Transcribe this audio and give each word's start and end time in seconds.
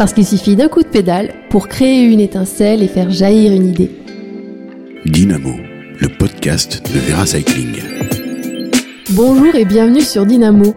Parce 0.00 0.14
qu'il 0.14 0.24
suffit 0.24 0.56
d'un 0.56 0.68
coup 0.68 0.82
de 0.82 0.88
pédale 0.88 1.34
pour 1.50 1.68
créer 1.68 2.04
une 2.04 2.20
étincelle 2.20 2.82
et 2.82 2.88
faire 2.88 3.10
jaillir 3.10 3.52
une 3.52 3.66
idée. 3.66 3.90
Dynamo, 5.04 5.52
le 5.98 6.08
podcast 6.08 6.82
de 6.90 6.98
Vera 7.00 7.26
Cycling. 7.26 7.82
Bonjour 9.10 9.54
et 9.54 9.66
bienvenue 9.66 10.00
sur 10.00 10.24
Dynamo. 10.24 10.74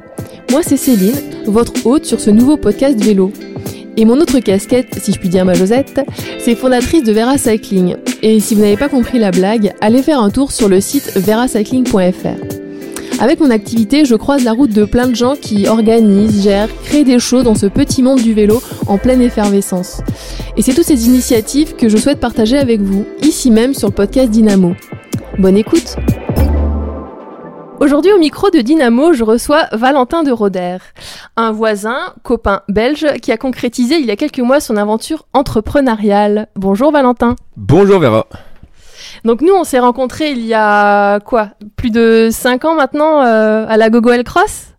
Moi 0.52 0.60
c'est 0.62 0.76
Céline, 0.76 1.16
votre 1.46 1.86
hôte 1.86 2.04
sur 2.04 2.20
ce 2.20 2.32
nouveau 2.32 2.58
podcast 2.58 3.02
vélo. 3.02 3.32
Et 3.96 4.04
mon 4.04 4.20
autre 4.20 4.40
casquette, 4.40 5.00
si 5.02 5.14
je 5.14 5.20
puis 5.20 5.30
dire 5.30 5.46
ma 5.46 5.54
Josette, 5.54 6.02
c'est 6.40 6.56
fondatrice 6.56 7.06
de 7.06 7.14
Vera 7.14 7.38
Cycling. 7.38 7.96
Et 8.24 8.42
si 8.42 8.56
vous 8.56 8.62
n'avez 8.62 8.76
pas 8.76 8.90
compris 8.90 9.20
la 9.20 9.32
blague, 9.32 9.72
allez 9.80 10.04
faire 10.04 10.20
un 10.20 10.32
tour 10.32 10.52
sur 10.52 10.68
le 10.68 10.82
site 10.82 11.16
veracycling.fr. 11.16 12.63
Avec 13.20 13.40
mon 13.40 13.52
activité, 13.52 14.06
je 14.06 14.16
croise 14.16 14.44
la 14.44 14.54
route 14.54 14.72
de 14.72 14.86
plein 14.86 15.08
de 15.08 15.16
gens 15.16 15.36
qui 15.36 15.68
organisent, 15.68 16.44
gèrent, 16.44 16.70
créent 16.84 17.04
des 17.04 17.20
choses 17.20 17.44
dans 17.44 17.56
ce 17.56 17.68
petit 17.68 18.02
monde 18.02 18.22
du 18.22 18.34
vélo 18.34 18.62
en 18.88 18.98
pleine 18.98 19.22
effervescence. 19.22 20.02
Et 20.58 20.62
c'est 20.62 20.74
toutes 20.74 20.86
ces 20.86 21.08
initiatives 21.08 21.76
que 21.76 21.90
je 21.90 21.98
souhaite 21.98 22.20
partager 22.20 22.58
avec 22.58 22.82
vous, 22.82 23.06
ici 23.22 23.52
même 23.52 23.74
sur 23.74 23.90
le 23.90 23.94
podcast 23.94 24.30
Dynamo. 24.30 24.76
Bonne 25.40 25.58
écoute 25.58 25.96
Aujourd'hui 27.80 28.14
au 28.14 28.18
micro 28.18 28.50
de 28.50 28.60
Dynamo, 28.60 29.14
je 29.14 29.24
reçois 29.24 29.66
Valentin 29.74 30.24
de 30.24 30.32
Roder, 30.32 30.78
un 31.36 31.52
voisin, 31.52 32.14
copain 32.24 32.62
belge, 32.70 33.06
qui 33.22 33.32
a 33.32 33.38
concrétisé 33.38 33.96
il 33.96 34.06
y 34.06 34.12
a 34.12 34.16
quelques 34.16 34.40
mois 34.40 34.60
son 34.60 34.78
aventure 34.78 35.26
entrepreneuriale. 35.34 36.48
Bonjour 36.56 36.92
Valentin. 36.92 37.36
Bonjour 37.58 38.00
Vera. 38.00 38.26
Donc 39.24 39.42
nous, 39.42 39.54
on 39.54 39.64
s'est 39.64 39.80
rencontrés 39.80 40.32
il 40.32 40.46
y 40.46 40.54
a 40.54 41.20
quoi 41.20 41.50
Plus 41.76 41.92
de 41.92 42.30
5 42.32 42.66
ans 42.66 42.76
maintenant 42.76 43.22
euh, 43.24 43.66
à 43.68 43.78
la 43.78 43.90
Gogo 43.90 44.12
Cross. 44.24 44.74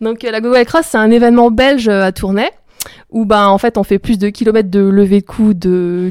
Donc 0.00 0.22
la 0.22 0.40
Gogo 0.40 0.62
Cross, 0.64 0.86
c'est 0.90 0.98
un 0.98 1.10
événement 1.10 1.50
belge 1.50 1.88
à 1.88 2.12
Tournai 2.12 2.50
où 3.10 3.24
ben 3.24 3.46
en 3.46 3.58
fait 3.58 3.78
on 3.78 3.84
fait 3.84 3.98
plus 3.98 4.18
de 4.18 4.28
kilomètres 4.28 4.70
de 4.70 4.80
levée 4.80 5.20
de 5.20 5.26
coude 5.26 5.62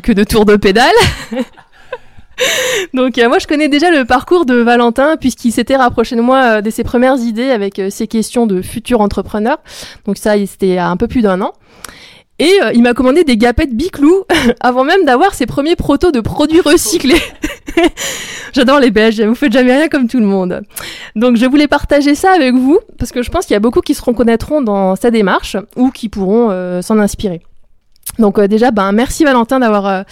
que 0.01 0.11
de 0.11 0.23
tours 0.23 0.45
de 0.45 0.55
pédale. 0.55 0.95
Donc 2.93 3.17
euh, 3.17 3.27
moi 3.27 3.39
je 3.39 3.47
connais 3.47 3.67
déjà 3.67 3.89
le 3.89 4.05
parcours 4.05 4.45
de 4.45 4.55
Valentin 4.55 5.17
puisqu'il 5.17 5.51
s'était 5.51 5.75
rapproché 5.75 6.15
de 6.15 6.21
moi 6.21 6.57
euh, 6.57 6.61
de 6.61 6.69
ses 6.69 6.83
premières 6.83 7.17
idées 7.17 7.49
avec 7.49 7.79
euh, 7.79 7.89
ses 7.89 8.07
questions 8.07 8.45
de 8.45 8.61
futur 8.61 9.01
entrepreneur. 9.01 9.57
Donc 10.05 10.17
ça 10.17 10.33
c'était 10.45 10.77
un 10.77 10.97
peu 10.97 11.07
plus 11.07 11.21
d'un 11.21 11.41
an. 11.41 11.53
Et 12.39 12.59
il 12.75 12.83
m'a 12.83 12.93
commandé 12.93 13.23
des 13.23 13.35
gapettes 13.35 13.73
Biclou 13.73 14.23
avant 14.59 14.83
même 14.83 15.05
d'avoir 15.05 15.33
ses 15.33 15.45
premiers 15.45 15.75
protos 15.75 16.11
de 16.11 16.19
produits 16.19 16.61
recyclés. 16.61 17.21
J'adore 18.53 18.79
les 18.79 18.91
Belges, 18.91 19.21
vous 19.21 19.35
faites 19.35 19.51
jamais 19.51 19.75
rien 19.75 19.87
comme 19.87 20.07
tout 20.07 20.19
le 20.19 20.25
monde. 20.25 20.61
Donc 21.15 21.35
je 21.35 21.45
voulais 21.45 21.67
partager 21.67 22.13
ça 22.13 22.31
avec 22.31 22.53
vous 22.53 22.79
parce 22.99 23.11
que 23.11 23.23
je 23.23 23.31
pense 23.31 23.45
qu'il 23.45 23.53
y 23.53 23.57
a 23.57 23.59
beaucoup 23.59 23.81
qui 23.81 23.95
se 23.95 24.03
reconnaîtront 24.03 24.61
dans 24.61 24.95
sa 24.95 25.09
démarche 25.09 25.57
ou 25.75 25.89
qui 25.89 26.09
pourront 26.09 26.81
s'en 26.81 26.99
inspirer. 26.99 27.41
Donc 28.19 28.39
déjà, 28.41 28.71
ben 28.71 28.91
merci 28.91 29.23
Valentin 29.23 29.59
d'avoir 29.59 30.05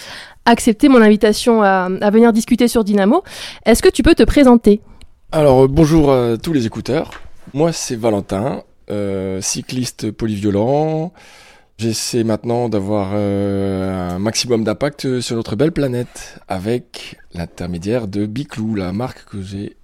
accepté 0.46 0.88
mon 0.88 1.02
invitation 1.02 1.62
à, 1.62 1.88
venir 2.10 2.32
discuter 2.32 2.68
sur 2.68 2.84
Dynamo. 2.84 3.22
Est-ce 3.66 3.82
que 3.82 3.88
tu 3.88 4.02
peux 4.02 4.14
te 4.14 4.22
présenter? 4.22 4.80
Alors 5.32 5.64
euh, 5.64 5.68
bonjour 5.68 6.12
à 6.12 6.38
tous 6.38 6.52
les 6.52 6.66
écouteurs. 6.66 7.10
Moi 7.52 7.72
c'est 7.72 7.96
Valentin, 7.96 8.62
euh, 8.90 9.40
cycliste 9.42 10.10
polyviolent. 10.12 11.12
J'essaie 11.78 12.24
maintenant 12.24 12.68
d'avoir 12.68 13.10
euh, 13.14 14.14
un 14.14 14.18
maximum 14.18 14.64
d'impact 14.64 15.20
sur 15.20 15.36
notre 15.36 15.56
belle 15.56 15.72
planète 15.72 16.40
avec 16.48 17.16
l'intermédiaire 17.34 18.08
de 18.08 18.26
Biclou, 18.26 18.74
la 18.74 18.92
marque 18.92 19.24
que 19.30 19.42
j'ai 19.42 19.76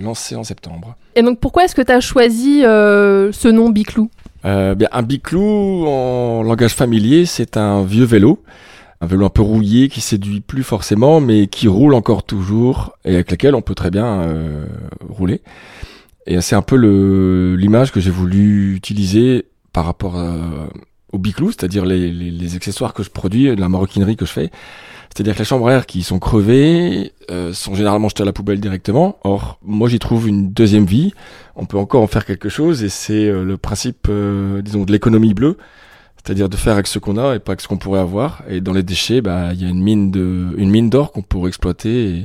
lancée 0.00 0.34
en 0.34 0.42
septembre. 0.42 0.96
Et 1.14 1.22
donc 1.22 1.38
pourquoi 1.38 1.64
est-ce 1.64 1.76
que 1.76 1.82
tu 1.82 1.92
as 1.92 2.00
choisi 2.00 2.62
ce 2.62 3.48
nom 3.48 3.68
Biclou? 3.68 4.10
Bien, 4.42 4.88
Un 4.90 5.02
Biclou 5.02 5.86
en 5.86 6.42
langage 6.42 6.74
familier, 6.74 7.24
c'est 7.24 7.56
un 7.56 7.84
vieux 7.84 8.04
vélo 8.04 8.42
un 9.00 9.06
vélo 9.06 9.24
un 9.24 9.30
peu 9.30 9.42
rouillé 9.42 9.88
qui 9.88 10.00
séduit 10.00 10.40
plus 10.40 10.62
forcément, 10.62 11.20
mais 11.20 11.46
qui 11.46 11.68
roule 11.68 11.94
encore 11.94 12.22
toujours 12.22 12.96
et 13.04 13.14
avec 13.14 13.30
lequel 13.30 13.54
on 13.54 13.62
peut 13.62 13.74
très 13.74 13.90
bien 13.90 14.20
euh, 14.20 14.66
rouler. 15.08 15.40
Et 16.26 16.40
c'est 16.42 16.54
un 16.54 16.62
peu 16.62 16.76
l'image 17.56 17.92
que 17.92 18.00
j'ai 18.00 18.10
voulu 18.10 18.74
utiliser 18.74 19.46
par 19.72 19.86
rapport 19.86 20.16
au 21.12 21.18
biclou, 21.18 21.48
c'est-à-dire 21.48 21.84
les, 21.84 22.10
les, 22.10 22.30
les, 22.30 22.56
accessoires 22.56 22.94
que 22.94 23.02
je 23.02 23.10
produis, 23.10 23.54
la 23.56 23.68
maroquinerie 23.68 24.16
que 24.16 24.26
je 24.26 24.32
fais. 24.32 24.50
C'est-à-dire 25.12 25.34
que 25.34 25.40
les 25.40 25.44
chambres 25.44 25.68
air 25.70 25.86
qui 25.86 26.02
sont 26.02 26.20
crevées 26.20 27.12
euh, 27.30 27.52
sont 27.52 27.74
généralement 27.74 28.08
jetées 28.08 28.22
à 28.22 28.26
la 28.26 28.32
poubelle 28.32 28.60
directement. 28.60 29.18
Or, 29.24 29.58
moi, 29.62 29.88
j'y 29.88 29.98
trouve 29.98 30.28
une 30.28 30.52
deuxième 30.52 30.84
vie. 30.84 31.12
On 31.56 31.66
peut 31.66 31.78
encore 31.78 32.02
en 32.02 32.06
faire 32.06 32.24
quelque 32.24 32.48
chose 32.48 32.84
et 32.84 32.88
c'est 32.88 33.26
euh, 33.26 33.42
le 33.42 33.56
principe, 33.56 34.08
disons, 34.62 34.84
de 34.84 34.92
l'économie 34.92 35.34
bleue. 35.34 35.56
C'est-à-dire 36.22 36.48
de 36.48 36.56
faire 36.56 36.74
avec 36.74 36.86
ce 36.86 36.98
qu'on 36.98 37.16
a 37.16 37.34
et 37.34 37.38
pas 37.38 37.52
avec 37.52 37.60
ce 37.60 37.68
qu'on 37.68 37.78
pourrait 37.78 38.00
avoir. 38.00 38.42
Et 38.48 38.60
dans 38.60 38.72
les 38.72 38.82
déchets, 38.82 39.20
bah, 39.20 39.52
il 39.52 39.62
y 39.62 39.66
a 39.66 39.68
une 39.68 39.82
mine 39.82 40.10
de, 40.10 40.48
une 40.58 40.70
mine 40.70 40.90
d'or 40.90 41.12
qu'on 41.12 41.22
pourrait 41.22 41.48
exploiter. 41.48 42.08
Et 42.08 42.24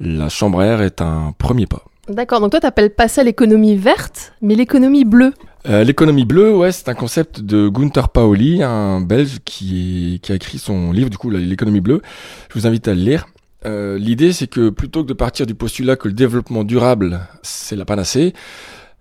la 0.00 0.28
chambre 0.28 0.60
à 0.60 0.66
air 0.66 0.82
est 0.82 1.00
un 1.00 1.34
premier 1.38 1.66
pas. 1.66 1.82
D'accord. 2.08 2.40
Donc 2.40 2.50
toi, 2.50 2.60
t'appelles 2.60 2.94
pas 2.94 3.08
ça 3.08 3.24
l'économie 3.24 3.76
verte, 3.76 4.34
mais 4.42 4.54
l'économie 4.54 5.04
bleue. 5.04 5.32
Euh, 5.68 5.82
l'économie 5.82 6.24
bleue, 6.24 6.54
ouais, 6.54 6.70
c'est 6.70 6.88
un 6.88 6.94
concept 6.94 7.40
de 7.40 7.68
Gunther 7.68 8.08
Paoli, 8.08 8.62
un 8.62 9.00
Belge 9.00 9.38
qui, 9.44 10.14
est, 10.14 10.18
qui 10.18 10.32
a 10.32 10.36
écrit 10.36 10.58
son 10.58 10.92
livre, 10.92 11.10
du 11.10 11.18
coup, 11.18 11.30
l'économie 11.30 11.80
bleue. 11.80 12.02
Je 12.50 12.58
vous 12.58 12.66
invite 12.66 12.86
à 12.86 12.94
le 12.94 13.00
lire. 13.00 13.26
Euh, 13.64 13.98
L'idée, 13.98 14.32
c'est 14.32 14.46
que 14.46 14.70
plutôt 14.70 15.02
que 15.02 15.08
de 15.08 15.12
partir 15.14 15.44
du 15.44 15.54
postulat 15.54 15.96
que 15.96 16.06
le 16.06 16.14
développement 16.14 16.62
durable, 16.62 17.20
c'est 17.42 17.76
la 17.76 17.84
panacée, 17.84 18.32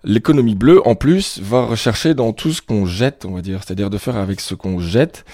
L'économie 0.07 0.53
bleue, 0.53 0.87
en 0.87 0.93
plus, 0.93 1.39
va 1.41 1.65
rechercher 1.65 2.13
dans 2.13 2.31
tout 2.31 2.51
ce 2.51 2.61
qu'on 2.61 2.85
jette, 2.85 3.25
on 3.25 3.31
va 3.31 3.41
dire, 3.41 3.61
c'est-à-dire 3.65 3.89
de 3.89 3.97
faire 3.97 4.17
avec 4.17 4.39
ce 4.39 4.53
qu'on 4.53 4.79
jette 4.79 5.25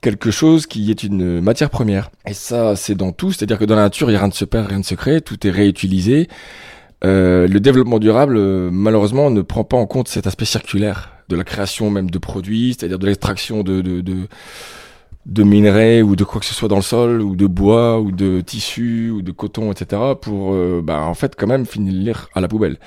quelque 0.00 0.32
chose 0.32 0.66
qui 0.66 0.90
est 0.90 1.04
une 1.04 1.40
matière 1.40 1.70
première. 1.70 2.10
Et 2.26 2.34
ça, 2.34 2.74
c'est 2.74 2.96
dans 2.96 3.12
tout, 3.12 3.30
c'est-à-dire 3.32 3.58
que 3.58 3.64
dans 3.64 3.76
la 3.76 3.82
nature, 3.82 4.08
il 4.08 4.12
n'y 4.12 4.16
a 4.16 4.20
rien 4.20 4.28
de 4.28 4.34
se 4.34 4.44
perd, 4.44 4.66
rien 4.66 4.80
de 4.80 4.84
se 4.84 4.96
crée, 4.96 5.20
tout 5.20 5.46
est 5.46 5.50
réutilisé. 5.50 6.28
Euh, 7.04 7.46
le 7.46 7.60
développement 7.60 7.98
durable, 7.98 8.36
euh, 8.36 8.70
malheureusement, 8.72 9.30
ne 9.30 9.42
prend 9.42 9.64
pas 9.64 9.76
en 9.76 9.86
compte 9.86 10.08
cet 10.08 10.26
aspect 10.26 10.44
circulaire 10.44 11.12
de 11.28 11.36
la 11.36 11.44
création 11.44 11.90
même 11.90 12.10
de 12.10 12.18
produits, 12.18 12.74
c'est-à-dire 12.76 12.98
de 12.98 13.06
l'extraction 13.06 13.62
de, 13.62 13.80
de, 13.80 14.00
de, 14.00 14.28
de 15.26 15.42
minerais 15.42 16.02
ou 16.02 16.16
de 16.16 16.24
quoi 16.24 16.40
que 16.40 16.46
ce 16.46 16.54
soit 16.54 16.68
dans 16.68 16.76
le 16.76 16.82
sol, 16.82 17.20
ou 17.20 17.36
de 17.36 17.46
bois, 17.46 18.00
ou 18.00 18.10
de 18.10 18.40
tissus, 18.40 19.10
ou 19.10 19.22
de 19.22 19.30
coton, 19.30 19.70
etc., 19.70 20.02
pour, 20.20 20.52
euh, 20.52 20.80
bah, 20.82 21.02
en 21.02 21.14
fait, 21.14 21.34
quand 21.36 21.46
même 21.46 21.66
finir 21.66 22.28
à 22.34 22.40
la 22.40 22.48
poubelle. 22.48 22.78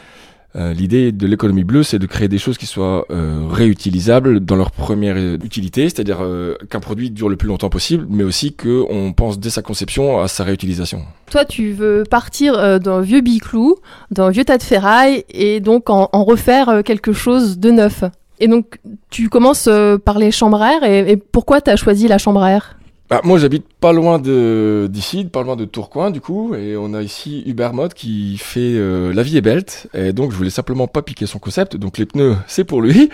Euh, 0.56 0.74
l'idée 0.74 1.12
de 1.12 1.28
l'économie 1.28 1.64
bleue, 1.64 1.84
c'est 1.84 2.00
de 2.00 2.06
créer 2.06 2.28
des 2.28 2.38
choses 2.38 2.58
qui 2.58 2.66
soient 2.66 3.06
euh, 3.10 3.46
réutilisables 3.50 4.42
dans 4.42 4.56
leur 4.56 4.72
première 4.72 5.16
utilité, 5.18 5.84
c'est-à-dire 5.84 6.18
euh, 6.22 6.56
qu'un 6.70 6.82
produit 6.82 7.10
dure 7.10 7.30
le 7.30 7.38
plus 7.38 7.48
longtemps 7.48 7.70
possible, 7.70 8.06
mais 8.10 8.24
aussi 8.24 8.54
qu'on 8.54 9.14
pense 9.16 9.40
dès 9.40 9.50
sa 9.50 9.62
conception 9.62 10.20
à 10.20 10.28
sa 10.28 10.44
réutilisation. 10.44 11.04
Toi, 11.30 11.46
tu 11.46 11.72
veux 11.72 12.04
partir 12.10 12.80
d'un 12.82 13.00
vieux 13.00 13.22
biclou, 13.22 13.78
d'un 14.12 14.30
vieux 14.30 14.44
tas 14.44 14.58
de 14.58 14.64
ferraille, 14.64 15.24
et 15.30 15.62
donc 15.62 15.90
en, 15.90 16.08
refaire 16.12 16.82
quelque 16.84 17.14
chose 17.14 17.58
de 17.58 17.72
neuf. 17.72 18.04
Et 18.40 18.48
donc, 18.48 18.80
tu 19.10 19.30
commences 19.30 19.70
par 20.04 20.20
les 20.20 20.32
chambres 20.32 20.62
à 20.62 20.74
air, 20.74 20.84
et, 20.84 21.12
et 21.12 21.18
pourquoi 21.18 21.62
tu 21.62 21.70
as 21.70 21.78
choisi 21.78 22.10
la 22.10 22.18
chambre 22.18 22.44
à 22.44 22.52
air 22.52 22.76
bah, 23.12 23.20
moi, 23.26 23.38
j'habite 23.38 23.66
pas 23.74 23.92
loin 23.92 24.20
de 24.20 24.88
d'ici, 24.90 25.26
pas 25.26 25.44
loin 25.44 25.58
de 25.58 25.66
Tourcoing, 25.66 26.12
du 26.12 26.22
coup, 26.22 26.56
et 26.56 26.78
on 26.78 26.94
a 26.94 27.02
ici 27.02 27.44
Hubert 27.46 27.74
qui 27.94 28.38
fait 28.38 28.62
euh, 28.62 29.14
La 29.14 29.22
vie 29.22 29.36
est 29.36 29.42
belle, 29.42 29.66
et 29.94 30.14
donc 30.14 30.32
je 30.32 30.38
voulais 30.38 30.50
simplement 30.50 30.88
pas 30.88 31.02
piquer 31.02 31.26
son 31.26 31.38
concept, 31.38 31.76
donc 31.76 31.98
les 31.98 32.06
pneus, 32.06 32.38
c'est 32.48 32.64
pour 32.64 32.82
lui. 32.82 33.10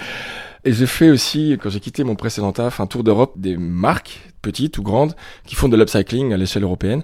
Et 0.66 0.72
j'ai 0.72 0.85
fait 0.85 1.09
aussi, 1.09 1.58
quand 1.59 1.72
j'ai 1.72 1.80
quitté 1.80 2.03
mon 2.03 2.13
précédent 2.13 2.52
taf, 2.52 2.80
un 2.80 2.85
tour 2.85 3.03
d'Europe 3.03 3.34
des 3.38 3.58
marques, 3.58 4.22
petites 4.44 4.78
ou 4.78 4.84
grandes, 4.84 5.16
qui 5.47 5.56
font 5.56 5.68
de 5.68 5.75
l'upcycling 5.75 6.31
à 6.31 6.38
l'échelle 6.38 6.62
européenne. 6.62 7.02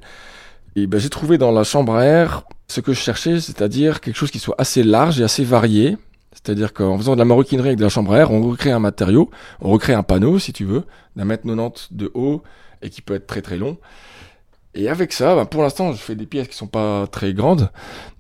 Et 0.75 0.85
ben, 0.85 0.99
j'ai 0.99 1.09
trouvé 1.09 1.39
dans 1.39 1.51
la 1.51 1.63
chambre 1.63 1.95
à 1.95 2.05
air 2.05 2.43
ce 2.67 2.79
que 2.79 2.93
je 2.93 2.99
cherchais, 2.99 3.39
c'est-à-dire 3.39 4.01
quelque 4.01 4.17
chose 4.17 4.29
qui 4.29 4.37
soit 4.37 4.55
assez 4.59 4.83
large 4.83 5.19
et 5.19 5.23
assez 5.23 5.43
varié. 5.43 5.97
C'est-à-dire 6.31 6.73
qu'en 6.73 6.95
faisant 6.99 7.13
de 7.13 7.19
la 7.19 7.25
maroquinerie 7.25 7.69
avec 7.69 7.79
de 7.79 7.83
la 7.83 7.89
chambre 7.89 8.13
à 8.13 8.19
air, 8.19 8.31
on 8.31 8.47
recrée 8.47 8.69
un 8.69 8.79
matériau, 8.79 9.31
on 9.61 9.71
recrée 9.71 9.93
un 9.93 10.03
panneau, 10.03 10.37
si 10.37 10.53
tu 10.53 10.63
veux, 10.63 10.83
d'un 11.15 11.25
mètre 11.25 11.43
90 11.43 11.87
de 11.91 12.11
haut, 12.13 12.43
et 12.83 12.89
qui 12.89 13.01
peut 13.01 13.15
être 13.15 13.27
très 13.27 13.41
très 13.41 13.57
long. 13.57 13.77
Et 14.75 14.89
avec 14.89 15.13
ça, 15.13 15.35
ben, 15.35 15.45
pour 15.45 15.61
l'instant, 15.61 15.93
je 15.93 15.97
fais 15.97 16.15
des 16.15 16.25
pièces 16.25 16.47
qui 16.47 16.55
sont 16.55 16.67
pas 16.67 17.05
très 17.05 17.33
grandes, 17.33 17.69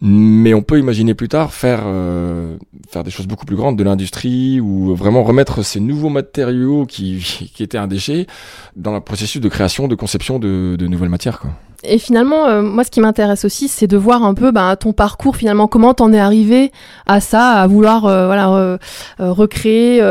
mais 0.01 0.53
on 0.53 0.61
peut 0.61 0.77
imaginer 0.77 1.15
plus 1.15 1.27
tard 1.27 1.51
faire 1.51 1.81
euh, 1.85 2.57
faire 2.89 3.03
des 3.03 3.09
choses 3.09 3.25
beaucoup 3.25 3.45
plus 3.45 3.55
grandes, 3.55 3.75
de 3.75 3.83
l'industrie 3.83 4.59
ou 4.59 4.95
vraiment 4.95 5.23
remettre 5.23 5.63
ces 5.63 5.79
nouveaux 5.79 6.09
matériaux 6.09 6.85
qui, 6.85 7.49
qui 7.55 7.63
étaient 7.63 7.79
un 7.79 7.87
déchet 7.87 8.27
dans 8.75 8.93
le 8.93 9.01
processus 9.01 9.41
de 9.41 9.49
création, 9.49 9.87
de 9.87 9.95
conception 9.95 10.37
de, 10.37 10.75
de 10.77 10.87
nouvelles 10.87 11.09
matières. 11.09 11.39
Quoi. 11.39 11.51
Et 11.85 11.97
finalement, 11.97 12.47
euh, 12.47 12.61
moi, 12.61 12.83
ce 12.83 12.91
qui 12.91 13.01
m'intéresse 13.01 13.43
aussi, 13.43 13.67
c'est 13.67 13.87
de 13.87 13.97
voir 13.97 14.23
un 14.23 14.33
peu 14.33 14.51
bah, 14.51 14.75
ton 14.77 14.93
parcours, 14.93 15.35
finalement, 15.35 15.67
comment 15.67 15.93
t'en 15.93 16.13
es 16.13 16.19
arrivé 16.19 16.71
à 17.05 17.19
ça, 17.19 17.49
à 17.49 17.67
vouloir 17.67 18.05
euh, 18.05 18.25
voilà, 18.27 18.49
euh, 18.51 18.77
recréer, 19.19 20.01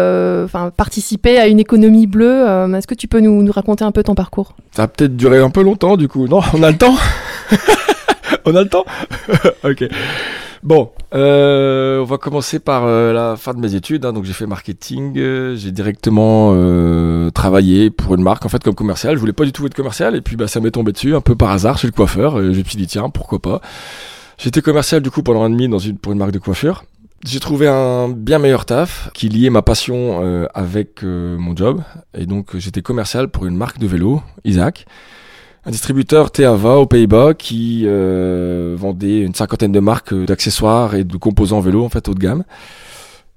participer 0.77 1.39
à 1.39 1.47
une 1.47 1.61
économie 1.61 2.07
bleue. 2.07 2.45
Est-ce 2.77 2.87
que 2.87 2.95
tu 2.95 3.09
peux 3.09 3.21
nous, 3.21 3.51
raconter 3.53 3.85
un 3.85 3.93
peu 3.93 4.03
ton 4.03 4.15
parcours? 4.15 4.55
Ça 4.73 4.83
va 4.83 4.89
peut-être 4.89 5.17
durer 5.17 5.39
un 5.39 5.51
peu 5.51 5.63
longtemps, 5.63 5.97
du 5.97 6.09
coup. 6.09 6.27
Non, 6.29 6.41
on 6.53 6.63
a 6.63 6.71
le 6.71 6.77
temps 6.77 6.95
On 8.45 8.57
a 8.57 8.63
le 8.63 8.69
temps 8.69 8.85
Ok. 9.65 9.85
Bon, 10.63 10.93
euh, 11.13 11.99
on 11.99 12.05
va 12.05 12.19
commencer 12.19 12.61
par 12.61 12.85
euh, 12.85 13.13
la 13.13 13.37
fin 13.37 13.53
de 13.53 13.59
mes 13.59 13.75
études. 13.75 14.05
hein. 14.05 14.13
Donc 14.13 14.23
j'ai 14.25 14.33
fait 14.33 14.47
marketing, 14.47 15.19
euh, 15.19 15.57
j'ai 15.57 15.73
directement 15.73 16.53
travaillé 17.33 17.91
pour 17.91 18.15
une 18.15 18.23
marque 18.23 18.47
en 18.47 18.49
fait 18.49 18.63
comme 18.63 18.77
commercial. 18.77 19.17
Je 19.17 19.21
voulais 19.21 19.33
pas 19.33 19.45
du 19.45 19.51
tout 19.51 19.67
être 19.67 19.75
commercial 19.75 20.15
et 20.15 20.21
puis 20.21 20.37
bah 20.37 20.47
ça 20.47 20.61
m'est 20.61 20.71
tombé 20.71 20.93
dessus 20.93 21.17
un 21.17 21.21
peu 21.21 21.35
par 21.35 21.51
hasard 21.51 21.79
chez 21.79 21.89
le 21.89 21.93
coiffeur. 21.93 22.39
Et 22.41 22.55
je 22.55 22.59
me 22.61 22.65
suis 22.65 22.77
dit 22.77 22.87
tiens 22.87 23.11
pourquoi 23.11 23.41
pas. 23.41 23.61
J'étais 24.39 24.63
commercial 24.63 25.03
du 25.03 25.11
coup 25.11 25.25
pendant 25.25 25.43
un 25.43 25.51
demi 25.51 25.69
dans 25.69 25.79
une 25.81 25.99
pour 25.99 26.13
une 26.13 26.19
marque 26.19 26.33
de 26.33 26.39
coiffure. 26.39 26.85
J'ai 27.25 27.41
trouvé 27.41 27.67
un 27.67 28.09
bien 28.09 28.39
meilleur 28.39 28.65
taf 28.65 29.11
qui 29.15 29.29
liait 29.29 29.51
ma 29.51 29.63
passion 29.63 30.49
avec 30.55 31.03
mon 31.03 31.57
job 31.57 31.81
et 32.17 32.27
donc 32.27 32.57
j'étais 32.57 32.83
commercial 32.83 33.29
pour 33.29 33.47
une 33.47 33.57
marque 33.57 33.79
de 33.79 33.87
vélo, 33.89 34.23
Isaac 34.45 34.87
un 35.65 35.71
distributeur 35.71 36.31
Teava 36.31 36.77
aux 36.77 36.87
Pays-Bas 36.87 37.35
qui 37.35 37.85
euh, 37.87 38.75
vendait 38.77 39.21
une 39.21 39.35
cinquantaine 39.35 39.73
de 39.73 39.81
marques 39.81 40.13
euh, 40.13 40.27
d'accessoires 40.27 40.95
et 40.95 41.05
de 41.05 41.17
composants 41.17 41.61
vélo 41.61 41.85
en 41.85 41.89
fait 41.89 42.09
haut 42.09 42.15
de 42.15 42.19
gamme. 42.19 42.45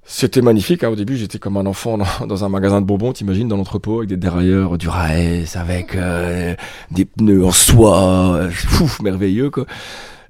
C'était 0.08 0.40
magnifique. 0.40 0.84
hein. 0.84 0.88
Au 0.88 0.96
début, 0.96 1.16
j'étais 1.16 1.38
comme 1.38 1.56
un 1.56 1.66
enfant 1.66 1.98
dans, 2.28 2.44
un 2.44 2.48
magasin 2.48 2.80
de 2.80 2.86
bonbons, 2.86 3.12
t'imagines, 3.12 3.48
dans 3.48 3.56
l'entrepôt 3.56 3.98
avec 3.98 4.08
des 4.08 4.16
dérailleurs 4.16 4.78
du 4.78 4.88
Raes, 4.88 5.56
avec 5.56 5.94
euh, 5.96 6.54
des 6.90 7.04
pneus 7.04 7.44
en 7.44 7.50
soie, 7.52 8.34
euh, 8.34 8.50
fou, 8.50 9.02
merveilleux 9.02 9.50
quoi. 9.50 9.66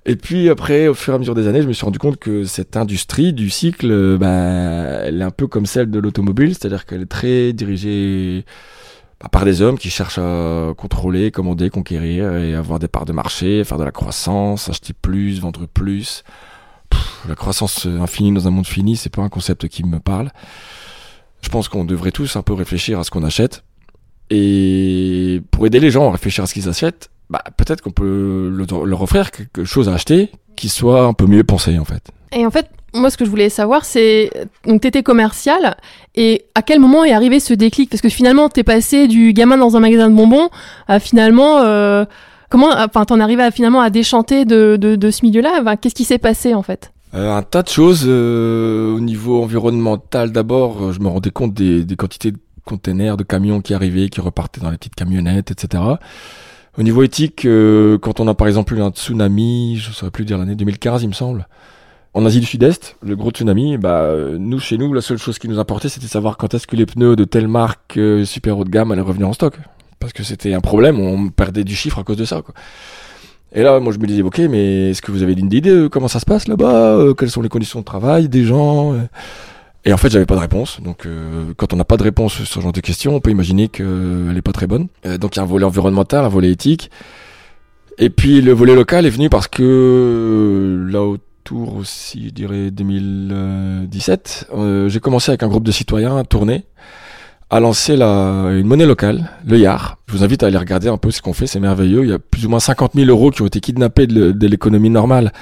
Et 0.08 0.14
puis 0.16 0.48
après, 0.50 0.86
au 0.86 0.94
fur 0.94 1.14
et 1.14 1.16
à 1.16 1.18
mesure 1.18 1.34
des 1.34 1.48
années, 1.48 1.62
je 1.62 1.66
me 1.66 1.72
suis 1.72 1.84
rendu 1.84 1.98
compte 1.98 2.16
que 2.16 2.44
cette 2.44 2.76
industrie 2.76 3.32
du 3.32 3.50
cycle, 3.50 4.16
bah, 4.18 4.28
elle 4.28 5.20
est 5.20 5.24
un 5.24 5.32
peu 5.32 5.48
comme 5.48 5.66
celle 5.66 5.90
de 5.90 5.98
l'automobile, 5.98 6.54
c'est-à-dire 6.54 6.86
qu'elle 6.86 7.02
est 7.02 7.06
très 7.06 7.52
dirigée 7.52 8.44
par 9.32 9.44
des 9.44 9.62
hommes 9.62 9.78
qui 9.78 9.90
cherchent 9.90 10.18
à 10.18 10.74
contrôler, 10.76 11.30
commander, 11.30 11.70
conquérir 11.70 12.36
et 12.36 12.54
avoir 12.54 12.78
des 12.78 12.88
parts 12.88 13.06
de 13.06 13.12
marché, 13.12 13.64
faire 13.64 13.78
de 13.78 13.84
la 13.84 13.92
croissance, 13.92 14.68
acheter 14.68 14.92
plus, 14.92 15.40
vendre 15.40 15.66
plus. 15.66 16.22
La 17.28 17.34
croissance 17.34 17.86
infinie 17.86 18.32
dans 18.32 18.46
un 18.46 18.50
monde 18.50 18.66
fini, 18.66 18.96
c'est 18.96 19.10
pas 19.10 19.22
un 19.22 19.28
concept 19.28 19.68
qui 19.68 19.84
me 19.84 19.98
parle. 19.98 20.30
Je 21.42 21.48
pense 21.48 21.68
qu'on 21.68 21.84
devrait 21.84 22.12
tous 22.12 22.36
un 22.36 22.42
peu 22.42 22.52
réfléchir 22.52 22.98
à 22.98 23.04
ce 23.04 23.10
qu'on 23.10 23.24
achète. 23.24 23.64
Et 24.30 25.42
pour 25.50 25.66
aider 25.66 25.80
les 25.80 25.90
gens 25.90 26.08
à 26.08 26.12
réfléchir 26.12 26.44
à 26.44 26.46
ce 26.46 26.54
qu'ils 26.54 26.68
achètent, 26.68 27.10
bah, 27.30 27.42
peut-être 27.56 27.80
qu'on 27.80 27.90
peut 27.90 28.48
leur 28.50 29.02
offrir 29.02 29.30
quelque 29.30 29.64
chose 29.64 29.88
à 29.88 29.94
acheter 29.94 30.30
qui 30.56 30.68
soit 30.68 31.04
un 31.04 31.12
peu 31.12 31.26
mieux 31.26 31.44
pensé 31.44 31.78
en 31.78 31.84
fait. 31.84 32.10
Et 32.32 32.44
en 32.44 32.50
fait, 32.50 32.68
moi, 32.94 33.10
ce 33.10 33.16
que 33.16 33.24
je 33.24 33.30
voulais 33.30 33.48
savoir, 33.48 33.84
c'est 33.84 34.30
donc 34.66 34.80
t'étais 34.82 35.02
commercial 35.02 35.76
et 36.14 36.46
à 36.54 36.62
quel 36.62 36.80
moment 36.80 37.04
est 37.04 37.12
arrivé 37.12 37.40
ce 37.40 37.54
déclic? 37.54 37.90
Parce 37.90 38.00
que 38.00 38.08
finalement, 38.08 38.48
t'es 38.48 38.64
passé 38.64 39.08
du 39.08 39.32
gamin 39.32 39.56
dans 39.56 39.76
un 39.76 39.80
magasin 39.80 40.08
de 40.08 40.14
bonbons 40.14 40.48
à 40.88 40.98
finalement 40.98 41.58
euh, 41.58 42.04
comment 42.50 42.70
Enfin, 42.76 43.04
t'en 43.04 43.20
arrives 43.20 43.40
à 43.40 43.50
finalement 43.50 43.80
à 43.80 43.90
déchanter 43.90 44.44
de, 44.44 44.76
de, 44.80 44.96
de 44.96 45.10
ce 45.10 45.24
milieu-là? 45.24 45.76
Qu'est-ce 45.76 45.94
qui 45.94 46.04
s'est 46.04 46.18
passé 46.18 46.54
en 46.54 46.62
fait? 46.62 46.92
Euh, 47.14 47.34
un 47.34 47.42
tas 47.42 47.62
de 47.62 47.68
choses 47.68 48.04
euh, 48.06 48.94
au 48.94 49.00
niveau 49.00 49.42
environnemental. 49.42 50.32
D'abord, 50.32 50.82
euh, 50.82 50.92
je 50.92 51.00
me 51.00 51.08
rendais 51.08 51.30
compte 51.30 51.54
des, 51.54 51.84
des 51.84 51.96
quantités 51.96 52.32
de 52.32 52.38
containers, 52.64 53.16
de 53.16 53.22
camions 53.22 53.60
qui 53.60 53.74
arrivaient, 53.74 54.08
qui 54.08 54.20
repartaient 54.20 54.60
dans 54.60 54.70
les 54.70 54.76
petites 54.76 54.96
camionnettes, 54.96 55.50
etc. 55.50 55.82
Au 56.78 56.82
niveau 56.82 57.02
éthique, 57.02 57.46
euh, 57.46 57.96
quand 57.98 58.20
on 58.20 58.28
a 58.28 58.34
par 58.34 58.48
exemple 58.48 58.74
eu 58.74 58.82
un 58.82 58.90
tsunami, 58.90 59.76
je 59.78 59.88
ne 59.88 59.94
saurais 59.94 60.10
plus 60.10 60.24
dire 60.26 60.36
l'année 60.36 60.56
2015, 60.56 61.02
il 61.04 61.08
me 61.08 61.14
semble, 61.14 61.46
en 62.16 62.24
Asie 62.24 62.40
du 62.40 62.46
Sud-Est, 62.46 62.96
le 63.02 63.14
gros 63.14 63.30
tsunami, 63.30 63.76
bah 63.76 64.00
euh, 64.00 64.38
nous 64.38 64.58
chez 64.58 64.78
nous, 64.78 64.92
la 64.94 65.02
seule 65.02 65.18
chose 65.18 65.38
qui 65.38 65.48
nous 65.48 65.58
importait, 65.58 65.90
c'était 65.90 66.06
de 66.06 66.10
savoir 66.10 66.38
quand 66.38 66.54
est-ce 66.54 66.66
que 66.66 66.74
les 66.74 66.86
pneus 66.86 67.14
de 67.14 67.24
telle 67.24 67.46
marque 67.46 67.98
euh, 67.98 68.24
super 68.24 68.56
haut 68.58 68.64
de 68.64 68.70
gamme 68.70 68.90
allaient 68.90 69.02
revenir 69.02 69.28
en 69.28 69.34
stock, 69.34 69.54
parce 70.00 70.14
que 70.14 70.22
c'était 70.22 70.54
un 70.54 70.60
problème, 70.60 70.98
on 70.98 71.28
perdait 71.28 71.62
du 71.62 71.76
chiffre 71.76 71.98
à 71.98 72.04
cause 72.04 72.16
de 72.16 72.24
ça. 72.24 72.40
Quoi. 72.40 72.54
Et 73.52 73.62
là, 73.62 73.80
moi, 73.80 73.92
je 73.92 73.98
me 73.98 74.06
disais, 74.06 74.22
ok, 74.22 74.38
mais 74.50 74.90
est-ce 74.90 75.02
que 75.02 75.12
vous 75.12 75.22
avez 75.22 75.34
une 75.34 75.46
idée 75.46 75.60
de 75.60 75.88
comment 75.88 76.08
ça 76.08 76.18
se 76.18 76.24
passe 76.26 76.48
là-bas 76.48 76.96
Euh, 76.96 77.12
Quelles 77.14 77.30
sont 77.30 77.42
les 77.42 77.48
conditions 77.50 77.80
de 77.80 77.84
travail 77.84 78.28
des 78.30 78.44
gens 78.44 78.94
Euh, 78.94 78.98
Et 79.84 79.92
en 79.92 79.96
fait, 79.98 80.10
j'avais 80.10 80.26
pas 80.26 80.34
de 80.36 80.40
réponse. 80.40 80.80
Donc, 80.82 81.04
euh, 81.06 81.52
quand 81.56 81.72
on 81.72 81.76
n'a 81.76 81.84
pas 81.84 81.96
de 81.96 82.02
réponse 82.02 82.32
sur 82.34 82.46
ce 82.46 82.60
genre 82.60 82.72
de 82.72 82.80
questions, 82.80 83.14
on 83.14 83.20
peut 83.20 83.30
imaginer 83.30 83.68
qu'elle 83.68 84.34
est 84.36 84.42
pas 84.42 84.52
très 84.52 84.66
bonne. 84.66 84.88
Euh, 85.06 85.16
donc, 85.18 85.36
il 85.36 85.38
y 85.38 85.40
a 85.40 85.42
un 85.44 85.46
volet 85.46 85.64
environnemental, 85.64 86.24
un 86.24 86.28
volet 86.28 86.50
éthique. 86.50 86.90
Et 87.98 88.10
puis, 88.10 88.42
le 88.42 88.52
volet 88.52 88.74
local 88.74 89.06
est 89.06 89.10
venu 89.10 89.30
parce 89.30 89.48
que 89.48 89.62
euh, 89.62 90.90
là 90.90 91.14
autour 91.46 91.76
aussi, 91.76 92.24
je 92.26 92.30
dirais 92.30 92.70
2017, 92.72 94.48
euh, 94.52 94.88
j'ai 94.88 94.98
commencé 94.98 95.30
avec 95.30 95.44
un 95.44 95.48
groupe 95.48 95.62
de 95.62 95.70
citoyens 95.70 96.16
à 96.16 96.24
tourner 96.24 96.64
à 97.50 97.60
lancer 97.60 97.94
la, 97.94 98.48
une 98.50 98.66
monnaie 98.66 98.86
locale, 98.86 99.30
le 99.46 99.56
YAR. 99.56 99.98
Je 100.08 100.16
vous 100.16 100.24
invite 100.24 100.42
à 100.42 100.48
aller 100.48 100.58
regarder 100.58 100.88
un 100.88 100.96
peu 100.96 101.12
ce 101.12 101.22
qu'on 101.22 101.32
fait, 101.32 101.46
c'est 101.46 101.60
merveilleux. 101.60 102.02
Il 102.02 102.10
y 102.10 102.12
a 102.12 102.18
plus 102.18 102.44
ou 102.46 102.48
moins 102.48 102.58
50 102.58 102.94
000 102.94 103.08
euros 103.08 103.30
qui 103.30 103.42
ont 103.42 103.46
été 103.46 103.60
kidnappés 103.60 104.08
de, 104.08 104.46
l'économie 104.48 104.90
normale 104.90 105.32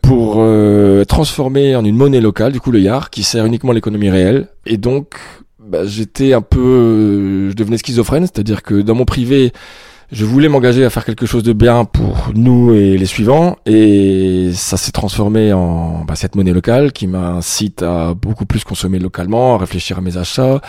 pour 0.00 0.36
euh, 0.38 1.02
transformer 1.04 1.74
en 1.74 1.84
une 1.84 1.96
monnaie 1.96 2.20
locale, 2.20 2.52
du 2.52 2.60
coup 2.60 2.70
le 2.70 2.78
YAR, 2.78 3.10
qui 3.10 3.24
sert 3.24 3.44
uniquement 3.44 3.72
l'économie 3.72 4.10
réelle. 4.10 4.46
Et 4.64 4.76
donc, 4.76 5.16
bah, 5.58 5.84
j'étais 5.84 6.34
un 6.34 6.42
peu... 6.42 6.60
euh, 6.60 7.50
je 7.50 7.56
devenais 7.56 7.78
schizophrène, 7.78 8.22
c'est-à-dire 8.22 8.62
que 8.62 8.80
dans 8.80 8.94
mon 8.94 9.04
privé, 9.04 9.52
je 10.12 10.24
voulais 10.24 10.48
m'engager 10.48 10.84
à 10.84 10.90
faire 10.90 11.04
quelque 11.04 11.26
chose 11.26 11.42
de 11.42 11.52
bien 11.52 11.84
pour 11.84 12.30
nous 12.34 12.72
et 12.72 12.96
les 12.96 13.06
suivants, 13.06 13.56
et 13.66 14.50
ça 14.54 14.76
s'est 14.76 14.92
transformé 14.92 15.52
en 15.52 16.04
bah, 16.04 16.14
cette 16.14 16.36
monnaie 16.36 16.52
locale 16.52 16.92
qui 16.92 17.06
m'incite 17.06 17.82
à 17.82 18.14
beaucoup 18.14 18.46
plus 18.46 18.62
consommer 18.62 18.98
localement, 18.98 19.56
à 19.56 19.58
réfléchir 19.58 19.98
à 19.98 20.00
mes 20.00 20.16
achats, 20.16 20.60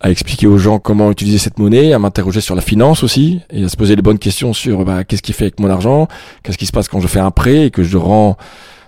à 0.00 0.10
expliquer 0.10 0.46
aux 0.46 0.58
gens 0.58 0.78
comment 0.78 1.10
utiliser 1.10 1.38
cette 1.38 1.58
monnaie, 1.58 1.94
à 1.94 1.98
m'interroger 1.98 2.42
sur 2.42 2.54
la 2.54 2.60
finance 2.60 3.02
aussi, 3.02 3.40
et 3.50 3.64
à 3.64 3.68
se 3.68 3.76
poser 3.76 3.96
les 3.96 4.02
bonnes 4.02 4.18
questions 4.18 4.52
sur 4.52 4.84
bah, 4.84 5.04
qu'est-ce 5.04 5.22
qui 5.22 5.32
fait 5.32 5.44
avec 5.44 5.60
mon 5.60 5.70
argent, 5.70 6.06
qu'est-ce 6.42 6.58
qui 6.58 6.66
se 6.66 6.72
passe 6.72 6.88
quand 6.88 7.00
je 7.00 7.06
fais 7.06 7.20
un 7.20 7.30
prêt 7.30 7.66
et 7.66 7.70
que 7.70 7.82
je 7.82 7.96
rends 7.96 8.36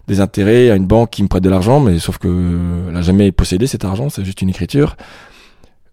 des 0.09 0.21
intérêts 0.21 0.71
à 0.71 0.77
une 0.77 0.87
banque 0.87 1.11
qui 1.11 1.23
me 1.23 1.29
prête 1.29 1.43
de 1.43 1.51
l'argent, 1.51 1.81
mais 1.81 1.99
sauf 1.99 2.19
que 2.19 2.29
elle 2.87 2.93
n'a 2.93 3.03
jamais 3.03 3.33
possédé 3.33 3.67
cet 3.67 3.85
argent, 3.85 4.09
c'est 4.09 4.25
juste 4.25 4.43
une 4.43 4.51
écriture. 4.51 4.97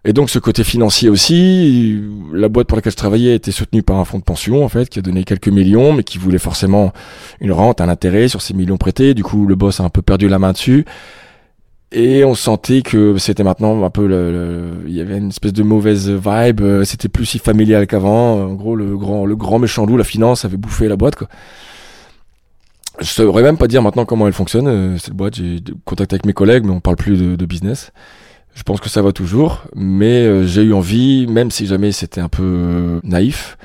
Et 0.05 0.11
donc 0.11 0.29
ce 0.29 0.37
côté 0.37 0.63
financier 0.65 1.09
aussi, 1.09 1.97
la 2.33 2.49
boîte 2.49 2.67
pour 2.67 2.75
laquelle 2.75 2.91
je 2.91 2.97
travaillais 2.97 3.35
était 3.35 3.51
soutenue 3.51 3.83
par 3.83 3.97
un 3.97 4.05
fonds 4.05 4.19
de 4.19 4.23
pension 4.23 4.65
en 4.65 4.69
fait, 4.69 4.89
qui 4.89 4.99
a 4.99 5.01
donné 5.01 5.23
quelques 5.23 5.47
millions, 5.47 5.93
mais 5.93 6.03
qui 6.03 6.17
voulait 6.17 6.39
forcément 6.39 6.91
une 7.39 7.53
rente, 7.53 7.79
un 7.79 7.87
intérêt 7.87 8.27
sur 8.27 8.41
ces 8.41 8.53
millions 8.53 8.77
prêtés. 8.77 9.13
Du 9.13 9.23
coup, 9.23 9.47
le 9.47 9.55
boss 9.55 9.79
a 9.79 9.83
un 9.85 9.89
peu 9.89 10.01
perdu 10.01 10.27
la 10.27 10.39
main 10.39 10.51
dessus. 10.51 10.85
Et 11.95 12.25
on 12.25 12.33
sentait 12.33 12.81
que 12.81 13.17
c'était 13.19 13.43
maintenant 13.43 13.83
un 13.83 13.89
peu 13.91 14.07
le, 14.07 14.31
le- 14.31 14.89
il 14.89 14.93
y 14.95 14.99
avait 14.99 15.19
une 15.19 15.29
espèce 15.29 15.53
de 15.53 15.61
mauvaise 15.63 16.09
vibe, 16.09 16.83
c'était 16.83 17.07
plus 17.07 17.25
si 17.25 17.37
familial 17.39 17.85
qu'avant. 17.87 18.43
En 18.47 18.53
gros, 18.55 18.75
le 18.75 18.97
grand, 18.97 19.25
le 19.27 19.35
grand 19.35 19.59
méchant 19.59 19.85
loup, 19.85 19.95
la 19.95 20.03
finance 20.03 20.43
avait 20.43 20.57
bouffé 20.57 20.87
la 20.87 20.95
boîte, 20.97 21.15
quoi. 21.15 21.27
Je 22.99 23.05
saurais 23.05 23.41
même 23.43 23.57
pas 23.57 23.67
dire 23.67 23.81
maintenant 23.81 24.05
comment 24.05 24.27
elle 24.27 24.33
fonctionne, 24.33 24.67
euh, 24.67 24.97
cette 24.97 25.13
boîte. 25.13 25.35
J'ai 25.35 25.59
des 25.59 25.73
contacts 25.85 26.13
avec 26.13 26.25
mes 26.25 26.33
collègues, 26.33 26.63
mais 26.65 26.71
on 26.71 26.79
parle 26.79 26.95
plus 26.95 27.17
de, 27.17 27.35
de 27.35 27.45
business. 27.45 27.91
Je 28.55 28.61
pense 28.63 28.79
que 28.79 28.89
ça 28.89 29.01
va 29.01 29.11
toujours, 29.11 29.63
mais 29.75 30.25
euh, 30.25 30.45
j'ai 30.45 30.61
eu 30.61 30.73
envie, 30.73 31.25
même 31.27 31.49
si 31.49 31.65
jamais 31.65 31.91
c'était 31.91 32.21
un 32.21 32.29
peu 32.29 32.43
euh, 32.43 32.99
naïf, 33.03 33.57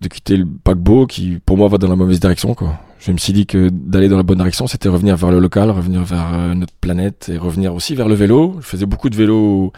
de 0.00 0.08
quitter 0.08 0.36
le 0.36 0.46
paquebot 0.46 1.06
qui, 1.06 1.40
pour 1.44 1.56
moi, 1.56 1.68
va 1.68 1.78
dans 1.78 1.88
la 1.88 1.96
mauvaise 1.96 2.20
direction, 2.20 2.54
quoi. 2.54 2.78
Je 3.00 3.10
me 3.10 3.18
suis 3.18 3.32
dit 3.32 3.46
que 3.46 3.68
d'aller 3.68 4.08
dans 4.08 4.16
la 4.16 4.22
bonne 4.22 4.38
direction, 4.38 4.68
c'était 4.68 4.88
revenir 4.88 5.16
vers 5.16 5.32
le 5.32 5.40
local, 5.40 5.70
revenir 5.70 6.04
vers 6.04 6.34
euh, 6.34 6.54
notre 6.54 6.74
planète 6.74 7.30
et 7.34 7.36
revenir 7.36 7.74
aussi 7.74 7.96
vers 7.96 8.08
le 8.08 8.14
vélo. 8.14 8.56
Je 8.60 8.66
faisais 8.66 8.86
beaucoup 8.86 9.10
de 9.10 9.16
vélo 9.16 9.72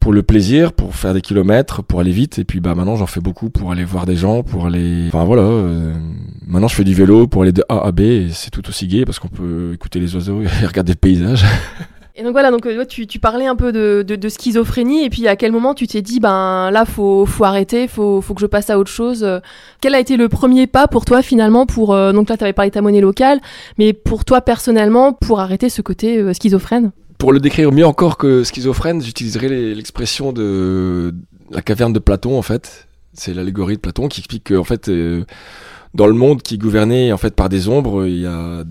pour 0.00 0.12
le 0.12 0.24
plaisir, 0.24 0.72
pour 0.72 0.96
faire 0.96 1.14
des 1.14 1.20
kilomètres, 1.20 1.84
pour 1.84 2.00
aller 2.00 2.10
vite. 2.10 2.40
Et 2.40 2.44
puis 2.44 2.58
bah 2.58 2.74
maintenant 2.74 2.96
j'en 2.96 3.06
fais 3.06 3.20
beaucoup 3.20 3.50
pour 3.50 3.70
aller 3.70 3.84
voir 3.84 4.04
des 4.04 4.16
gens, 4.16 4.42
pour 4.42 4.66
aller. 4.66 5.04
Enfin 5.06 5.22
voilà. 5.22 5.48
Maintenant 6.44 6.66
je 6.66 6.74
fais 6.74 6.82
du 6.82 6.92
vélo 6.92 7.28
pour 7.28 7.42
aller 7.42 7.52
de 7.52 7.64
A 7.68 7.86
à 7.86 7.92
B 7.92 8.28
c'est 8.32 8.50
tout 8.50 8.68
aussi 8.68 8.88
gai 8.88 9.04
parce 9.04 9.20
qu'on 9.20 9.28
peut 9.28 9.70
écouter 9.72 10.00
les 10.00 10.16
oiseaux 10.16 10.42
et 10.42 10.48
regarder 10.66 10.92
le 10.92 10.98
paysage. 10.98 11.44
Et 12.16 12.22
donc 12.22 12.30
voilà, 12.30 12.52
donc 12.52 12.64
euh, 12.64 12.84
tu, 12.84 13.08
tu 13.08 13.18
parlais 13.18 13.46
un 13.46 13.56
peu 13.56 13.72
de, 13.72 14.04
de, 14.06 14.14
de 14.14 14.28
schizophrénie, 14.28 15.04
et 15.04 15.10
puis 15.10 15.26
à 15.26 15.34
quel 15.34 15.50
moment 15.50 15.74
tu 15.74 15.88
t'es 15.88 16.00
dit, 16.00 16.20
ben 16.20 16.70
là, 16.70 16.84
faut, 16.84 17.26
faut 17.26 17.42
arrêter, 17.42 17.88
faut, 17.88 18.20
faut 18.20 18.34
que 18.34 18.40
je 18.40 18.46
passe 18.46 18.70
à 18.70 18.78
autre 18.78 18.90
chose. 18.90 19.24
euh. 19.24 19.40
Quel 19.80 19.96
a 19.96 19.98
été 19.98 20.16
le 20.16 20.28
premier 20.28 20.68
pas 20.68 20.86
pour 20.86 21.04
toi 21.04 21.22
finalement 21.22 21.66
pour 21.66 21.92
euh, 21.92 22.12
donc 22.12 22.28
là, 22.28 22.36
tu 22.36 22.44
avais 22.44 22.52
parlé 22.52 22.70
de 22.70 22.74
ta 22.74 22.82
monnaie 22.82 23.00
locale, 23.00 23.40
mais 23.78 23.92
pour 23.92 24.24
toi 24.24 24.40
personnellement, 24.42 25.12
pour 25.12 25.40
arrêter 25.40 25.68
ce 25.68 25.82
côté 25.82 26.18
euh, 26.18 26.32
schizophrène? 26.32 26.92
Pour 27.18 27.32
le 27.32 27.40
décrire 27.40 27.72
mieux 27.72 27.86
encore 27.86 28.16
que 28.16 28.44
schizophrène, 28.44 29.02
j'utiliserai 29.02 29.74
l'expression 29.74 30.32
de 30.32 31.12
la 31.50 31.62
caverne 31.62 31.92
de 31.92 31.98
Platon 31.98 32.38
en 32.38 32.42
fait. 32.42 32.86
C'est 33.12 33.34
l'allégorie 33.34 33.74
de 33.74 33.80
Platon 33.80 34.06
qui 34.06 34.20
explique 34.20 34.44
que 34.44 34.54
en 34.54 34.64
fait 34.64 34.88
euh, 34.88 35.24
dans 35.94 36.06
le 36.06 36.12
monde 36.12 36.42
qui 36.42 36.54
est 36.54 36.58
gouverné 36.58 37.12
en 37.12 37.16
fait 37.16 37.34
par 37.34 37.48
des 37.48 37.68
ombres, 37.68 38.06
il 38.06 38.20
y 38.20 38.26
a 38.26 38.62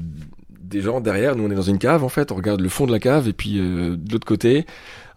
des 0.73 0.81
gens 0.81 0.99
derrière. 0.99 1.35
Nous 1.35 1.45
on 1.45 1.51
est 1.51 1.55
dans 1.55 1.61
une 1.61 1.77
cave 1.77 2.03
en 2.03 2.09
fait, 2.09 2.31
on 2.31 2.35
regarde 2.35 2.59
le 2.59 2.69
fond 2.69 2.85
de 2.85 2.91
la 2.91 2.99
cave 2.99 3.27
et 3.27 3.33
puis 3.33 3.59
euh, 3.59 3.95
de 3.95 4.11
l'autre 4.11 4.27
côté, 4.27 4.65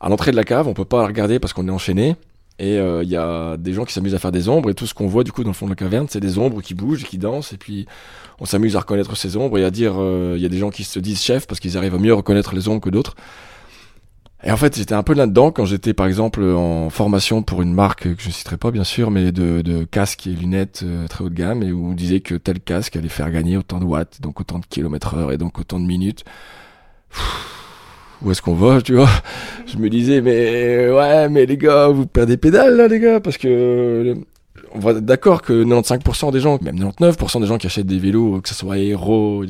à 0.00 0.08
l'entrée 0.08 0.30
de 0.30 0.36
la 0.36 0.44
cave, 0.44 0.68
on 0.68 0.74
peut 0.74 0.84
pas 0.84 1.00
la 1.00 1.06
regarder 1.06 1.38
parce 1.40 1.52
qu'on 1.52 1.66
est 1.66 1.72
enchaîné. 1.72 2.16
Et 2.58 2.78
euh, 2.78 3.02
il 3.02 3.10
y 3.10 3.16
a 3.16 3.58
des 3.58 3.74
gens 3.74 3.84
qui 3.84 3.92
s'amusent 3.92 4.14
à 4.14 4.18
faire 4.18 4.32
des 4.32 4.48
ombres 4.48 4.70
et 4.70 4.74
tout 4.74 4.86
ce 4.86 4.94
qu'on 4.94 5.06
voit 5.06 5.24
du 5.24 5.32
coup 5.32 5.42
dans 5.42 5.50
le 5.50 5.54
fond 5.54 5.66
de 5.66 5.72
la 5.72 5.76
caverne, 5.76 6.06
c'est 6.08 6.20
des 6.20 6.38
ombres 6.38 6.62
qui 6.62 6.74
bougent 6.74 7.02
et 7.02 7.06
qui 7.06 7.18
dansent 7.18 7.52
et 7.52 7.58
puis 7.58 7.86
on 8.38 8.46
s'amuse 8.46 8.76
à 8.76 8.80
reconnaître 8.80 9.14
ces 9.16 9.36
ombres 9.36 9.58
et 9.58 9.64
à 9.64 9.70
dire 9.70 9.94
euh, 9.96 10.34
il 10.36 10.42
y 10.42 10.46
a 10.46 10.48
des 10.48 10.58
gens 10.58 10.70
qui 10.70 10.84
se 10.84 10.98
disent 10.98 11.20
chefs 11.20 11.46
parce 11.46 11.60
qu'ils 11.60 11.76
arrivent 11.76 11.94
à 11.94 11.98
mieux 11.98 12.14
reconnaître 12.14 12.54
les 12.54 12.68
ombres 12.68 12.80
que 12.80 12.90
d'autres. 12.90 13.14
Et 14.46 14.50
en 14.52 14.56
fait, 14.56 14.76
j'étais 14.76 14.94
un 14.94 15.02
peu 15.02 15.12
là-dedans 15.12 15.50
quand 15.50 15.64
j'étais, 15.64 15.92
par 15.92 16.06
exemple, 16.06 16.40
en 16.40 16.88
formation 16.88 17.42
pour 17.42 17.62
une 17.62 17.74
marque 17.74 18.04
que 18.14 18.22
je 18.22 18.28
ne 18.28 18.32
citerai 18.32 18.56
pas, 18.56 18.70
bien 18.70 18.84
sûr, 18.84 19.10
mais 19.10 19.32
de, 19.32 19.60
de 19.60 19.82
casques 19.82 20.28
et 20.28 20.30
lunettes 20.30 20.82
euh, 20.84 21.08
très 21.08 21.24
haut 21.24 21.28
de 21.28 21.34
gamme, 21.34 21.64
et 21.64 21.72
où 21.72 21.90
on 21.90 21.94
disait 21.94 22.20
que 22.20 22.36
tel 22.36 22.60
casque 22.60 22.94
allait 22.94 23.08
faire 23.08 23.28
gagner 23.32 23.56
autant 23.56 23.80
de 23.80 23.84
watts, 23.84 24.20
donc 24.20 24.40
autant 24.40 24.60
de 24.60 24.66
kilomètres 24.66 25.16
heure, 25.16 25.32
et 25.32 25.36
donc 25.36 25.58
autant 25.58 25.80
de 25.80 25.84
minutes. 25.84 26.24
où 28.22 28.30
est-ce 28.30 28.40
qu'on 28.40 28.54
va, 28.54 28.80
tu 28.82 28.94
vois? 28.94 29.08
Je 29.66 29.78
me 29.78 29.90
disais, 29.90 30.20
mais 30.20 30.92
ouais, 30.92 31.28
mais 31.28 31.44
les 31.44 31.56
gars, 31.56 31.88
vous 31.88 32.06
perdez 32.06 32.36
pédale, 32.36 32.76
là, 32.76 32.86
les 32.86 33.00
gars, 33.00 33.18
parce 33.18 33.38
que 33.38 34.14
on 34.72 34.78
va 34.78 34.92
être 34.92 35.04
d'accord 35.04 35.42
que 35.42 35.64
95% 35.64 36.30
des 36.30 36.38
gens, 36.38 36.60
même 36.62 36.76
99% 36.76 37.40
des 37.40 37.48
gens 37.48 37.58
qui 37.58 37.66
achètent 37.66 37.86
des 37.86 37.98
vélos, 37.98 38.40
que 38.42 38.48
ce 38.48 38.54
soit 38.54 38.78
Aero, 38.78 39.44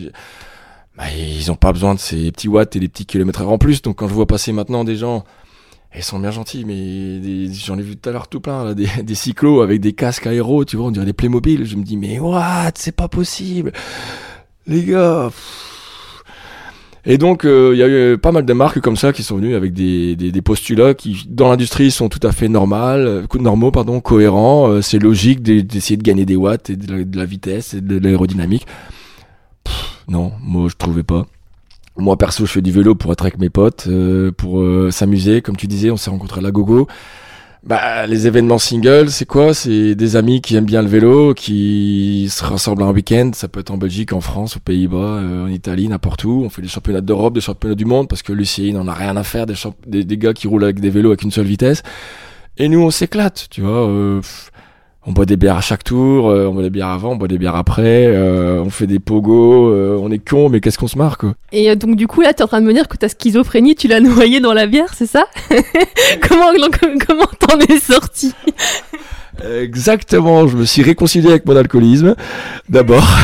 bah, 0.97 1.05
ils 1.17 1.51
ont 1.51 1.57
pas 1.57 1.73
besoin 1.73 1.95
de 1.95 2.01
ces 2.01 2.31
petits 2.31 2.49
watts 2.49 2.77
et 2.77 2.81
des 2.81 2.89
petits 2.89 3.07
kilomètres 3.07 3.43
heure 3.43 3.51
en 3.51 3.59
plus. 3.59 3.83
Donc 3.83 3.97
quand 3.97 4.09
je 4.09 4.15
vois 4.15 4.27
passer 4.27 4.53
maintenant 4.53 4.85
des 4.85 4.97
gens, 4.97 5.25
ils 5.95 6.03
sont 6.03 6.19
bien 6.19 6.31
gentils, 6.31 6.65
mais 6.65 7.53
j'en 7.53 7.79
ai 7.79 7.83
vu 7.83 7.97
tout 7.97 8.09
à 8.09 8.13
l'heure 8.13 8.29
tout 8.29 8.41
plein, 8.41 8.65
là, 8.65 8.75
des, 8.75 8.89
des 9.03 9.15
cyclos 9.15 9.61
avec 9.63 9.81
des 9.81 9.93
casques 9.93 10.27
aéro, 10.27 10.65
tu 10.65 10.77
vois, 10.77 10.87
on 10.87 10.91
dirait 10.91 11.07
des 11.07 11.13
Playmobil. 11.13 11.65
Je 11.65 11.77
me 11.77 11.83
dis, 11.83 11.97
mais 11.97 12.19
what, 12.19 12.73
c'est 12.75 12.97
pas 12.97 13.09
possible. 13.09 13.73
Les 14.67 14.85
gars. 14.85 15.31
Et 17.09 17.19
donc, 17.19 17.45
euh, 17.45 17.71
il 17.73 17.79
y 17.79 17.85
a 17.85 17.89
eu 17.89 18.19
pas 18.19 18.33
mal 18.33 18.45
de 18.45 18.53
marques 18.53 18.81
comme 18.81 18.97
ça 18.97 19.13
qui 19.13 19.23
sont 19.23 19.37
venues 19.37 19.55
avec 19.55 19.73
des, 19.73 20.43
postulats 20.45 20.93
qui, 20.93 21.25
dans 21.29 21.49
l'industrie, 21.49 21.93
sont 21.93 22.09
tout 22.09 22.25
à 22.27 22.33
fait 22.33 22.49
normales, 22.49 23.07
euh, 23.07 23.39
normaux, 23.39 23.71
pardon, 23.71 24.01
cohérents. 24.01 24.69
Euh, 24.69 24.83
c'est 24.83 24.99
logique 24.99 25.41
d'essayer 25.41 25.97
de 25.97 26.03
gagner 26.03 26.27
des 26.27 26.35
watts 26.35 26.69
et 26.69 26.75
de 26.75 27.17
la, 27.17 27.25
vitesse 27.25 27.75
et 27.75 27.81
de 27.81 27.97
l'aérodynamique. 27.97 28.67
Non, 30.09 30.33
moi 30.43 30.69
je 30.69 30.77
trouvais 30.77 31.03
pas. 31.03 31.27
Moi 31.97 32.17
perso, 32.17 32.45
je 32.47 32.53
fais 32.53 32.63
du 32.63 32.73
vélo 32.73 32.95
pour 32.95 33.13
être 33.13 33.23
avec 33.23 33.39
mes 33.39 33.51
potes, 33.51 33.89
pour 34.37 34.63
s'amuser. 34.93 35.41
Comme 35.41 35.57
tu 35.57 35.67
disais, 35.67 35.91
on 35.91 35.97
s'est 35.97 36.11
rencontrés 36.11 36.41
à 36.41 36.43
la 36.43 36.51
gogo. 36.51 36.87
Bah, 37.67 38.07
les 38.07 38.29
événements 38.29 38.59
singles, 38.59 39.11
c'est 39.11 39.25
quoi? 39.25 39.53
C'est 39.53 39.97
des 39.97 40.15
amis 40.15 40.41
qui 40.41 40.55
aiment 40.55 40.67
bien 40.67 40.83
le 40.83 40.89
vélo, 40.89 41.35
qui 41.35 42.29
se 42.31 42.45
rassemblent 42.45 42.85
un 42.85 42.93
week-end. 42.93 43.33
Ça 43.35 43.49
peut 43.49 43.59
être 43.59 43.73
en 43.73 43.77
Belgique, 43.77 44.13
en 44.13 44.21
France, 44.21 44.57
aux 44.57 44.61
Pays-Bas, 44.61 44.97
euh, 44.97 45.47
en 45.47 45.49
Italie, 45.49 45.89
n'importe 45.89 46.23
où. 46.23 46.43
On 46.45 46.49
fait 46.49 46.63
des 46.63 46.69
championnats 46.69 47.01
d'Europe, 47.01 47.35
des 47.35 47.41
championnats 47.41 47.75
du 47.75 47.85
monde, 47.85 48.09
parce 48.09 48.23
que 48.23 48.33
Lucie 48.33 48.73
n'en 48.73 48.87
a 48.87 48.95
rien 48.95 49.17
à 49.17 49.25
faire 49.25 49.47
des, 49.47 49.55
des, 49.85 50.05
des, 50.05 50.17
gars 50.17 50.33
qui 50.33 50.47
roulent 50.47 50.63
avec 50.63 50.79
des 50.79 50.91
vélos 50.91 51.11
avec 51.11 51.23
une 51.23 51.33
seule 51.33 51.47
vitesse. 51.47 51.83
Et 52.57 52.69
nous, 52.69 52.79
on 52.79 52.93
s'éclate, 52.93 53.49
tu 53.51 53.63
vois. 53.63 53.89
Euh, 53.89 54.21
on 55.07 55.13
boit 55.13 55.25
des 55.25 55.37
bières 55.37 55.57
à 55.57 55.61
chaque 55.61 55.85
tour, 55.85 56.29
euh, 56.29 56.47
on 56.47 56.55
boit 56.55 56.65
des 56.65 56.71
bières 56.71 56.89
avant, 56.89 57.13
on 57.13 57.17
boit 57.17 57.29
des 57.29 57.39
bières 57.39 57.55
après, 57.55 58.07
euh, 58.07 58.61
on 58.61 58.71
fait 58.71 58.89
des 58.89 58.99
pogos, 58.99 59.69
euh, 59.69 59.99
on 60.03 60.11
est 60.11 60.19
con, 60.19 60.49
mais 60.49 60.61
qu'est-ce 60.61 60.79
qu'on 60.79 60.89
se 60.89 60.99
marque 60.99 61.23
Et 61.53 61.75
donc 61.77 61.95
du 61.95 62.09
coup 62.09 62.23
là, 62.23 62.35
tu 62.35 62.41
es 62.41 62.43
en 62.43 62.49
train 62.49 62.61
de 62.61 62.67
me 62.67 62.73
dire 62.73 62.89
que 62.89 62.97
ta 62.97 63.09
schizophrénie, 63.09 63.77
tu 63.77 63.87
l'as 63.87 64.01
noyée 64.01 64.41
dans 64.41 64.53
la 64.53 64.67
bière, 64.67 64.93
c'est 64.95 65.07
ça? 65.07 65.27
Comment 66.29 66.47
comment 67.07 67.27
t'en 67.39 67.59
es 67.61 67.79
sorti 67.79 68.35
Exactement, 69.61 70.49
je 70.49 70.57
me 70.57 70.65
suis 70.65 70.83
réconcilié 70.83 71.31
avec 71.31 71.47
mon 71.47 71.57
alcoolisme 71.57 72.17
d'abord. 72.69 73.07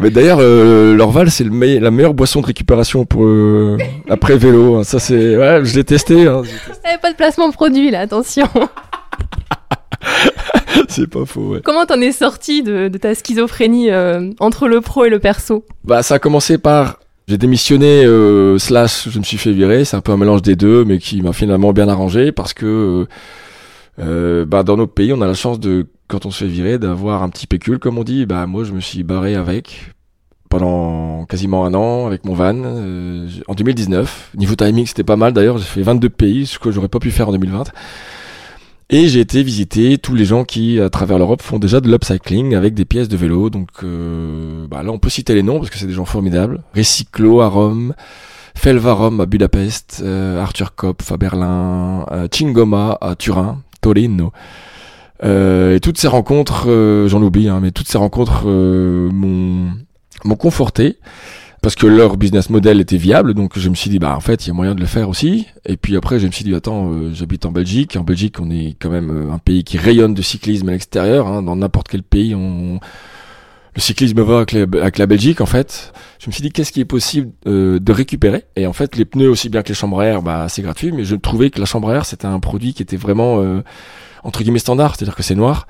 Mais 0.00 0.10
d'ailleurs, 0.10 0.40
l'Orval, 0.40 1.28
c'est 1.28 1.42
la 1.42 1.90
meilleure 1.90 2.14
boisson 2.14 2.40
de 2.40 2.46
récupération 2.46 3.04
pour 3.04 3.26
après 4.08 4.36
vélo. 4.36 4.76
Hein. 4.76 4.84
Ça, 4.84 5.00
c'est, 5.00 5.36
ouais, 5.36 5.64
je 5.64 5.74
l'ai 5.74 5.82
testé. 5.82 6.28
Hein. 6.28 6.42
Eh, 6.84 6.98
pas 6.98 7.10
de 7.10 7.16
placement 7.16 7.48
de 7.48 7.52
produit 7.52 7.90
là, 7.90 8.00
attention. 8.00 8.48
c'est 10.88 11.08
pas 11.08 11.24
faux, 11.24 11.52
ouais. 11.52 11.60
Comment 11.64 11.86
t'en 11.86 12.00
es 12.00 12.12
sorti 12.12 12.62
de, 12.62 12.88
ta 12.88 13.14
schizophrénie 13.14 13.90
euh, 13.90 14.30
entre 14.40 14.68
le 14.68 14.80
pro 14.80 15.04
et 15.04 15.10
le 15.10 15.18
perso? 15.18 15.64
Bah, 15.84 16.02
ça 16.02 16.14
a 16.14 16.18
commencé 16.18 16.58
par 16.58 16.98
j'ai 17.26 17.36
démissionné 17.36 18.04
euh, 18.06 18.58
slash 18.58 19.08
je 19.10 19.18
me 19.18 19.24
suis 19.24 19.36
fait 19.36 19.52
virer. 19.52 19.84
C'est 19.84 19.96
un 19.96 20.00
peu 20.00 20.12
un 20.12 20.16
mélange 20.16 20.42
des 20.42 20.56
deux, 20.56 20.84
mais 20.84 20.98
qui 20.98 21.20
m'a 21.20 21.32
finalement 21.32 21.72
bien 21.72 21.88
arrangé 21.88 22.32
parce 22.32 22.54
que 22.54 23.06
euh, 23.98 24.44
bah, 24.46 24.62
dans 24.62 24.76
notre 24.76 24.92
pays, 24.92 25.12
on 25.12 25.20
a 25.20 25.26
la 25.26 25.34
chance 25.34 25.60
de 25.60 25.86
quand 26.06 26.24
on 26.24 26.30
se 26.30 26.44
fait 26.44 26.50
virer 26.50 26.78
d'avoir 26.78 27.22
un 27.22 27.28
petit 27.28 27.46
pécule, 27.46 27.78
comme 27.78 27.98
on 27.98 28.04
dit. 28.04 28.24
Bah 28.24 28.46
moi, 28.46 28.64
je 28.64 28.72
me 28.72 28.80
suis 28.80 29.02
barré 29.02 29.34
avec 29.34 29.92
pendant 30.48 31.26
quasiment 31.26 31.66
un 31.66 31.74
an 31.74 32.06
avec 32.06 32.24
mon 32.24 32.32
van 32.32 32.64
en 33.48 33.54
2019. 33.54 34.30
Niveau 34.36 34.54
timing, 34.54 34.86
c'était 34.86 35.04
pas 35.04 35.16
mal 35.16 35.34
d'ailleurs. 35.34 35.58
J'ai 35.58 35.64
fait 35.64 35.82
22 35.82 36.08
pays, 36.08 36.46
ce 36.46 36.58
que 36.58 36.70
j'aurais 36.70 36.88
pas 36.88 36.98
pu 36.98 37.10
faire 37.10 37.28
en 37.28 37.32
2020. 37.32 37.64
Et 38.90 39.08
j'ai 39.08 39.20
été 39.20 39.42
visiter 39.42 39.98
tous 39.98 40.14
les 40.14 40.24
gens 40.24 40.44
qui, 40.44 40.80
à 40.80 40.88
travers 40.88 41.18
l'Europe, 41.18 41.42
font 41.42 41.58
déjà 41.58 41.80
de 41.80 41.90
l'upcycling 41.90 42.54
avec 42.54 42.72
des 42.72 42.86
pièces 42.86 43.08
de 43.08 43.18
vélo. 43.18 43.50
Donc 43.50 43.68
euh, 43.82 44.66
bah 44.66 44.82
là, 44.82 44.90
on 44.90 44.98
peut 44.98 45.10
citer 45.10 45.34
les 45.34 45.42
noms 45.42 45.58
parce 45.58 45.68
que 45.68 45.76
c'est 45.76 45.86
des 45.86 45.92
gens 45.92 46.06
formidables. 46.06 46.62
Recyclo 46.74 47.42
à 47.42 47.48
Rome, 47.48 47.94
Felvarum 48.54 49.20
à 49.20 49.26
Budapest, 49.26 50.00
euh, 50.02 50.40
Arthur 50.40 50.74
Kopf 50.74 51.12
à 51.12 51.18
Berlin, 51.18 52.06
euh, 52.12 52.28
Chingoma 52.32 52.96
à 53.00 53.14
Turin, 53.14 53.62
Torino. 53.82 54.32
Euh, 55.22 55.76
et 55.76 55.80
toutes 55.80 55.98
ces 55.98 56.08
rencontres, 56.08 56.66
j'en 57.08 57.22
oublie, 57.22 57.48
hein, 57.48 57.60
mais 57.60 57.72
toutes 57.72 57.88
ces 57.88 57.98
rencontres 57.98 58.46
m'ont 58.46 59.70
m'ont 60.24 60.36
conforté 60.36 60.98
parce 61.68 61.76
que 61.76 61.86
leur 61.86 62.16
business 62.16 62.48
model 62.48 62.80
était 62.80 62.96
viable. 62.96 63.34
Donc 63.34 63.58
je 63.58 63.68
me 63.68 63.74
suis 63.74 63.90
dit 63.90 63.98
bah 63.98 64.16
en 64.16 64.20
fait 64.20 64.46
il 64.46 64.48
y 64.48 64.50
a 64.52 64.54
moyen 64.54 64.74
de 64.74 64.80
le 64.80 64.86
faire 64.86 65.06
aussi. 65.10 65.48
Et 65.66 65.76
puis 65.76 65.98
après 65.98 66.18
je 66.18 66.26
me 66.26 66.32
suis 66.32 66.42
dit 66.42 66.54
attends 66.54 66.90
euh, 66.90 67.10
j'habite 67.12 67.44
en 67.44 67.52
Belgique. 67.52 67.94
En 67.96 68.04
Belgique 68.04 68.36
on 68.40 68.50
est 68.50 68.74
quand 68.80 68.88
même 68.88 69.10
euh, 69.10 69.30
un 69.30 69.36
pays 69.36 69.64
qui 69.64 69.76
rayonne 69.76 70.14
de 70.14 70.22
cyclisme 70.22 70.66
à 70.70 70.72
l'extérieur. 70.72 71.26
Hein. 71.26 71.42
Dans 71.42 71.56
n'importe 71.56 71.88
quel 71.88 72.02
pays 72.02 72.34
on 72.34 72.80
le 73.74 73.80
cyclisme 73.82 74.22
va 74.22 74.38
avec, 74.38 74.54
avec, 74.54 74.96
la 74.96 75.04
Belgique 75.04 75.42
en 75.42 75.46
fait. 75.46 75.92
Je 76.18 76.28
me 76.28 76.32
suis 76.32 76.40
dit 76.40 76.50
qu'est-ce 76.52 76.72
qui 76.72 76.80
est 76.80 76.86
possible 76.86 77.32
euh, 77.46 77.78
de 77.78 77.92
récupérer? 77.92 78.44
Et 78.56 78.66
en 78.66 78.72
fait 78.72 78.96
les 78.96 79.04
pneus 79.04 79.28
aussi 79.28 79.50
bien 79.50 79.62
que 79.62 79.68
les 79.68 79.74
chambres 79.74 80.00
à 80.00 80.06
air 80.06 80.22
bah 80.22 80.46
c'est 80.48 80.62
gratuit 80.62 80.90
mais 80.90 81.04
je 81.04 81.16
trouvais 81.16 81.50
que 81.50 81.60
la 81.60 81.66
chambre 81.66 81.90
à 81.90 81.96
air 81.96 82.06
c'était 82.06 82.28
un 82.28 82.40
produit 82.40 82.72
qui 82.72 82.82
était 82.82 82.96
vraiment 82.96 83.44
entre 84.24 84.42
guillemets 84.42 84.58
standard 84.58 84.96
c'est-à-dire 84.96 85.14
que 85.14 85.22
c'est 85.22 85.34
noir 85.34 85.66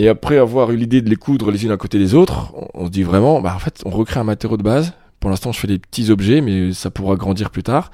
et 0.00 0.08
après 0.08 0.38
avoir 0.38 0.70
eu 0.70 0.76
l'idée 0.76 1.02
de 1.02 1.10
les 1.10 1.16
coudre 1.16 1.50
les 1.50 1.62
unes 1.66 1.72
à 1.72 1.76
côté 1.76 1.98
des 1.98 2.14
autres, 2.14 2.54
on, 2.72 2.86
se 2.86 2.90
dit 2.90 3.02
vraiment, 3.02 3.42
bah 3.42 3.52
en 3.54 3.58
fait, 3.58 3.82
on 3.84 3.90
recrée 3.90 4.18
un 4.18 4.24
matériau 4.24 4.56
de 4.56 4.62
base. 4.62 4.94
Pour 5.20 5.28
l'instant, 5.28 5.52
je 5.52 5.60
fais 5.60 5.66
des 5.66 5.78
petits 5.78 6.10
objets, 6.10 6.40
mais 6.40 6.72
ça 6.72 6.90
pourra 6.90 7.16
grandir 7.16 7.50
plus 7.50 7.62
tard. 7.62 7.90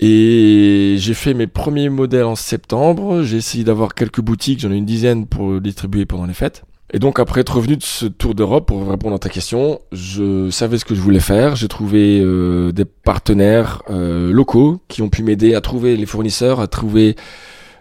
Et 0.00 0.96
j'ai 0.98 1.14
fait 1.14 1.34
mes 1.34 1.46
premiers 1.46 1.88
modèles 1.88 2.24
en 2.24 2.34
septembre. 2.34 3.22
J'ai 3.22 3.36
essayé 3.36 3.62
d'avoir 3.62 3.94
quelques 3.94 4.20
boutiques, 4.20 4.58
j'en 4.58 4.72
ai 4.72 4.76
une 4.76 4.86
dizaine 4.86 5.26
pour 5.26 5.60
distribuer 5.60 6.04
pendant 6.04 6.26
les 6.26 6.34
fêtes. 6.34 6.64
Et 6.92 6.98
donc 6.98 7.20
après 7.20 7.42
être 7.42 7.54
revenu 7.54 7.76
de 7.76 7.84
ce 7.84 8.06
tour 8.06 8.34
d'Europe, 8.34 8.66
pour 8.66 8.84
répondre 8.90 9.14
à 9.14 9.20
ta 9.20 9.28
question, 9.28 9.78
je 9.92 10.50
savais 10.50 10.78
ce 10.78 10.84
que 10.84 10.96
je 10.96 11.00
voulais 11.00 11.20
faire. 11.20 11.54
J'ai 11.54 11.68
trouvé 11.68 12.20
euh, 12.20 12.72
des 12.72 12.84
partenaires 12.84 13.82
euh, 13.88 14.32
locaux 14.32 14.80
qui 14.88 15.00
ont 15.02 15.10
pu 15.10 15.22
m'aider 15.22 15.54
à 15.54 15.60
trouver 15.60 15.96
les 15.96 16.06
fournisseurs, 16.06 16.58
à 16.58 16.66
trouver 16.66 17.14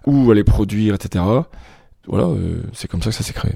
où 0.05 0.29
aller 0.29 0.43
produire, 0.43 0.93
etc 0.93 1.23
voilà, 2.07 2.25
euh, 2.25 2.61
c'est 2.73 2.89
comme 2.89 3.01
ça 3.01 3.09
que 3.09 3.15
ça 3.15 3.23
s'est 3.23 3.33
créé. 3.33 3.51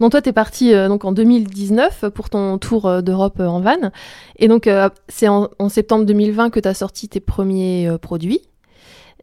Donc 0.00 0.10
toi, 0.10 0.20
tu 0.20 0.28
es 0.28 0.32
parti 0.32 0.74
euh, 0.74 0.88
donc 0.88 1.04
en 1.04 1.12
2019 1.12 2.06
pour 2.10 2.28
ton 2.28 2.58
tour 2.58 2.86
euh, 2.86 3.00
d'Europe 3.00 3.40
en 3.40 3.60
van. 3.60 3.90
Et 4.38 4.48
donc, 4.48 4.68
c'est 5.08 5.28
en, 5.28 5.48
septembre 5.68 6.04
2020 6.04 6.50
que 6.50 6.60
tu 6.60 6.68
as 6.68 6.74
sorti 6.74 7.08
tes 7.08 7.20
premiers 7.20 7.90
produits. 8.00 8.40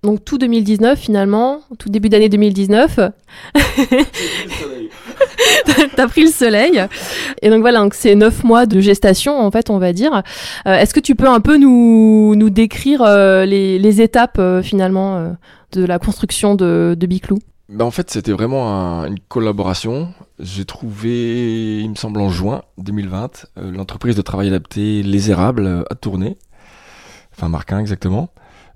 Donc 0.04 0.26
tout 0.26 0.40
2019 0.40 0.98
finalement, 0.98 1.60
tout 1.78 1.90
début 1.90 2.10
d'année 2.10 2.28
2019. 2.30 3.00
T'as 5.96 6.08
pris 6.08 6.24
le 6.24 6.32
soleil. 6.32 6.84
Et 7.44 7.52
donc 7.52 7.62
voilà, 7.62 7.82
donc 7.82 7.94
c'est 7.94 8.16
neuf 8.16 8.44
mois 8.44 8.66
de 8.66 8.80
gestation 8.80 9.40
en 9.40 9.52
fait, 9.52 9.70
on 9.70 9.78
va 9.78 9.94
dire. 9.94 10.24
Est-ce 10.66 10.96
que 10.96 11.00
tu 11.00 11.14
peux 11.14 11.28
un 11.28 11.40
peu 11.40 11.58
nous, 11.58 12.34
nous 12.36 12.50
décrire 12.50 13.04
les, 13.46 13.78
les, 13.78 14.02
étapes 14.02 14.42
finalement 14.64 15.36
de 15.72 15.86
la 15.86 16.00
construction 16.00 16.56
de, 16.56 16.96
de 16.98 17.06
Biclou? 17.06 17.38
Bah 17.72 17.86
en 17.86 17.92
fait, 17.92 18.10
c'était 18.10 18.34
vraiment 18.34 19.06
une 19.06 19.20
collaboration. 19.20 20.14
J'ai 20.40 20.66
trouvé, 20.66 21.80
il 21.80 21.90
me 21.90 21.96
semble 21.96 22.20
en 22.20 22.30
juin 22.30 22.64
2020, 22.78 23.48
euh, 23.58 23.72
l'entreprise 23.72 24.16
de 24.18 24.22
travail 24.22 24.50
adapté 24.50 25.02
Les 25.04 25.32
Érables 25.32 25.66
euh, 25.66 25.84
à 25.90 25.96
Tournai, 25.96 26.38
enfin 27.32 27.48
Marquin 27.48 27.80
exactement. 27.80 28.30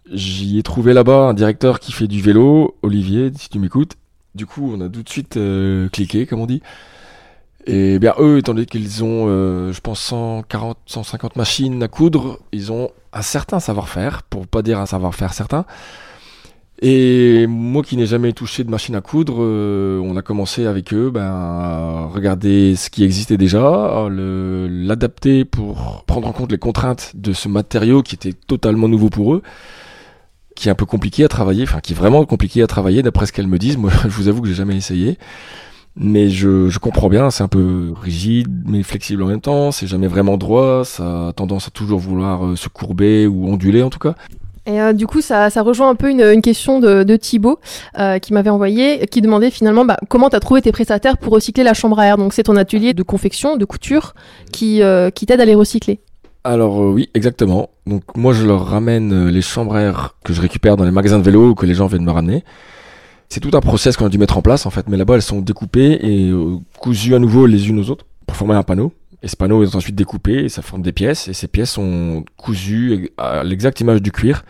J'y 0.10 0.60
ai 0.60 0.64
trouvé 0.64 0.94
là-bas 0.94 1.28
un 1.28 1.34
directeur 1.34 1.82
qui 1.82 1.92
fait 1.92 2.08
du 2.08 2.22
vélo, 2.22 2.78
Olivier, 2.84 3.32
si 3.36 3.50
tu 3.50 3.60
m'écoutes. 3.60 3.96
Du 4.34 4.46
coup, 4.46 4.72
on 4.74 4.80
a 4.80 4.88
tout 4.88 5.04
de 5.04 5.10
suite 5.10 5.36
euh, 5.36 5.90
cliqué, 5.90 6.26
comme 6.26 6.40
on 6.40 6.46
dit. 6.46 6.62
Et 7.66 8.00
bien 8.00 8.14
eux, 8.20 8.38
étant 8.38 8.54
donné 8.54 8.66
qu'ils 8.66 9.04
ont, 9.04 9.28
je 9.28 9.80
pense, 9.82 10.00
140, 10.00 10.78
150 10.86 11.36
machines 11.36 11.82
à 11.82 11.88
coudre, 11.88 12.40
ils 12.52 12.72
ont 12.72 12.92
un 13.12 13.24
certain 13.24 13.60
savoir-faire, 13.60 14.22
pour 14.24 14.46
pas 14.46 14.62
dire 14.62 14.80
un 14.80 14.86
savoir-faire 14.86 15.34
certain. 15.34 15.66
Et 16.82 17.48
moi 17.48 17.84
qui 17.84 17.96
n'ai 17.96 18.06
jamais 18.06 18.34
touché 18.34 18.66
de 18.66 18.70
machine 18.70 18.96
à 18.96 19.02
coudre, 19.02 19.38
euh, 19.40 20.00
on 20.04 20.18
a 20.18 20.22
commencé 20.22 20.66
avec 20.66 20.94
eux 20.94 21.10
ben, 21.10 21.22
à 21.24 22.10
regarder 22.14 22.76
ce 22.76 22.90
qui 22.90 23.04
existait 23.06 23.38
déjà, 23.38 24.10
l'adapter 24.10 25.46
pour 25.46 26.04
prendre 26.06 26.28
en 26.28 26.34
compte 26.34 26.52
les 26.52 26.58
contraintes 26.58 27.14
de 27.16 27.32
ce 27.32 27.48
matériau 27.48 28.04
qui 28.04 28.16
était 28.16 28.34
totalement 28.34 28.90
nouveau 28.90 29.10
pour 29.10 29.36
eux, 29.36 29.42
qui 30.56 30.68
est 30.68 30.72
un 30.72 30.76
peu 30.76 30.86
compliqué 30.86 31.24
à 31.24 31.30
travailler, 31.30 31.64
enfin 31.64 31.80
qui 31.80 31.94
est 31.94 31.96
vraiment 31.96 32.26
compliqué 32.26 32.62
à 32.62 32.68
travailler 32.68 33.02
d'après 33.04 33.26
ce 33.26 33.32
qu'elles 33.32 33.48
me 33.48 33.58
disent. 33.58 33.78
Moi 33.78 33.92
je 34.04 34.10
vous 34.10 34.28
avoue 34.28 34.42
que 34.42 34.50
j'ai 34.50 34.56
jamais 34.56 34.76
essayé. 34.76 35.18
Mais 35.98 36.28
je, 36.28 36.68
je 36.68 36.78
comprends 36.80 37.08
bien, 37.08 37.32
c'est 37.32 37.44
un 37.44 37.48
peu 37.48 37.94
rigide 37.96 38.50
mais 38.66 38.84
flexible 38.84 39.24
en 39.24 39.28
même 39.28 39.40
temps, 39.40 39.72
c'est 39.72 39.88
jamais 39.88 40.08
vraiment 40.08 40.36
droit, 40.36 40.84
ça 40.84 41.30
a 41.30 41.32
tendance 41.32 41.70
à 41.70 41.72
toujours 41.72 42.00
vouloir 42.00 42.46
euh, 42.46 42.56
se 42.58 42.68
courber 42.68 43.28
ou 43.28 43.48
onduler 43.48 43.82
en 43.82 43.90
tout 43.90 44.00
cas. 44.00 44.16
Et 44.68 44.82
euh, 44.82 44.94
du 44.94 45.06
coup, 45.06 45.22
ça, 45.22 45.50
ça 45.50 45.62
rejoint 45.62 45.90
un 45.90 45.96
peu 45.96 46.10
une, 46.10 46.22
une 46.22 46.42
question 46.42 46.80
de, 46.80 47.04
de 47.04 47.16
Thibaut 47.16 47.60
euh, 48.00 48.18
qui 48.20 48.34
m'avait 48.34 48.50
envoyé, 48.50 49.06
qui 49.08 49.22
demandait 49.22 49.52
finalement 49.52 49.86
bah, 49.86 49.98
comment 50.10 50.30
tu 50.30 50.36
as 50.36 50.40
trouvé 50.40 50.62
tes 50.62 50.72
prestataires 50.72 51.18
pour 51.18 51.34
recycler 51.34 51.64
la 51.64 51.74
chambre 51.74 52.00
à 52.00 52.08
air? 52.08 52.18
Donc 52.18 52.34
c'est 52.34 52.44
ton 52.44 52.56
atelier 52.56 52.94
de 52.94 53.04
confection, 53.04 53.58
de 53.58 53.66
couture, 53.66 54.16
qui, 54.52 54.82
euh, 54.82 55.12
qui 55.12 55.26
t'aide 55.26 55.42
à 55.42 55.46
les 55.46 55.56
recycler. 55.56 56.00
Alors 56.44 56.80
euh, 56.80 56.92
oui, 56.92 57.10
exactement. 57.16 57.70
Donc 57.88 58.04
moi 58.16 58.32
je 58.32 58.46
leur 58.46 58.68
ramène 58.68 59.14
euh, 59.14 59.32
les 59.32 59.42
chambres 59.42 59.76
à 59.76 59.82
air 59.82 60.16
que 60.24 60.32
je 60.32 60.42
récupère 60.42 60.78
dans 60.78 60.84
les 60.84 60.92
magasins 60.92 61.18
de 61.18 61.24
vélo 61.24 61.50
ou 61.50 61.56
que 61.56 61.66
les 61.66 61.74
gens 61.74 61.88
viennent 61.88 62.06
me 62.06 62.12
ramener. 62.12 62.44
C'est 63.30 63.40
tout 63.40 63.50
un 63.54 63.62
process 63.62 63.98
qu'on 63.98 64.06
a 64.06 64.10
dû 64.10 64.20
mettre 64.20 64.38
en 64.38 64.44
place 64.44 64.68
en 64.68 64.70
fait, 64.70 64.88
mais 64.88 64.96
là-bas 64.96 65.16
elles 65.16 65.24
sont 65.24 65.42
découpées 65.42 65.98
et 66.02 66.30
euh, 66.30 66.58
cousues 66.80 67.16
à 67.16 67.20
nouveau 67.20 67.48
les 67.48 67.70
unes 67.70 67.80
aux 67.80 67.90
autres 67.90 68.06
pour 68.28 68.38
former 68.38 68.54
un 68.54 68.62
panneau. 68.62 68.94
Et 69.26 69.28
ce 69.28 69.36
panneau 69.36 69.64
est 69.64 69.76
ensuite 69.76 69.96
découpé 69.96 70.46
et 70.46 70.50
ça 70.50 70.62
forme 70.62 70.84
des 70.84 70.92
pièces 70.92 71.28
et 71.28 71.34
ces 71.34 71.48
pièces 71.48 71.72
sont 71.72 72.24
cousues 72.38 73.10
à 73.18 73.44
l'exacte 73.44 73.82
image 73.82 74.00
du 74.04 74.12
cuir 74.12 74.46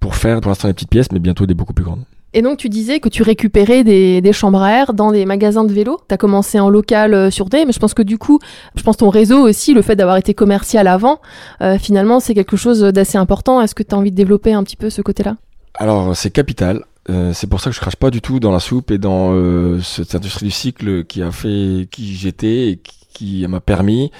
pour 0.00 0.14
faire 0.14 0.40
pour 0.40 0.48
l'instant 0.48 0.68
des 0.68 0.74
petites 0.74 0.88
pièces 0.88 1.12
mais 1.12 1.18
bientôt 1.18 1.44
des 1.44 1.52
beaucoup 1.52 1.74
plus 1.74 1.84
grandes. 1.84 2.04
Et 2.32 2.40
donc 2.40 2.56
tu 2.56 2.70
disais 2.70 2.98
que 2.98 3.10
tu 3.10 3.22
récupérais 3.22 3.84
des, 3.84 4.22
des 4.22 4.32
chambres 4.32 4.62
à 4.62 4.72
air 4.72 4.94
dans 4.94 5.12
des 5.12 5.26
magasins 5.26 5.64
de 5.64 5.72
vélo. 5.72 6.00
Tu 6.08 6.14
as 6.14 6.16
commencé 6.16 6.58
en 6.58 6.70
local 6.70 7.12
euh, 7.12 7.30
sur 7.30 7.50
des, 7.50 7.66
mais 7.66 7.72
je 7.72 7.78
pense 7.78 7.92
que 7.92 8.02
du 8.02 8.16
coup, 8.16 8.38
je 8.74 8.82
pense 8.82 8.96
ton 8.96 9.10
réseau 9.10 9.46
aussi, 9.46 9.74
le 9.74 9.82
fait 9.82 9.96
d'avoir 9.96 10.16
été 10.16 10.32
commercial 10.32 10.86
avant, 10.86 11.20
euh, 11.60 11.78
finalement 11.78 12.18
c'est 12.18 12.32
quelque 12.32 12.56
chose 12.56 12.80
d'assez 12.80 13.18
important. 13.18 13.60
Est-ce 13.60 13.74
que 13.74 13.82
tu 13.82 13.94
as 13.94 13.98
envie 13.98 14.12
de 14.12 14.16
développer 14.16 14.54
un 14.54 14.64
petit 14.64 14.76
peu 14.76 14.88
ce 14.88 15.02
côté-là? 15.02 15.36
Alors 15.74 16.16
c'est 16.16 16.30
capital. 16.30 16.84
Euh, 17.08 17.32
c'est 17.32 17.46
pour 17.46 17.60
ça 17.60 17.70
que 17.70 17.76
je 17.76 17.80
crache 17.80 17.96
pas 17.96 18.10
du 18.10 18.20
tout 18.20 18.40
dans 18.40 18.50
la 18.50 18.58
soupe 18.58 18.90
et 18.90 18.98
dans 18.98 19.32
euh, 19.32 19.80
cette 19.80 20.14
industrie 20.14 20.46
du 20.46 20.52
cycle 20.52 21.04
qui 21.04 21.22
a 21.22 21.30
fait 21.30 21.86
qui 21.90 22.16
j'étais 22.16 22.70
et 22.70 22.76
qui, 22.78 23.05
qui 23.16 23.46
m'a 23.46 23.60
permis 23.60 24.10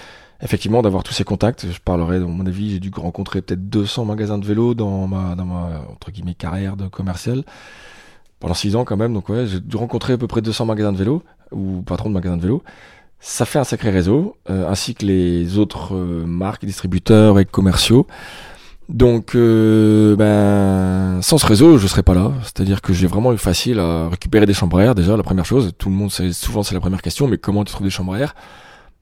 effectivement 0.42 0.82
d'avoir 0.82 1.02
tous 1.02 1.12
ces 1.12 1.24
contacts. 1.24 1.66
Je 1.70 1.80
parlerai, 1.80 2.20
dans 2.20 2.28
mon 2.28 2.46
avis, 2.46 2.70
j'ai 2.70 2.80
dû 2.80 2.90
rencontrer 2.94 3.42
peut-être 3.42 3.68
200 3.68 4.04
magasins 4.04 4.38
de 4.38 4.46
vélo 4.46 4.74
dans 4.74 5.06
ma, 5.06 5.34
dans 5.34 5.44
ma 5.44 5.82
entre 5.90 6.10
guillemets 6.10 6.34
carrière 6.34 6.76
de 6.76 6.88
commercial 6.88 7.44
pendant 8.40 8.54
6 8.54 8.76
ans 8.76 8.84
quand 8.84 8.96
même. 8.96 9.12
Donc 9.12 9.28
ouais, 9.28 9.46
j'ai 9.46 9.60
dû 9.60 9.76
rencontrer 9.76 10.14
à 10.14 10.18
peu 10.18 10.26
près 10.26 10.42
200 10.42 10.66
magasins 10.66 10.92
de 10.92 10.98
vélo 10.98 11.22
ou 11.52 11.82
patrons 11.82 12.08
de 12.08 12.14
magasins 12.14 12.36
de 12.36 12.42
vélo. 12.42 12.62
Ça 13.18 13.44
fait 13.44 13.58
un 13.58 13.64
sacré 13.64 13.90
réseau, 13.90 14.36
euh, 14.50 14.68
ainsi 14.68 14.94
que 14.94 15.04
les 15.06 15.58
autres 15.58 15.94
euh, 15.94 16.24
marques, 16.26 16.64
distributeurs 16.64 17.38
et 17.38 17.44
commerciaux. 17.44 18.06
Donc, 18.88 19.34
euh, 19.34 20.14
ben, 20.16 21.20
sans 21.22 21.38
ce 21.38 21.46
réseau, 21.46 21.76
je 21.78 21.86
serais 21.88 22.04
pas 22.04 22.14
là. 22.14 22.32
C'est-à-dire 22.42 22.82
que 22.82 22.92
j'ai 22.92 23.06
vraiment 23.06 23.32
eu 23.32 23.38
facile 23.38 23.80
à 23.80 24.08
récupérer 24.10 24.46
des 24.46 24.54
chambres 24.54 24.78
à 24.78 24.84
air. 24.84 24.94
Déjà, 24.94 25.16
la 25.16 25.22
première 25.22 25.46
chose, 25.46 25.72
tout 25.76 25.88
le 25.88 25.96
monde, 25.96 26.12
sait, 26.12 26.32
souvent 26.32 26.62
c'est 26.62 26.74
la 26.74 26.80
première 26.80 27.02
question, 27.02 27.26
mais 27.26 27.38
comment 27.38 27.64
tu 27.64 27.72
trouves 27.72 27.86
des 27.86 27.90
chambres 27.90 28.14
à 28.14 28.20
air 28.20 28.34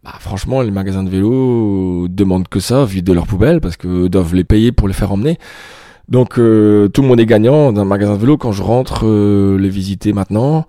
bah, 0.04 0.12
franchement, 0.20 0.60
les 0.60 0.70
magasins 0.70 1.02
de 1.02 1.08
vélo 1.08 2.08
demandent 2.08 2.48
que 2.48 2.60
ça, 2.60 2.84
vide 2.84 3.06
de 3.06 3.12
leurs 3.14 3.26
poubelles, 3.26 3.60
parce 3.60 3.76
que 3.78 4.08
doivent 4.08 4.34
les 4.34 4.44
payer 4.44 4.70
pour 4.70 4.86
les 4.86 4.94
faire 4.94 5.10
emmener. 5.10 5.38
Donc, 6.08 6.38
euh, 6.38 6.88
tout 6.88 7.00
le 7.00 7.08
monde 7.08 7.20
est 7.20 7.26
gagnant 7.26 7.72
d'un 7.72 7.86
magasin 7.86 8.12
de 8.12 8.18
vélo 8.18 8.36
quand 8.36 8.52
je 8.52 8.62
rentre 8.62 9.06
euh, 9.06 9.56
les 9.58 9.70
visiter 9.70 10.12
maintenant. 10.12 10.66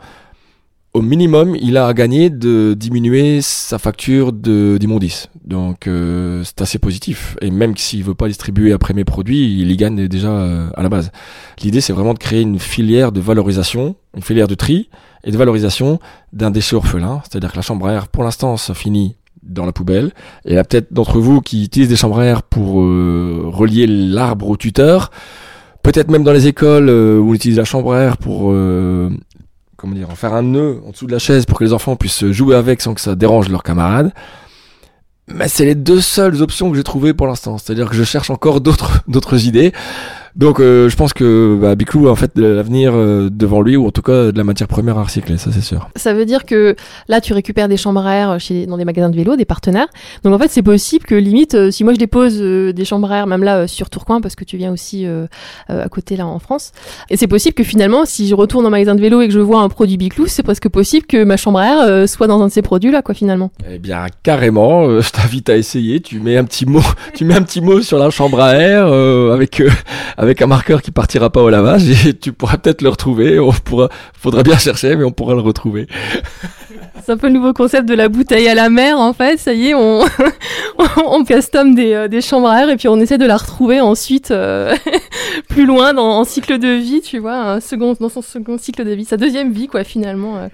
Au 0.96 1.02
minimum, 1.02 1.58
il 1.60 1.76
a 1.76 1.88
à 1.88 1.94
gagner 1.94 2.30
de 2.30 2.74
diminuer 2.74 3.42
sa 3.42 3.78
facture 3.78 4.32
de 4.32 4.78
d'immondice. 4.80 5.28
Donc, 5.44 5.88
euh, 5.88 6.42
c'est 6.46 6.62
assez 6.62 6.80
positif. 6.80 7.36
Et 7.42 7.52
même 7.52 7.76
s'il 7.76 8.02
veut 8.02 8.16
pas 8.16 8.30
distribuer 8.30 8.72
après 8.72 8.94
mes 8.94 9.04
produits, 9.04 9.60
il 9.60 9.70
y 9.70 9.76
gagne 9.76 10.08
déjà 10.08 10.30
euh, 10.30 10.70
à 10.74 10.84
la 10.84 10.88
base. 10.88 11.12
L'idée, 11.62 11.82
c'est 11.82 11.92
vraiment 11.92 12.14
de 12.14 12.20
créer 12.20 12.40
une 12.40 12.60
filière 12.60 13.12
de 13.12 13.20
valorisation, 13.20 13.98
une 14.16 14.24
filière 14.24 14.48
de 14.48 14.56
tri 14.56 14.90
et 15.26 15.32
de 15.32 15.38
valorisation 15.38 16.00
d'un 16.32 16.50
déchet 16.50 16.78
orphelin. 16.78 17.22
C'est-à-dire 17.30 17.52
que 17.52 17.58
la 17.58 17.62
chambre 17.62 17.88
à 17.88 17.92
air, 17.92 18.08
pour 18.08 18.24
l'instant, 18.24 18.56
ça 18.56 18.74
finit 18.74 19.18
dans 19.46 19.66
la 19.66 19.72
poubelle. 19.72 20.12
Et 20.46 20.52
il 20.52 20.56
y 20.56 20.58
a 20.58 20.64
peut-être 20.64 20.92
d'entre 20.92 21.20
vous 21.20 21.42
qui 21.42 21.66
utilisent 21.66 21.90
des 21.90 21.96
chambres 21.96 22.20
à 22.20 22.26
air 22.26 22.44
pour 22.44 22.82
euh, 22.82 23.44
relier 23.46 23.88
l'arbre 23.88 24.50
au 24.50 24.58
tuteur. 24.58 25.12
Peut-être 25.84 26.10
même 26.10 26.24
dans 26.24 26.34
les 26.34 26.48
écoles 26.48 26.90
euh, 26.90 27.20
où 27.20 27.32
on 27.32 27.34
utilise 27.34 27.58
la 27.58 27.66
chambre 27.66 27.94
à 27.94 28.02
air 28.02 28.18
pour 28.18 28.52
euh, 28.52 29.10
comment 29.78 29.94
dire, 29.94 30.10
en 30.10 30.16
faire 30.16 30.34
un 30.34 30.42
nœud 30.42 30.82
en 30.86 30.92
dessous 30.92 31.06
de 31.06 31.12
la 31.12 31.20
chaise 31.20 31.46
pour 31.46 31.60
que 31.60 31.64
les 31.64 31.74
enfants 31.74 31.96
puissent 31.96 32.26
jouer 32.32 32.56
avec 32.56 32.82
sans 32.82 32.94
que 32.94 33.02
ça 33.02 33.16
dérange 33.16 33.50
leurs 33.50 33.64
camarades. 33.64 34.12
Mais 35.28 35.48
c'est 35.48 35.66
les 35.66 35.76
deux 35.76 36.02
seules 36.02 36.42
options 36.42 36.70
que 36.70 36.78
j'ai 36.78 36.84
trouvées 36.84 37.14
pour 37.14 37.28
l'instant. 37.28 37.58
C'est-à-dire 37.58 37.90
que 37.90 37.96
je 37.96 38.04
cherche 38.04 38.30
encore 38.30 38.62
d'autres 38.62 39.04
d'autres 39.08 39.46
idées. 39.46 39.74
Donc 40.36 40.60
euh, 40.60 40.90
je 40.90 40.96
pense 40.98 41.14
que 41.14 41.58
bah, 41.60 41.76
Biclou 41.76 42.08
a 42.08 42.12
en 42.12 42.16
fait 42.16 42.36
de 42.36 42.46
l'avenir 42.46 42.92
euh, 42.94 43.30
devant 43.32 43.62
lui 43.62 43.78
ou 43.78 43.88
en 43.88 43.92
tout 43.92 44.02
cas 44.02 44.32
de 44.32 44.38
la 44.38 44.44
matière 44.44 44.68
première 44.68 44.98
à 44.98 45.04
recycler, 45.04 45.38
ça 45.38 45.52
c'est 45.54 45.62
sûr. 45.62 45.90
Ça 45.96 46.14
veut 46.14 46.26
dire 46.26 46.46
que 46.46 46.76
là, 47.08 47.22
tu 47.22 47.34
récupères 47.34 47.70
des 47.70 47.78
chambres 47.78 48.06
à 48.06 48.16
air 48.16 48.40
chez, 48.40 48.66
dans 48.66 48.78
des 48.78 48.86
magasins 48.86 49.10
de 49.10 49.16
vélo, 49.16 49.36
des 49.38 49.46
partenaires. 49.46 49.88
Donc 50.24 50.34
en 50.34 50.40
fait, 50.40 50.50
c'est 50.50 50.62
possible 50.62 51.06
que 51.06 51.16
limite, 51.16 51.56
euh, 51.56 51.72
si 51.72 51.84
moi 51.84 51.94
je 51.94 52.00
dépose 52.00 52.38
euh, 52.42 52.74
des 52.74 52.84
chambres 52.84 53.12
à 53.12 53.20
air, 53.20 53.28
même 53.28 53.44
là 53.44 53.60
euh, 53.60 53.68
sur 53.68 53.90
Tourcoing, 53.90 54.20
parce 54.20 54.36
que 54.36 54.44
tu 54.44 54.58
viens 54.58 54.74
aussi 54.74 55.06
euh, 55.06 55.26
euh, 55.70 55.86
à 55.86 55.90
côté 55.90 56.18
là 56.18 56.28
en 56.28 56.40
France, 56.40 56.74
et 57.10 57.16
c'est 57.16 57.28
possible 57.28 57.54
que 57.54 57.64
finalement, 57.64 58.06
si 58.06 58.28
je 58.28 58.36
retourne 58.36 58.66
un 58.66 58.70
magasin 58.70 58.96
de 58.96 59.02
vélo 59.02 59.22
et 59.22 59.28
que 59.28 59.34
je 59.34 59.40
vois 59.40 59.62
un 59.62 59.70
produit 59.70 59.96
Biclou, 59.96 60.28
c'est 60.28 60.44
presque 60.44 60.68
possible 60.68 61.06
que 61.06 61.24
ma 61.24 61.38
chambre 61.38 61.60
à 61.60 61.66
air 61.66 61.80
euh, 61.80 62.08
soit 62.08 62.28
dans 62.28 62.42
un 62.42 62.48
de 62.48 62.52
ces 62.52 62.62
produits 62.62 62.92
là, 62.92 63.02
quoi, 63.02 63.16
finalement. 63.16 63.52
Eh 63.72 63.80
bien 63.80 64.06
carrément, 64.24 64.86
euh, 64.88 65.02
je 65.02 65.12
t'invite 65.12 65.50
à 65.50 65.56
essayer. 65.56 66.02
Tu 66.02 66.20
mets 66.20 66.36
un 66.36 66.44
petit 66.44 66.66
mot, 66.66 66.84
tu 67.14 67.24
mets 67.24 67.36
un 67.36 67.42
petit 67.42 67.62
mot 67.62 67.82
sur 67.82 67.98
la 68.00 68.10
chambre 68.10 68.42
à 68.42 68.56
air 68.56 68.86
euh, 68.88 69.34
avec 69.34 69.62
euh, 69.62 69.70
avec 70.26 70.42
un 70.42 70.48
marqueur 70.48 70.82
qui 70.82 70.92
partira 70.92 71.30
pas 71.30 71.42
au 71.42 71.50
lavage 71.50 71.88
et 72.08 72.14
tu 72.14 72.34
pourras 72.34 72.58
peut-être 72.58 72.82
le 72.82 72.90
retrouver. 72.90 73.40
On 73.40 73.52
pourra, 73.52 73.90
faudra 74.20 74.44
bien 74.44 74.58
chercher, 74.58 74.96
mais 74.96 75.04
on 75.04 75.12
pourra 75.12 75.34
le 75.36 75.42
retrouver. 75.42 75.88
C'est 77.04 77.12
un 77.12 77.18
peu 77.18 77.28
le 77.28 77.34
nouveau 77.34 77.54
concept 77.54 77.88
de 77.88 77.94
la 77.94 78.10
bouteille 78.10 78.48
à 78.48 78.56
la 78.56 78.70
mer, 78.70 79.00
en 79.00 79.14
fait. 79.14 79.38
Ça 79.38 79.54
y 79.54 79.68
est, 79.70 79.74
on, 79.76 80.04
on 81.06 81.24
custom 81.24 81.76
des, 81.76 81.94
euh, 81.94 82.08
des 82.08 82.22
chambres 82.22 82.48
à 82.48 82.62
air 82.64 82.70
et 82.70 82.78
puis 82.78 82.88
on 82.88 83.00
essaie 83.00 83.18
de 83.20 83.26
la 83.26 83.38
retrouver 83.38 83.80
ensuite 83.80 84.32
euh, 84.32 84.76
plus 85.50 85.66
loin 85.66 85.94
dans 85.94 86.20
en 86.20 86.24
cycle 86.24 86.58
de 86.58 86.70
vie, 86.70 87.02
tu 87.02 87.20
vois, 87.20 87.36
un 87.36 87.60
second, 87.60 87.96
dans 88.00 88.10
son 88.10 88.22
second 88.22 88.58
cycle 88.58 88.84
de 88.84 88.92
vie, 88.92 89.06
sa 89.06 89.18
deuxième 89.18 89.52
vie, 89.52 89.68
quoi, 89.68 89.84
finalement. 89.84 90.38
euh. 90.38 90.48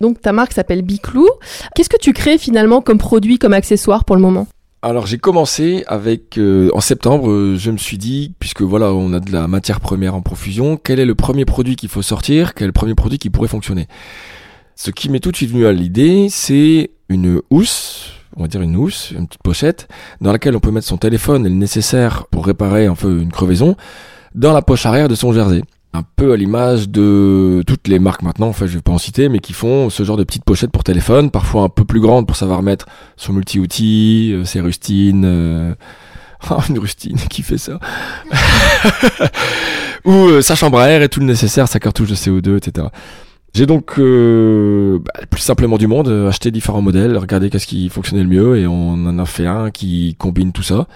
Donc 0.00 0.20
ta 0.22 0.32
marque 0.32 0.52
s'appelle 0.52 0.82
Biclou. 0.82 1.28
Qu'est-ce 1.74 1.88
que 1.90 1.98
tu 1.98 2.12
crées 2.12 2.38
finalement 2.38 2.80
comme 2.80 2.98
produit, 2.98 3.38
comme 3.38 3.52
accessoire 3.52 4.04
pour 4.04 4.16
le 4.16 4.22
moment? 4.22 4.46
Alors 4.80 5.08
j'ai 5.08 5.18
commencé 5.18 5.82
avec 5.88 6.38
euh, 6.38 6.70
en 6.72 6.80
septembre, 6.80 7.28
euh, 7.30 7.56
je 7.56 7.72
me 7.72 7.78
suis 7.78 7.98
dit 7.98 8.32
puisque 8.38 8.62
voilà, 8.62 8.92
on 8.92 9.12
a 9.12 9.18
de 9.18 9.32
la 9.32 9.48
matière 9.48 9.80
première 9.80 10.14
en 10.14 10.22
profusion, 10.22 10.76
quel 10.76 11.00
est 11.00 11.04
le 11.04 11.16
premier 11.16 11.44
produit 11.44 11.74
qu'il 11.74 11.88
faut 11.88 12.00
sortir, 12.00 12.54
quel 12.54 12.66
est 12.66 12.68
le 12.68 12.72
premier 12.72 12.94
produit 12.94 13.18
qui 13.18 13.28
pourrait 13.28 13.48
fonctionner? 13.48 13.88
Ce 14.76 14.92
qui 14.92 15.08
m'est 15.08 15.18
tout 15.18 15.32
de 15.32 15.36
suite 15.36 15.50
venu 15.50 15.66
à 15.66 15.72
l'idée, 15.72 16.28
c'est 16.30 16.90
une 17.08 17.42
housse, 17.50 18.12
on 18.36 18.42
va 18.42 18.48
dire 18.48 18.62
une 18.62 18.76
housse, 18.76 19.10
une 19.10 19.26
petite 19.26 19.42
pochette 19.42 19.88
dans 20.20 20.30
laquelle 20.30 20.54
on 20.54 20.60
peut 20.60 20.70
mettre 20.70 20.86
son 20.86 20.96
téléphone 20.96 21.44
et 21.44 21.48
le 21.48 21.56
nécessaire 21.56 22.26
pour 22.30 22.46
réparer 22.46 22.86
un 22.86 22.94
peu 22.94 23.20
une 23.20 23.32
crevaison 23.32 23.76
dans 24.36 24.52
la 24.52 24.62
poche 24.62 24.86
arrière 24.86 25.08
de 25.08 25.16
son 25.16 25.32
jersey. 25.32 25.62
Un 25.94 26.02
peu 26.16 26.32
à 26.32 26.36
l'image 26.36 26.88
de 26.88 27.62
toutes 27.66 27.88
les 27.88 27.98
marques 27.98 28.22
maintenant, 28.22 28.48
en 28.48 28.52
fait, 28.52 28.66
je 28.66 28.74
vais 28.74 28.82
pas 28.82 28.92
en 28.92 28.98
citer, 28.98 29.28
mais 29.28 29.38
qui 29.38 29.52
font 29.52 29.88
ce 29.90 30.02
genre 30.02 30.16
de 30.16 30.24
petites 30.24 30.44
pochettes 30.44 30.70
pour 30.70 30.84
téléphone, 30.84 31.30
parfois 31.30 31.62
un 31.62 31.68
peu 31.68 31.84
plus 31.84 32.00
grandes 32.00 32.26
pour 32.26 32.36
savoir 32.36 32.62
mettre 32.62 32.86
son 33.16 33.32
multi-outil, 33.32 34.32
euh, 34.34 34.44
ses 34.44 34.60
rustines, 34.60 35.24
euh, 35.24 35.74
ah, 36.48 36.58
une 36.68 36.78
rustine 36.78 37.16
qui 37.16 37.42
fait 37.42 37.58
ça? 37.58 37.78
Ou 40.04 40.12
euh, 40.12 40.42
sa 40.42 40.54
chambre 40.54 40.78
à 40.78 40.88
air 40.88 41.02
et 41.02 41.08
tout 41.08 41.20
le 41.20 41.26
nécessaire, 41.26 41.68
sa 41.68 41.80
cartouche 41.80 42.08
de 42.08 42.14
CO2, 42.14 42.58
etc. 42.58 42.88
J'ai 43.54 43.66
donc 43.66 43.98
euh, 43.98 44.98
bah, 45.00 45.20
plus 45.30 45.40
simplement 45.40 45.78
du 45.78 45.86
monde 45.86 46.08
euh, 46.08 46.28
acheté 46.28 46.50
différents 46.50 46.82
modèles, 46.82 47.16
regardé 47.16 47.50
qu'est-ce 47.50 47.66
qui 47.66 47.88
fonctionnait 47.88 48.22
le 48.22 48.28
mieux 48.28 48.58
et 48.58 48.66
on 48.66 48.92
en 48.92 49.18
a 49.18 49.26
fait 49.26 49.46
un 49.46 49.70
qui 49.70 50.14
combine 50.18 50.52
tout 50.52 50.62
ça. 50.62 50.86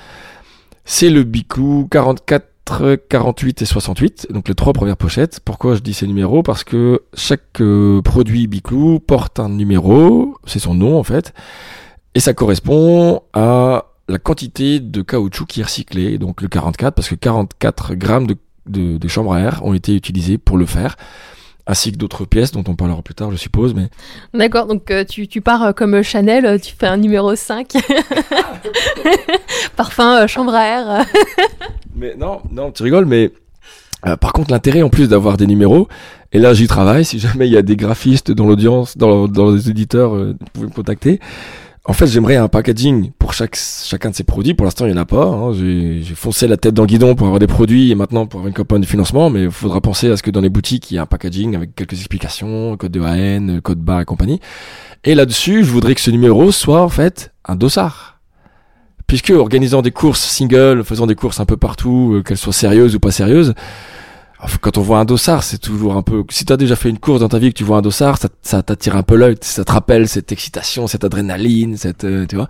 C'est 0.84 1.10
le 1.10 1.22
Biclou 1.24 1.88
44, 1.90 2.46
48 2.64 3.62
et 3.62 3.64
68, 3.64 4.28
donc 4.30 4.48
les 4.48 4.54
trois 4.54 4.72
premières 4.72 4.96
pochettes. 4.96 5.40
Pourquoi 5.44 5.74
je 5.74 5.80
dis 5.80 5.94
ces 5.94 6.06
numéros? 6.06 6.42
Parce 6.42 6.64
que 6.64 7.02
chaque 7.14 7.60
euh, 7.60 8.00
produit 8.02 8.46
Biclou 8.46 9.00
porte 9.00 9.40
un 9.40 9.48
numéro, 9.48 10.36
c'est 10.46 10.58
son 10.58 10.74
nom 10.74 10.98
en 10.98 11.02
fait, 11.02 11.34
et 12.14 12.20
ça 12.20 12.34
correspond 12.34 13.22
à 13.32 13.86
la 14.08 14.18
quantité 14.18 14.80
de 14.80 15.02
caoutchouc 15.02 15.46
qui 15.46 15.60
est 15.60 15.64
recyclé, 15.64 16.18
donc 16.18 16.42
le 16.42 16.48
44, 16.48 16.94
parce 16.94 17.08
que 17.08 17.14
44 17.14 17.94
grammes 17.94 18.26
de, 18.26 18.36
de, 18.66 18.96
de 18.98 19.08
chambre 19.08 19.34
à 19.34 19.40
air 19.40 19.64
ont 19.64 19.74
été 19.74 19.94
utilisés 19.94 20.38
pour 20.38 20.56
le 20.56 20.66
faire 20.66 20.96
ainsi 21.66 21.92
que 21.92 21.96
d'autres 21.96 22.24
pièces 22.24 22.52
dont 22.52 22.64
on 22.66 22.74
parlera 22.74 23.02
plus 23.02 23.14
tard, 23.14 23.30
je 23.30 23.36
suppose. 23.36 23.74
Mais 23.74 23.88
D'accord, 24.34 24.66
donc 24.66 24.90
euh, 24.90 25.04
tu, 25.04 25.28
tu 25.28 25.40
pars 25.40 25.62
euh, 25.62 25.72
comme 25.72 26.02
Chanel, 26.02 26.46
euh, 26.46 26.58
tu 26.58 26.74
fais 26.78 26.86
un 26.86 26.96
numéro 26.96 27.34
5. 27.34 27.68
Parfum, 29.76 30.22
euh, 30.22 30.26
chambre 30.26 30.54
à 30.54 30.64
air. 30.64 31.06
mais 31.94 32.14
non, 32.16 32.40
non, 32.50 32.72
tu 32.72 32.82
rigoles, 32.82 33.06
mais 33.06 33.30
euh, 34.06 34.16
par 34.16 34.32
contre, 34.32 34.50
l'intérêt 34.50 34.82
en 34.82 34.90
plus 34.90 35.08
d'avoir 35.08 35.36
des 35.36 35.46
numéros, 35.46 35.88
et 36.32 36.38
là 36.38 36.54
j'y 36.54 36.66
travaille. 36.66 37.04
Si 37.04 37.18
jamais 37.18 37.46
il 37.46 37.52
y 37.52 37.56
a 37.56 37.62
des 37.62 37.76
graphistes 37.76 38.32
dans 38.32 38.46
l'audience, 38.46 38.96
dans, 38.96 39.28
dans 39.28 39.52
les 39.52 39.70
éditeurs, 39.70 40.16
euh, 40.16 40.34
vous 40.38 40.46
pouvez 40.52 40.66
me 40.66 40.72
contacter. 40.72 41.20
En 41.84 41.94
fait, 41.94 42.06
j'aimerais 42.06 42.36
un 42.36 42.46
packaging 42.46 43.10
pour 43.18 43.32
chaque, 43.34 43.56
chacun 43.56 44.10
de 44.10 44.14
ces 44.14 44.22
produits. 44.22 44.54
Pour 44.54 44.64
l'instant, 44.66 44.86
il 44.86 44.92
n'y 44.92 44.98
en 44.98 45.02
a 45.02 45.04
pas. 45.04 45.24
hein. 45.26 45.52
J'ai 45.52 46.02
foncé 46.14 46.46
la 46.46 46.56
tête 46.56 46.74
dans 46.74 46.82
le 46.84 46.86
guidon 46.86 47.16
pour 47.16 47.26
avoir 47.26 47.40
des 47.40 47.48
produits 47.48 47.90
et 47.90 47.96
maintenant 47.96 48.26
pour 48.26 48.38
avoir 48.38 48.48
une 48.48 48.54
campagne 48.54 48.80
de 48.80 48.86
financement. 48.86 49.30
Mais 49.30 49.42
il 49.44 49.50
faudra 49.50 49.80
penser 49.80 50.08
à 50.08 50.16
ce 50.16 50.22
que 50.22 50.30
dans 50.30 50.40
les 50.40 50.48
boutiques, 50.48 50.92
il 50.92 50.94
y 50.94 50.96
ait 50.98 51.00
un 51.00 51.06
packaging 51.06 51.56
avec 51.56 51.74
quelques 51.74 51.94
explications, 51.94 52.76
code 52.76 52.92
de 52.92 53.00
AN, 53.00 53.60
code 53.62 53.80
barre 53.80 54.02
et 54.02 54.04
compagnie. 54.04 54.38
Et 55.02 55.16
là-dessus, 55.16 55.64
je 55.64 55.70
voudrais 55.72 55.96
que 55.96 56.00
ce 56.00 56.12
numéro 56.12 56.52
soit 56.52 56.82
en 56.82 56.88
fait 56.88 57.32
un 57.44 57.56
dossard. 57.56 58.20
puisque 59.08 59.30
organisant 59.30 59.82
des 59.82 59.90
courses 59.90 60.22
single, 60.22 60.84
faisant 60.84 61.06
des 61.06 61.16
courses 61.16 61.40
un 61.40 61.44
peu 61.46 61.56
partout, 61.56 62.14
euh, 62.14 62.22
qu'elles 62.22 62.38
soient 62.38 62.52
sérieuses 62.52 62.94
ou 62.94 63.00
pas 63.00 63.10
sérieuses, 63.10 63.54
quand 64.60 64.78
on 64.78 64.82
voit 64.82 64.98
un 64.98 65.04
dossard, 65.04 65.42
c'est 65.42 65.58
toujours 65.58 65.96
un 65.96 66.02
peu. 66.02 66.24
Si 66.30 66.44
t'as 66.44 66.56
déjà 66.56 66.76
fait 66.76 66.88
une 66.88 66.98
course 66.98 67.20
dans 67.20 67.28
ta 67.28 67.38
vie, 67.38 67.50
que 67.50 67.58
tu 67.58 67.64
vois 67.64 67.78
un 67.78 67.82
dossard, 67.82 68.18
ça, 68.18 68.28
ça 68.42 68.62
t'attire 68.62 68.96
un 68.96 69.02
peu 69.02 69.16
l'œil, 69.16 69.36
ça 69.40 69.64
te 69.64 69.72
rappelle 69.72 70.08
cette 70.08 70.32
excitation, 70.32 70.86
cette 70.86 71.04
adrénaline, 71.04 71.76
cette, 71.76 72.04
euh, 72.04 72.26
tu 72.26 72.36
vois. 72.36 72.48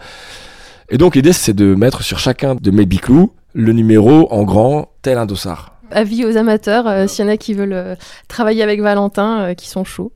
Et 0.88 0.98
donc 0.98 1.14
l'idée, 1.14 1.32
c'est 1.32 1.52
de 1.52 1.74
mettre 1.74 2.02
sur 2.02 2.18
chacun 2.18 2.54
de 2.54 2.70
mes 2.70 2.86
biclous 2.86 3.32
le 3.54 3.72
numéro 3.72 4.32
en 4.32 4.44
grand, 4.44 4.90
tel 5.02 5.18
un 5.18 5.26
dossard. 5.26 5.76
Avis 5.90 6.24
aux 6.24 6.38
amateurs, 6.38 6.86
euh, 6.86 7.06
s'il 7.06 7.26
y 7.26 7.28
en 7.28 7.30
a 7.30 7.36
qui 7.36 7.52
veulent 7.52 7.74
euh, 7.74 7.94
travailler 8.26 8.62
avec 8.62 8.80
Valentin, 8.80 9.54
qui 9.54 9.68
sont 9.68 9.84
chauds. 9.84 10.12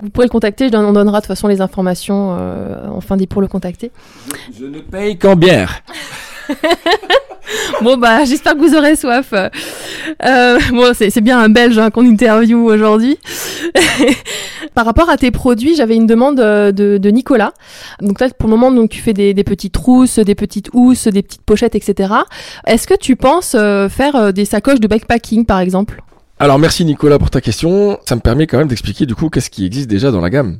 Vous 0.00 0.10
pourrez 0.10 0.26
le 0.26 0.30
contacter, 0.30 0.70
on 0.72 0.92
donnera 0.92 1.18
de 1.18 1.22
toute 1.22 1.26
façon 1.26 1.48
les 1.48 1.60
informations 1.60 2.30
en 2.30 3.00
fin 3.00 3.16
pour 3.28 3.42
le 3.42 3.48
contacter. 3.48 3.90
Je 4.56 4.66
ne 4.66 4.78
paye 4.78 5.18
qu'en 5.18 5.34
bière. 5.34 5.82
bon 7.82 7.96
bah 7.96 8.24
j'espère 8.24 8.54
que 8.54 8.60
vous 8.60 8.74
aurez 8.74 8.96
soif. 8.96 9.32
Euh, 9.32 10.58
bon 10.70 10.92
c'est 10.94 11.20
bien 11.20 11.38
un 11.38 11.48
Belge 11.48 11.78
hein, 11.78 11.90
qu'on 11.90 12.04
interview 12.04 12.58
aujourd'hui. 12.58 13.18
Par 14.74 14.84
rapport 14.84 15.10
à 15.10 15.16
tes 15.16 15.30
produits, 15.30 15.74
j'avais 15.74 15.96
une 15.96 16.06
demande 16.06 16.40
euh, 16.40 16.72
de, 16.72 17.10
Nicolas. 17.10 17.52
Donc 18.00 18.20
là 18.20 18.28
pour 18.30 18.48
le 18.48 18.56
moment 18.56 18.70
donc 18.70 18.90
tu 18.90 19.00
fais 19.00 19.12
des, 19.12 19.34
petites 19.44 19.72
trousses, 19.72 20.18
des 20.18 20.34
petites 20.34 20.70
housses, 20.72 21.08
des 21.08 21.22
petites 21.22 21.42
pochettes, 21.42 21.74
etc. 21.74 22.12
Est-ce 22.66 22.86
que 22.86 22.94
tu 22.94 23.16
penses 23.16 23.54
euh, 23.54 23.88
faire 23.88 24.32
des 24.32 24.44
sacoches 24.44 24.80
de 24.80 24.88
backpacking 24.88 25.46
par 25.46 25.60
exemple? 25.60 26.02
Alors 26.38 26.58
merci 26.58 26.84
Nicolas 26.84 27.18
pour 27.18 27.30
ta 27.30 27.40
question. 27.40 27.98
Ça 28.06 28.14
me 28.14 28.20
permet 28.20 28.46
quand 28.46 28.58
même 28.58 28.68
d'expliquer 28.68 29.06
du 29.06 29.14
coup 29.14 29.28
qu'est-ce 29.28 29.50
qui 29.50 29.66
existe 29.66 29.88
déjà 29.88 30.10
dans 30.10 30.20
la 30.20 30.30
gamme? 30.30 30.58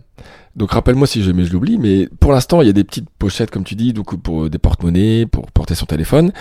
Donc 0.58 0.72
rappelle-moi 0.72 1.06
si 1.06 1.22
jamais 1.22 1.44
je 1.44 1.52
l'oublie, 1.52 1.78
mais 1.78 2.08
pour 2.20 2.32
l'instant 2.32 2.60
il 2.60 2.66
y 2.66 2.70
a 2.70 2.72
des 2.72 2.84
petites 2.84 3.08
pochettes 3.18 3.50
comme 3.50 3.64
tu 3.64 3.74
dis, 3.76 3.92
donc 3.92 4.20
pour 4.20 4.44
euh, 4.44 4.50
des 4.50 4.58
porte-monnaies, 4.58 5.26
pour 5.26 5.50
porter 5.52 5.74
son 5.74 5.86
téléphone. 5.86 6.32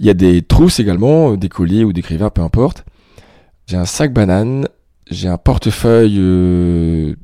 Il 0.00 0.06
y 0.06 0.10
a 0.10 0.14
des 0.14 0.42
trousses 0.42 0.80
également, 0.80 1.32
euh, 1.32 1.36
des 1.36 1.48
colliers 1.48 1.84
ou 1.84 1.92
des 1.92 2.02
crivers, 2.02 2.32
peu 2.32 2.42
importe. 2.42 2.84
J'ai 3.66 3.76
un 3.76 3.84
sac 3.84 4.12
banane, 4.12 4.66
j'ai 5.10 5.28
un 5.28 5.38
portefeuille 5.38 6.16
euh, 6.18 7.14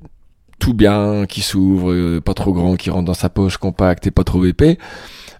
tout 0.60 0.74
bien 0.74 1.26
qui 1.26 1.40
s'ouvre, 1.40 2.20
pas 2.20 2.34
trop 2.34 2.52
grand, 2.52 2.76
qui 2.76 2.90
rentre 2.90 3.06
dans 3.06 3.14
sa 3.14 3.28
poche, 3.28 3.56
compact 3.56 4.06
et 4.06 4.10
pas 4.10 4.24
trop 4.24 4.44
épais. 4.44 4.78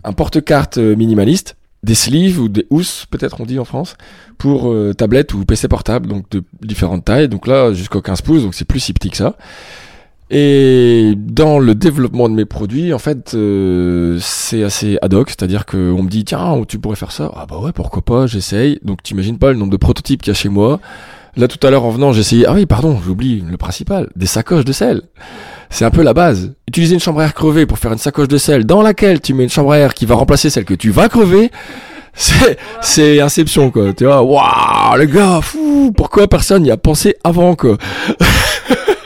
Un 0.05 0.13
porte-carte 0.13 0.79
minimaliste 0.79 1.57
des 1.83 1.95
sleeves 1.95 2.41
ou 2.41 2.49
des 2.49 2.67
housses, 2.71 3.07
peut-être 3.11 3.41
on 3.41 3.47
dit 3.47 3.59
en 3.59 3.65
France, 3.65 3.97
pour 4.37 4.71
euh, 4.71 4.93
tablette 4.95 5.33
ou 5.35 5.45
PC 5.45 5.69
portable, 5.69 6.09
donc 6.09 6.29
de 6.31 6.43
différentes 6.61 7.05
tailles. 7.05 7.29
Donc 7.29 7.47
là, 7.47 7.73
jusqu'au 7.73 8.03
15 8.03 8.23
pouces, 8.23 8.43
donc 8.43 8.55
c'est 8.55 8.65
plus 8.65 8.81
si 8.81 8.93
petit 8.93 9.11
que 9.11 9.17
ça. 9.17 9.37
Et 10.31 11.15
dans 11.17 11.59
le 11.59 11.75
développement 11.75 12.29
de 12.29 12.35
mes 12.35 12.45
produits, 12.45 12.93
en 12.93 12.99
fait, 12.99 13.33
euh, 13.35 14.19
c'est 14.21 14.63
assez 14.63 14.99
ad 15.01 15.15
hoc, 15.15 15.31
c'est-à-dire 15.31 15.65
qu'on 15.65 16.03
me 16.03 16.09
dit 16.09 16.25
tiens, 16.25 16.63
tu 16.69 16.79
pourrais 16.79 16.97
faire 16.97 17.13
ça. 17.13 17.33
Ah 17.35 17.47
bah 17.49 17.59
ouais, 17.59 17.73
pourquoi 17.73 18.03
pas, 18.03 18.27
j'essaye. 18.27 18.79
Donc 18.83 19.03
t'imagines 19.03 19.39
pas 19.39 19.51
le 19.53 19.59
nombre 19.59 19.73
de 19.73 19.79
prototypes 19.79 20.21
qu'il 20.21 20.33
y 20.33 20.37
a 20.37 20.39
chez 20.39 20.51
moi. 20.51 20.81
Là 21.37 21.49
tout 21.49 21.65
à 21.67 21.71
l'heure 21.71 21.85
en 21.85 21.91
venant, 21.91 22.13
j'ai 22.13 22.21
essayé. 22.21 22.47
Ah 22.47 22.53
oui, 22.53 22.67
pardon, 22.67 22.99
j'oublie 23.03 23.43
le 23.49 23.57
principal, 23.57 24.11
des 24.17 24.27
sacoches 24.27 24.67
de 24.67 24.73
sel. 24.73 25.03
C'est 25.71 25.87
un 25.87 25.91
peu 25.91 26.03
la 26.03 26.13
base. 26.13 26.53
Utiliser 26.67 26.95
une 26.95 27.01
chambre 27.01 27.21
à 27.21 27.25
air 27.25 27.35
crevée 27.35 27.65
pour 27.65 27.79
faire 27.79 27.93
une 27.93 27.99
sacoche 27.99 28.29
de 28.29 28.39
sel 28.39 28.67
dans 28.67 28.83
laquelle 28.83 29.21
tu 29.21 29.33
mets 29.33 29.45
une 29.45 29.51
chambre 29.51 29.73
à 29.73 29.79
air 29.79 29.95
qui 29.95 30.05
va 30.05 30.15
remplacer 30.15 30.51
celle 30.51 30.65
que 30.65 30.75
tu 30.75 30.91
vas 30.91 31.09
crever. 31.09 31.51
C'est, 32.21 32.59
c'est 32.81 33.21
Inception, 33.21 33.71
quoi. 33.71 33.93
Tu 33.93 34.05
vois, 34.05 34.23
waouh, 34.23 34.97
le 34.97 35.05
gars, 35.05 35.39
fou, 35.41 35.93
pourquoi 35.97 36.27
personne 36.27 36.65
n'y 36.65 36.71
a 36.73 36.77
pensé 36.77 37.15
avant, 37.23 37.55
quoi? 37.55 37.77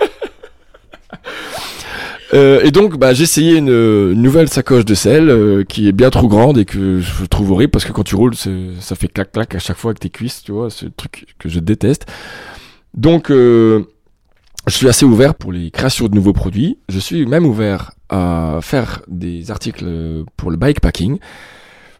Euh, 2.35 2.61
et 2.62 2.71
donc, 2.71 2.97
bah, 2.97 3.12
j'ai 3.12 3.25
essayé 3.25 3.59
une, 3.59 4.12
nouvelle 4.14 4.49
sacoche 4.49 4.85
de 4.85 4.95
sel 4.95 5.29
euh, 5.29 5.64
qui 5.64 5.88
est 5.88 5.92
bien 5.92 6.11
trop 6.11 6.29
grande 6.29 6.57
et 6.59 6.64
que 6.64 7.01
je 7.01 7.25
trouve 7.27 7.53
horrible 7.53 7.71
parce 7.71 7.85
que 7.85 7.92
quand 7.92 8.05
tu 8.05 8.14
roules, 8.14 8.35
ça 8.35 8.97
fait 8.97 9.09
clac 9.09 9.33
clac 9.33 9.55
à 9.55 9.59
chaque 9.59 9.77
fois 9.77 9.90
avec 9.90 10.01
tes 10.01 10.11
cuisses, 10.11 10.42
tu 10.42 10.53
vois, 10.53 10.68
le 10.83 10.90
truc 10.90 11.27
que 11.38 11.49
je 11.49 11.61
déteste. 11.61 12.07
Donc, 12.95 13.31
euh, 13.31 13.85
je 14.66 14.73
suis 14.73 14.88
assez 14.88 15.05
ouvert 15.05 15.35
pour 15.35 15.53
les 15.53 15.71
créations 15.71 16.09
de 16.09 16.14
nouveaux 16.14 16.33
produits. 16.33 16.79
Je 16.88 16.99
suis 16.99 17.27
même 17.27 17.45
ouvert 17.45 17.92
à 18.09 18.61
faire 18.62 19.03
des 19.09 19.51
articles 19.51 19.85
pour 20.37 20.51
le 20.51 20.57
bikepacking. 20.57 21.18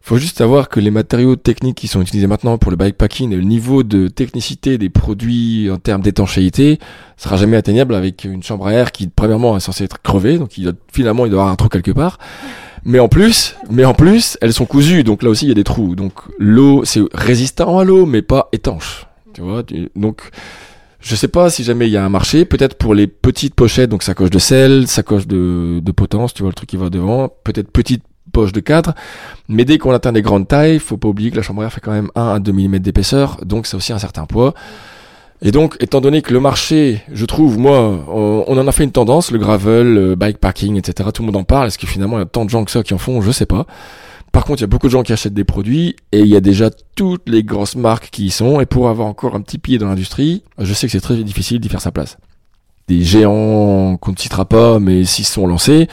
Faut 0.05 0.17
juste 0.17 0.37
savoir 0.37 0.67
que 0.67 0.81
les 0.81 0.91
matériaux 0.91 1.37
techniques 1.37 1.77
qui 1.77 1.87
sont 1.87 2.01
utilisés 2.01 2.27
maintenant 2.27 2.57
pour 2.57 2.71
le 2.71 2.75
bikepacking 2.75 3.31
et 3.31 3.37
le 3.37 3.43
niveau 3.43 3.83
de 3.83 4.09
technicité 4.09 4.77
des 4.77 4.89
produits 4.89 5.71
en 5.71 5.77
termes 5.77 6.01
d'étanchéité 6.01 6.77
sera 7.15 7.37
jamais 7.37 7.55
atteignable 7.55 7.95
avec 7.95 8.25
une 8.25 8.43
chambre 8.43 8.67
à 8.67 8.73
air 8.73 8.91
qui 8.91 9.07
premièrement 9.07 9.55
est 9.55 9.61
censée 9.61 9.85
être 9.85 10.01
crevée, 10.01 10.37
donc 10.37 10.57
il 10.57 10.73
finalement 10.91 11.25
il 11.25 11.29
doit 11.29 11.43
avoir 11.43 11.53
un 11.53 11.55
trou 11.55 11.69
quelque 11.69 11.91
part. 11.91 12.17
Mais 12.83 12.99
en 12.99 13.07
plus, 13.07 13.55
mais 13.71 13.85
en 13.85 13.93
plus, 13.93 14.37
elles 14.41 14.51
sont 14.51 14.65
cousues, 14.65 15.05
donc 15.05 15.23
là 15.23 15.29
aussi 15.29 15.45
il 15.45 15.47
y 15.47 15.51
a 15.53 15.55
des 15.55 15.63
trous. 15.63 15.95
Donc 15.95 16.15
l'eau, 16.37 16.83
c'est 16.83 16.99
résistant 17.13 17.79
à 17.79 17.85
l'eau, 17.85 18.05
mais 18.05 18.21
pas 18.21 18.49
étanche. 18.51 19.07
Tu 19.33 19.39
vois, 19.39 19.63
donc 19.95 20.31
je 20.99 21.15
sais 21.15 21.29
pas 21.29 21.49
si 21.49 21.63
jamais 21.63 21.87
il 21.87 21.93
y 21.93 21.97
a 21.97 22.03
un 22.03 22.09
marché, 22.09 22.43
peut-être 22.43 22.77
pour 22.77 22.93
les 22.93 23.07
petites 23.07 23.55
pochettes, 23.55 23.89
donc 23.89 24.03
sacoche 24.03 24.31
de 24.31 24.39
sel, 24.39 24.85
sacoche 24.85 25.27
de, 25.27 25.79
de 25.81 25.91
potence, 25.93 26.33
tu 26.33 26.43
vois 26.43 26.49
le 26.49 26.55
truc 26.55 26.67
qui 26.67 26.75
va 26.77 26.89
devant, 26.89 27.29
peut-être 27.45 27.71
petite 27.71 28.03
poche 28.33 28.51
de 28.51 28.59
cadre, 28.59 28.93
mais 29.47 29.63
dès 29.63 29.77
qu'on 29.77 29.91
atteint 29.91 30.11
des 30.11 30.21
grandes 30.21 30.49
tailles, 30.49 30.79
faut 30.79 30.97
pas 30.97 31.07
oublier 31.07 31.31
que 31.31 31.37
la 31.37 31.41
chambre 31.41 31.61
à 31.61 31.65
air 31.65 31.71
fait 31.71 31.79
quand 31.79 31.93
même 31.93 32.09
1 32.15 32.33
à 32.35 32.39
2 32.39 32.51
mm 32.51 32.79
d'épaisseur, 32.79 33.37
donc 33.45 33.67
c'est 33.67 33.77
aussi 33.77 33.93
un 33.93 33.99
certain 33.99 34.25
poids. 34.25 34.53
Et 35.45 35.51
donc, 35.51 35.75
étant 35.81 35.99
donné 35.99 36.21
que 36.21 36.33
le 36.33 36.39
marché, 36.39 37.01
je 37.11 37.25
trouve, 37.25 37.59
moi, 37.59 38.05
on, 38.07 38.57
en 38.57 38.67
a 38.67 38.71
fait 38.71 38.85
une 38.85 38.93
tendance, 38.93 39.29
le 39.29 39.39
gravel, 39.39 39.93
le 39.93 40.15
bikepacking, 40.15 40.77
etc., 40.77 41.09
tout 41.13 41.21
le 41.21 41.27
monde 41.27 41.35
en 41.35 41.43
parle, 41.43 41.67
est-ce 41.67 41.77
que 41.77 41.87
finalement 41.87 42.17
il 42.17 42.21
y 42.21 42.23
a 42.23 42.25
tant 42.25 42.45
de 42.45 42.49
gens 42.49 42.63
que 42.63 42.71
ça 42.71 42.81
qui 42.81 42.93
en 42.93 42.97
font, 42.97 43.21
je 43.21 43.31
sais 43.31 43.45
pas. 43.45 43.65
Par 44.31 44.45
contre, 44.45 44.61
il 44.61 44.63
y 44.63 44.65
a 44.65 44.67
beaucoup 44.67 44.87
de 44.87 44.91
gens 44.91 45.03
qui 45.03 45.13
achètent 45.13 45.35
des 45.35 45.43
produits 45.43 45.95
et 46.11 46.21
il 46.21 46.27
y 46.27 46.35
a 46.35 46.39
déjà 46.39 46.71
toutes 46.95 47.29
les 47.29 47.43
grosses 47.43 47.75
marques 47.75 48.09
qui 48.09 48.25
y 48.25 48.31
sont. 48.31 48.61
Et 48.61 48.65
pour 48.65 48.89
avoir 48.89 49.07
encore 49.07 49.35
un 49.35 49.41
petit 49.41 49.59
pied 49.59 49.77
dans 49.77 49.87
l'industrie, 49.87 50.43
je 50.57 50.73
sais 50.73 50.87
que 50.87 50.91
c'est 50.91 51.01
très 51.01 51.17
difficile 51.17 51.59
d'y 51.59 51.69
faire 51.69 51.81
sa 51.81 51.91
place. 51.91 52.17
Des 52.87 53.01
géants 53.01 53.95
qu'on 53.97 54.11
ne 54.11 54.17
citera 54.17 54.45
pas, 54.45 54.79
mais 54.79 55.03
s'ils 55.03 55.25
sont 55.25 55.45
lancés 55.45 55.87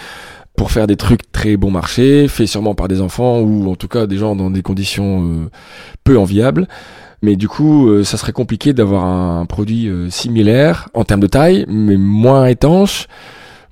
pour 0.60 0.72
faire 0.72 0.86
des 0.86 0.96
trucs 0.96 1.32
très 1.32 1.56
bon 1.56 1.70
marché, 1.70 2.28
faits 2.28 2.46
sûrement 2.46 2.74
par 2.74 2.86
des 2.86 3.00
enfants 3.00 3.40
ou 3.40 3.70
en 3.70 3.76
tout 3.76 3.88
cas 3.88 4.06
des 4.06 4.18
gens 4.18 4.36
dans 4.36 4.50
des 4.50 4.60
conditions 4.60 5.22
euh, 5.22 5.50
peu 6.04 6.18
enviables. 6.18 6.68
Mais 7.22 7.34
du 7.34 7.48
coup, 7.48 7.88
euh, 7.88 8.04
ça 8.04 8.18
serait 8.18 8.32
compliqué 8.32 8.74
d'avoir 8.74 9.06
un 9.06 9.46
produit 9.46 9.88
euh, 9.88 10.10
similaire 10.10 10.90
en 10.92 11.04
termes 11.04 11.22
de 11.22 11.28
taille, 11.28 11.64
mais 11.66 11.96
moins 11.96 12.44
étanche 12.44 13.08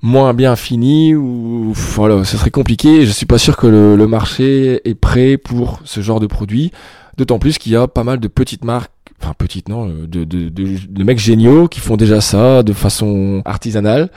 moins 0.01 0.33
bien 0.33 0.55
fini 0.55 1.13
ou 1.13 1.73
voilà, 1.75 2.23
ce 2.23 2.37
serait 2.37 2.49
compliqué. 2.49 3.05
Je 3.05 3.11
suis 3.11 3.27
pas 3.27 3.37
sûr 3.37 3.55
que 3.55 3.67
le, 3.67 4.07
marché 4.07 4.81
est 4.89 4.95
prêt 4.95 5.37
pour 5.37 5.81
ce 5.83 6.01
genre 6.01 6.19
de 6.19 6.25
produit. 6.25 6.71
D'autant 7.17 7.37
plus 7.37 7.59
qu'il 7.59 7.71
y 7.71 7.75
a 7.75 7.87
pas 7.87 8.03
mal 8.03 8.19
de 8.19 8.27
petites 8.27 8.63
marques, 8.63 8.91
enfin 9.21 9.33
petites 9.37 9.69
non, 9.69 9.85
de, 9.85 10.23
de, 10.23 10.49
de, 10.49 10.77
de 10.89 11.03
mecs 11.03 11.19
géniaux 11.19 11.67
qui 11.67 11.81
font 11.81 11.97
déjà 11.97 12.19
ça 12.19 12.63
de 12.63 12.73
façon 12.73 13.43
artisanale. 13.45 14.09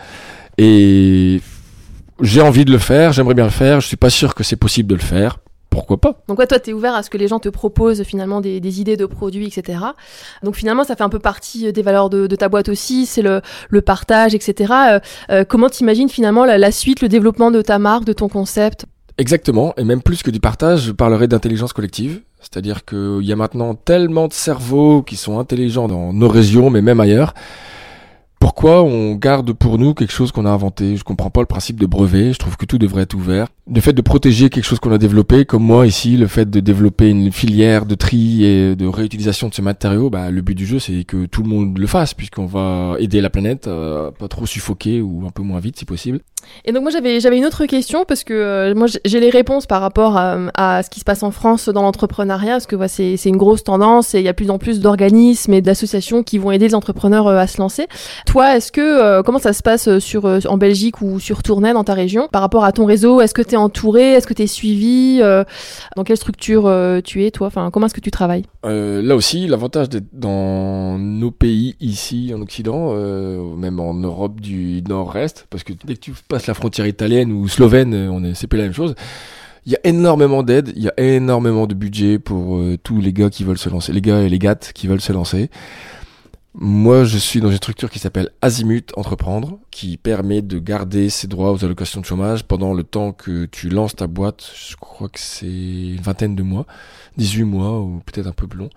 Et 0.56 1.42
j'ai 2.22 2.40
envie 2.40 2.64
de 2.64 2.72
le 2.72 2.78
faire, 2.78 3.12
j'aimerais 3.12 3.34
bien 3.34 3.44
le 3.44 3.50
faire. 3.50 3.80
Je 3.80 3.86
suis 3.86 3.96
pas 3.96 4.10
sûr 4.10 4.34
que 4.34 4.42
c'est 4.42 4.56
possible 4.56 4.88
de 4.88 4.94
le 4.94 5.00
faire 5.00 5.38
pourquoi 5.72 5.98
pas? 5.98 6.22
Donc 6.28 6.38
ouais, 6.38 6.46
toi, 6.46 6.60
tu 6.60 6.70
es 6.70 6.72
ouvert 6.74 6.94
à 6.94 7.02
ce 7.02 7.08
que 7.08 7.16
les 7.16 7.28
gens 7.28 7.40
te 7.40 7.48
proposent 7.48 8.02
finalement 8.02 8.42
des, 8.42 8.80
idées 8.80 8.98
de 8.98 9.06
produits, 9.06 9.46
etc. 9.46 9.78
Donc 10.42 10.54
finalement, 10.54 10.84
ça 10.84 10.96
fait 10.96 11.02
un 11.02 11.08
peu 11.08 11.18
partie 11.18 11.66
euh, 11.66 11.72
des 11.72 11.82
valeurs 11.82 12.10
de, 12.10 12.26
ta 12.36 12.48
boîte 12.48 12.68
aussi, 12.68 13.06
c'est 13.06 13.22
le, 13.22 13.40
partage, 13.80 14.34
etc. 14.34 14.72
Euh, 14.72 15.00
euh, 15.30 15.44
comment 15.48 15.70
t'imagines 15.70 16.10
finalement 16.10 16.44
la, 16.44 16.70
suite, 16.70 17.00
le 17.00 17.08
développement 17.08 17.50
de 17.50 17.62
ta 17.62 17.78
marque, 17.78 18.04
de 18.04 18.12
ton 18.12 18.28
concept? 18.28 18.84
Exactement, 19.18 19.74
et 19.76 19.84
même 19.84 20.02
plus 20.02 20.22
que 20.22 20.30
du 20.30 20.40
partage, 20.40 20.82
je 20.82 20.92
parlerai 20.92 21.26
d'intelligence 21.26 21.72
collective. 21.72 22.20
C'est-à-dire 22.40 22.84
qu'il 22.84 23.22
y 23.22 23.32
a 23.32 23.36
maintenant 23.36 23.74
tellement 23.74 24.28
de 24.28 24.32
cerveaux 24.32 25.02
qui 25.02 25.16
sont 25.16 25.38
intelligents 25.38 25.88
dans 25.88 26.12
nos 26.12 26.28
régions, 26.28 26.70
mais 26.70 26.82
même 26.82 27.00
ailleurs, 27.00 27.34
pourquoi 28.42 28.82
on 28.82 29.14
garde 29.14 29.52
pour 29.52 29.78
nous 29.78 29.94
quelque 29.94 30.12
chose 30.12 30.32
qu'on 30.32 30.46
a 30.46 30.50
inventé? 30.50 30.96
Je 30.96 31.04
comprends 31.04 31.30
pas 31.30 31.42
le 31.42 31.46
principe 31.46 31.78
de 31.78 31.86
brevet. 31.86 32.32
Je 32.32 32.40
trouve 32.40 32.56
que 32.56 32.66
tout 32.66 32.76
devrait 32.76 33.02
être 33.02 33.14
ouvert. 33.14 33.46
Le 33.72 33.80
fait 33.80 33.92
de 33.92 34.02
protéger 34.02 34.50
quelque 34.50 34.64
chose 34.64 34.80
qu'on 34.80 34.90
a 34.90 34.98
développé, 34.98 35.44
comme 35.44 35.62
moi 35.62 35.86
ici, 35.86 36.16
le 36.16 36.26
fait 36.26 36.50
de 36.50 36.58
développer 36.58 37.08
une 37.08 37.30
filière 37.30 37.86
de 37.86 37.94
tri 37.94 38.44
et 38.44 38.74
de 38.74 38.86
réutilisation 38.88 39.48
de 39.48 39.54
ce 39.54 39.62
matériau, 39.62 40.10
bah, 40.10 40.32
le 40.32 40.42
but 40.42 40.56
du 40.56 40.66
jeu 40.66 40.80
c'est 40.80 41.04
que 41.04 41.26
tout 41.26 41.44
le 41.44 41.48
monde 41.48 41.78
le 41.78 41.86
fasse, 41.86 42.14
puisqu'on 42.14 42.46
va 42.46 42.96
aider 42.98 43.20
la 43.20 43.30
planète 43.30 43.68
à 43.68 44.10
pas 44.18 44.26
trop 44.26 44.44
suffoquer 44.44 45.00
ou 45.00 45.24
un 45.24 45.30
peu 45.30 45.44
moins 45.44 45.60
vite 45.60 45.78
si 45.78 45.84
possible. 45.84 46.18
Et 46.64 46.72
donc 46.72 46.82
moi 46.82 46.90
j'avais 46.90 47.20
j'avais 47.20 47.38
une 47.38 47.44
autre 47.44 47.66
question 47.66 48.04
parce 48.06 48.24
que 48.24 48.34
euh, 48.34 48.74
moi 48.74 48.86
j'ai 49.04 49.20
les 49.20 49.30
réponses 49.30 49.66
par 49.66 49.80
rapport 49.80 50.16
à, 50.16 50.82
ce 50.82 50.90
qui 50.90 51.00
se 51.00 51.04
passe 51.04 51.22
en 51.22 51.30
France 51.30 51.68
dans 51.68 51.82
l'entrepreneuriat 51.82 52.52
parce 52.52 52.66
que 52.66 52.86
c'est 52.88 53.16
c'est 53.16 53.28
une 53.28 53.36
grosse 53.36 53.64
tendance 53.64 54.14
et 54.14 54.18
il 54.18 54.24
y 54.24 54.28
a 54.28 54.34
plus 54.34 54.50
en 54.50 54.58
plus 54.58 54.80
d'organismes 54.80 55.54
et 55.54 55.60
d'associations 55.60 56.22
qui 56.22 56.38
vont 56.38 56.50
aider 56.50 56.68
les 56.68 56.74
entrepreneurs 56.74 57.26
euh, 57.26 57.36
à 57.36 57.46
se 57.46 57.58
lancer. 57.58 57.86
Toi, 58.32 58.56
est-ce 58.56 58.72
que 58.72 58.80
euh, 58.80 59.22
comment 59.22 59.38
ça 59.38 59.52
se 59.52 59.62
passe 59.62 59.98
sur 59.98 60.24
en 60.24 60.56
Belgique 60.56 61.02
ou 61.02 61.20
sur 61.20 61.42
Tournai 61.42 61.74
dans 61.74 61.84
ta 61.84 61.92
région 61.92 62.28
par 62.32 62.40
rapport 62.40 62.64
à 62.64 62.72
ton 62.72 62.86
réseau? 62.86 63.20
Est-ce 63.20 63.34
que 63.34 63.42
tu 63.42 63.52
es 63.52 63.56
entouré? 63.58 64.14
Est-ce 64.14 64.26
que 64.26 64.32
tu 64.32 64.40
es 64.40 64.46
suivi 64.46 65.20
Dans 65.96 66.02
quelle 66.02 66.16
structure 66.16 66.62
tu 67.04 67.26
es 67.26 67.30
toi? 67.30 67.48
Enfin, 67.48 67.70
comment 67.70 67.84
est-ce 67.84 67.94
que 67.94 68.00
tu 68.00 68.10
travailles? 68.10 68.46
Là 68.64 69.14
aussi, 69.16 69.46
l'avantage 69.48 69.90
d'être 69.90 70.08
dans 70.14 70.96
nos 70.98 71.30
pays 71.30 71.76
ici 71.78 72.32
en 72.34 72.40
Occident, 72.40 72.94
même 72.94 73.78
en 73.78 73.92
Europe 73.92 74.40
du 74.40 74.82
Nord-Est 74.88 75.46
parce 75.50 75.62
que 75.62 75.74
dès 75.84 75.96
que 75.96 76.00
tu 76.00 76.14
passe 76.26 76.46
la 76.46 76.54
frontière 76.54 76.86
italienne 76.86 77.32
ou 77.32 77.48
slovène, 77.48 77.94
on 78.10 78.24
est, 78.24 78.32
c'est 78.32 78.46
pas 78.46 78.56
la 78.56 78.62
même 78.62 78.72
chose. 78.72 78.94
Il 79.66 79.72
y 79.72 79.76
a 79.76 79.80
énormément 79.84 80.42
d'aides, 80.42 80.72
il 80.74 80.82
y 80.82 80.88
a 80.88 80.94
énormément 80.96 81.66
de 81.66 81.74
budget 81.74 82.18
pour 82.18 82.56
euh, 82.56 82.76
tous 82.82 83.00
les 83.00 83.12
gars 83.12 83.30
qui 83.30 83.44
veulent 83.44 83.58
se 83.58 83.68
lancer, 83.68 83.92
les 83.92 84.00
gars 84.00 84.22
et 84.22 84.28
les 84.28 84.40
gattes 84.40 84.72
qui 84.74 84.88
veulent 84.88 85.00
se 85.00 85.12
lancer. 85.12 85.50
Moi, 86.54 87.04
je 87.04 87.16
suis 87.16 87.40
dans 87.40 87.50
une 87.50 87.56
structure 87.56 87.90
qui 87.90 87.98
s'appelle 87.98 88.28
Azimut 88.42 88.92
Entreprendre, 88.96 89.58
qui 89.70 89.96
permet 89.96 90.42
de 90.42 90.58
garder 90.58 91.08
ses 91.08 91.26
droits 91.26 91.50
aux 91.50 91.64
allocations 91.64 92.02
de 92.02 92.06
chômage 92.06 92.44
pendant 92.44 92.74
le 92.74 92.82
temps 92.82 93.12
que 93.12 93.46
tu 93.46 93.70
lances 93.70 93.96
ta 93.96 94.06
boîte. 94.06 94.52
Je 94.54 94.76
crois 94.76 95.08
que 95.08 95.18
c'est 95.18 95.46
une 95.46 96.02
vingtaine 96.02 96.36
de 96.36 96.42
mois, 96.42 96.66
18 97.16 97.44
mois 97.44 97.80
ou 97.80 98.02
peut-être 98.04 98.26
un 98.26 98.32
peu 98.32 98.46
plus 98.46 98.58
long. 98.58 98.70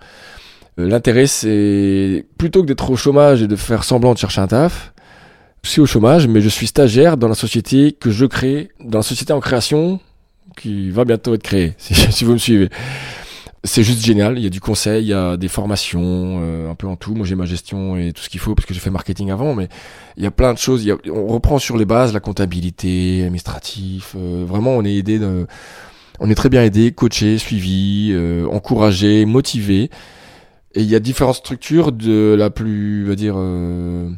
Euh, 0.78 0.88
L'intérêt, 0.88 1.26
c'est 1.26 2.24
plutôt 2.38 2.62
que 2.62 2.66
d'être 2.66 2.90
au 2.90 2.96
chômage 2.96 3.42
et 3.42 3.46
de 3.46 3.56
faire 3.56 3.84
semblant 3.84 4.14
de 4.14 4.18
chercher 4.18 4.40
un 4.40 4.46
taf, 4.46 4.94
je 5.62 5.68
suis 5.68 5.80
au 5.80 5.86
chômage, 5.86 6.28
mais 6.28 6.40
je 6.40 6.48
suis 6.48 6.68
stagiaire 6.68 7.16
dans 7.18 7.28
la 7.28 7.34
société 7.34 7.92
que 7.92 8.10
je 8.10 8.24
crée, 8.24 8.70
dans 8.80 9.00
la 9.00 9.02
société 9.02 9.34
en 9.34 9.40
création 9.40 10.00
qui 10.56 10.90
va 10.90 11.04
bientôt 11.04 11.34
être 11.34 11.42
créée, 11.42 11.74
si, 11.76 11.94
si 12.12 12.24
vous 12.24 12.32
me 12.32 12.38
suivez. 12.38 12.70
C'est 13.64 13.82
juste 13.82 14.04
génial, 14.04 14.38
il 14.38 14.44
y 14.44 14.46
a 14.46 14.50
du 14.50 14.60
conseil, 14.60 15.04
il 15.04 15.08
y 15.08 15.12
a 15.12 15.36
des 15.36 15.48
formations, 15.48 16.38
euh, 16.40 16.70
un 16.70 16.74
peu 16.76 16.86
en 16.86 16.94
tout. 16.94 17.14
Moi 17.14 17.26
j'ai 17.26 17.34
ma 17.34 17.46
gestion 17.46 17.96
et 17.96 18.12
tout 18.12 18.22
ce 18.22 18.28
qu'il 18.28 18.38
faut 18.38 18.54
parce 18.54 18.64
que 18.66 18.72
j'ai 18.74 18.78
fait 18.80 18.90
marketing 18.90 19.30
avant, 19.32 19.54
mais 19.54 19.68
il 20.16 20.22
y 20.22 20.26
a 20.26 20.30
plein 20.30 20.52
de 20.54 20.58
choses. 20.58 20.84
Il 20.84 20.88
y 20.88 20.90
a- 20.92 20.96
on 21.12 21.26
reprend 21.26 21.58
sur 21.58 21.76
les 21.76 21.84
bases 21.84 22.12
la 22.12 22.20
comptabilité, 22.20 23.22
administratif. 23.24 24.14
euh, 24.16 24.44
vraiment, 24.46 24.70
on 24.76 24.84
est 24.84 24.94
aidé, 24.94 25.18
de- 25.18 25.46
on 26.20 26.30
est 26.30 26.34
très 26.36 26.48
bien 26.48 26.62
aidé, 26.62 26.92
coaché, 26.92 27.38
suivi, 27.38 28.10
euh, 28.12 28.46
encouragé, 28.46 29.24
motivé. 29.24 29.90
Et 30.74 30.82
il 30.82 30.86
y 30.90 30.94
a 30.94 31.00
différentes 31.00 31.36
structures 31.36 31.90
de 31.90 32.34
la 32.38 32.50
plus, 32.50 33.04
va 33.04 33.14
dire, 33.16 33.34
euh, 33.36 34.08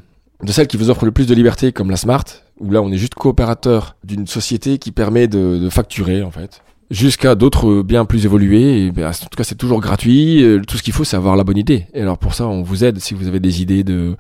de 0.42 0.53
celles 0.53 0.66
qui 0.66 0.77
vous 0.77 0.90
offrent 0.90 1.05
le 1.07 1.12
plus 1.12 1.27
de 1.27 1.35
liberté, 1.35 1.72
comme 1.72 1.90
la 1.90 1.96
Smart, 1.96 2.24
où 2.61 2.70
là 2.70 2.83
on 2.83 2.92
est 2.92 2.98
juste 2.98 3.14
coopérateur 3.14 3.96
d'une 4.05 4.27
société 4.27 4.79
qui 4.79 4.90
permet 4.92 5.27
de, 5.29 5.59
de 5.59 5.70
facturer 5.70 6.22
en 6.22 6.31
fait, 6.33 6.61
jusqu'à 6.90 7.35
d'autres 7.35 7.83
bien 7.83 8.05
plus 8.05 8.24
évolués. 8.24 8.87
Et 8.87 8.90
ben, 8.90 9.09
en 9.09 9.12
tout 9.12 9.37
cas, 9.37 9.44
c'est 9.44 9.55
toujours 9.55 9.81
gratuit. 9.81 10.42
Euh, 10.42 10.61
Tout 10.66 10.77
ce 10.77 10.83
qu'il 10.83 10.92
faut, 10.92 11.05
c'est 11.05 11.16
avoir 11.16 11.37
la 11.37 11.44
bonne 11.44 11.59
idée. 11.59 11.87
Et 11.94 12.01
alors 12.03 12.18
pour 12.18 12.35
ça, 12.35 12.46
on 12.46 12.62
vous 12.62 12.85
aide 12.85 12.98
si 13.01 13.14
vous 13.14 13.29
avez 13.29 13.40
des 13.40 13.62
idées 13.62 13.85
de 13.85 14.16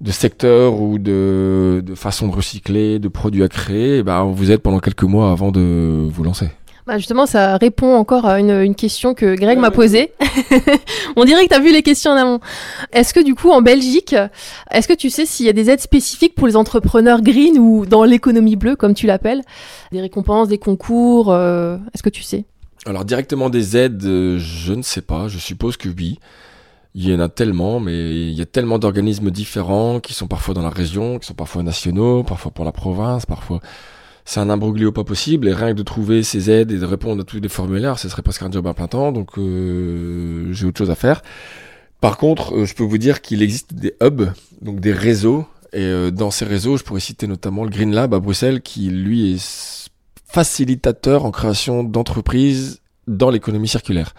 de 0.00 0.10
secteur 0.10 0.80
ou 0.80 0.98
de, 0.98 1.80
de 1.86 1.94
façon 1.94 2.26
de 2.26 2.34
recycler, 2.34 2.98
de 2.98 3.06
produits 3.06 3.44
à 3.44 3.48
créer, 3.48 4.02
ben, 4.02 4.22
on 4.24 4.32
vous 4.32 4.50
aide 4.50 4.58
pendant 4.58 4.80
quelques 4.80 5.04
mois 5.04 5.30
avant 5.30 5.52
de 5.52 6.08
vous 6.10 6.24
lancer. 6.24 6.48
Bah 6.86 6.98
justement, 6.98 7.26
ça 7.26 7.58
répond 7.58 7.94
encore 7.94 8.26
à 8.26 8.40
une, 8.40 8.50
une 8.50 8.74
question 8.74 9.14
que 9.14 9.36
Greg 9.36 9.56
m'a 9.58 9.70
posée. 9.70 10.12
On 11.16 11.24
dirait 11.24 11.44
que 11.44 11.50
tu 11.50 11.54
as 11.54 11.60
vu 11.60 11.72
les 11.72 11.82
questions 11.82 12.10
en 12.10 12.16
amont. 12.16 12.40
Est-ce 12.92 13.14
que 13.14 13.20
du 13.20 13.36
coup, 13.36 13.50
en 13.50 13.62
Belgique, 13.62 14.16
est-ce 14.70 14.88
que 14.88 14.92
tu 14.92 15.08
sais 15.08 15.24
s'il 15.24 15.46
y 15.46 15.48
a 15.48 15.52
des 15.52 15.70
aides 15.70 15.80
spécifiques 15.80 16.34
pour 16.34 16.48
les 16.48 16.56
entrepreneurs 16.56 17.22
green 17.22 17.56
ou 17.56 17.86
dans 17.86 18.02
l'économie 18.02 18.56
bleue, 18.56 18.74
comme 18.74 18.94
tu 18.94 19.06
l'appelles? 19.06 19.42
Des 19.92 20.00
récompenses, 20.00 20.48
des 20.48 20.58
concours 20.58 21.30
euh, 21.30 21.76
Est-ce 21.94 22.02
que 22.02 22.10
tu 22.10 22.22
sais? 22.22 22.44
Alors 22.84 23.04
directement 23.04 23.48
des 23.48 23.76
aides, 23.76 24.04
euh, 24.04 24.38
je 24.38 24.72
ne 24.72 24.82
sais 24.82 25.02
pas, 25.02 25.28
je 25.28 25.38
suppose 25.38 25.76
que 25.76 25.88
oui. 25.88 26.18
Il 26.96 27.08
y 27.08 27.14
en 27.14 27.20
a 27.20 27.28
tellement, 27.28 27.78
mais 27.78 28.10
il 28.10 28.32
y 28.32 28.42
a 28.42 28.46
tellement 28.46 28.78
d'organismes 28.78 29.30
différents 29.30 30.00
qui 30.00 30.14
sont 30.14 30.26
parfois 30.26 30.52
dans 30.52 30.62
la 30.62 30.70
région, 30.70 31.20
qui 31.20 31.26
sont 31.26 31.34
parfois 31.34 31.62
nationaux, 31.62 32.24
parfois 32.24 32.50
pour 32.50 32.64
la 32.64 32.72
province, 32.72 33.24
parfois 33.24 33.60
c'est 34.24 34.40
un 34.40 34.50
imbroglio 34.50 34.92
pas 34.92 35.04
possible 35.04 35.48
et 35.48 35.54
rien 35.54 35.72
que 35.72 35.78
de 35.78 35.82
trouver 35.82 36.22
ces 36.22 36.50
aides 36.50 36.70
et 36.70 36.78
de 36.78 36.84
répondre 36.84 37.22
à 37.22 37.24
tous 37.24 37.40
les 37.40 37.48
formulaires, 37.48 37.98
ce 37.98 38.08
serait 38.08 38.22
presque 38.22 38.42
un 38.42 38.50
job 38.50 38.66
à 38.66 38.74
plein 38.74 38.88
temps, 38.88 39.12
donc 39.12 39.38
euh, 39.38 40.52
j'ai 40.52 40.66
autre 40.66 40.78
chose 40.78 40.90
à 40.90 40.94
faire. 40.94 41.22
Par 42.00 42.18
contre, 42.18 42.54
euh, 42.54 42.64
je 42.64 42.74
peux 42.74 42.84
vous 42.84 42.98
dire 42.98 43.20
qu'il 43.20 43.42
existe 43.42 43.74
des 43.74 43.94
hubs, 44.02 44.32
donc 44.60 44.80
des 44.80 44.92
réseaux, 44.92 45.46
et 45.72 45.80
euh, 45.80 46.10
dans 46.10 46.30
ces 46.30 46.44
réseaux, 46.44 46.76
je 46.76 46.84
pourrais 46.84 47.00
citer 47.00 47.26
notamment 47.26 47.64
le 47.64 47.70
Green 47.70 47.92
Lab 47.92 48.14
à 48.14 48.20
Bruxelles, 48.20 48.60
qui 48.60 48.90
lui 48.90 49.34
est 49.34 49.90
facilitateur 50.26 51.24
en 51.24 51.30
création 51.30 51.84
d'entreprises 51.84 52.80
dans 53.06 53.30
l'économie 53.30 53.68
circulaire. 53.68 54.14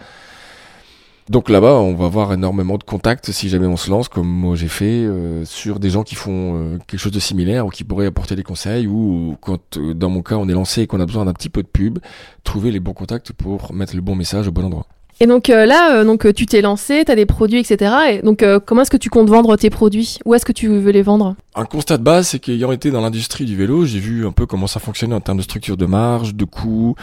Donc 1.30 1.48
là-bas, 1.48 1.76
on 1.76 1.94
va 1.94 2.04
avoir 2.04 2.34
énormément 2.34 2.76
de 2.76 2.84
contacts 2.84 3.30
si 3.30 3.48
jamais 3.48 3.66
on 3.66 3.78
se 3.78 3.90
lance, 3.90 4.08
comme 4.08 4.28
moi 4.28 4.56
j'ai 4.56 4.68
fait, 4.68 4.84
euh, 4.84 5.46
sur 5.46 5.80
des 5.80 5.88
gens 5.88 6.02
qui 6.02 6.16
font 6.16 6.54
euh, 6.54 6.78
quelque 6.86 7.00
chose 7.00 7.12
de 7.12 7.20
similaire 7.20 7.64
ou 7.64 7.70
qui 7.70 7.82
pourraient 7.82 8.06
apporter 8.06 8.36
des 8.36 8.42
conseils, 8.42 8.86
ou 8.86 9.38
quand, 9.40 9.78
euh, 9.78 9.94
dans 9.94 10.10
mon 10.10 10.20
cas, 10.22 10.36
on 10.36 10.48
est 10.50 10.52
lancé 10.52 10.82
et 10.82 10.86
qu'on 10.86 11.00
a 11.00 11.06
besoin 11.06 11.24
d'un 11.24 11.32
petit 11.32 11.48
peu 11.48 11.62
de 11.62 11.68
pub, 11.68 11.98
trouver 12.42 12.70
les 12.70 12.80
bons 12.80 12.92
contacts 12.92 13.32
pour 13.32 13.72
mettre 13.72 13.96
le 13.96 14.02
bon 14.02 14.14
message 14.14 14.48
au 14.48 14.52
bon 14.52 14.64
endroit. 14.64 14.86
Et 15.20 15.26
donc 15.26 15.48
euh, 15.48 15.64
là, 15.64 15.96
euh, 15.96 16.16
euh, 16.24 16.32
tu 16.32 16.46
t'es 16.46 16.60
lancé, 16.60 17.04
tu 17.04 17.12
as 17.12 17.14
des 17.14 17.26
produits, 17.26 17.58
etc. 17.60 17.94
Et 18.10 18.22
donc 18.22 18.44
comment 18.66 18.82
est-ce 18.82 18.90
que 18.90 18.96
tu 18.96 19.10
comptes 19.10 19.28
vendre 19.28 19.56
tes 19.56 19.70
produits? 19.70 20.18
Où 20.24 20.34
est-ce 20.34 20.44
que 20.44 20.52
tu 20.52 20.68
veux 20.68 20.90
les 20.90 21.02
vendre? 21.02 21.36
Un 21.54 21.64
constat 21.64 21.98
de 21.98 22.02
base, 22.02 22.28
c'est 22.28 22.40
qu'ayant 22.40 22.72
été 22.72 22.90
dans 22.90 23.00
l'industrie 23.00 23.44
du 23.44 23.56
vélo, 23.56 23.84
j'ai 23.84 24.00
vu 24.00 24.26
un 24.26 24.32
peu 24.32 24.46
comment 24.46 24.66
ça 24.66 24.80
fonctionnait 24.80 25.14
en 25.14 25.20
termes 25.20 25.38
de 25.38 25.42
structure 25.42 25.76
de 25.76 25.86
marge, 25.86 26.34
de 26.34 26.44
coût, 26.44 26.96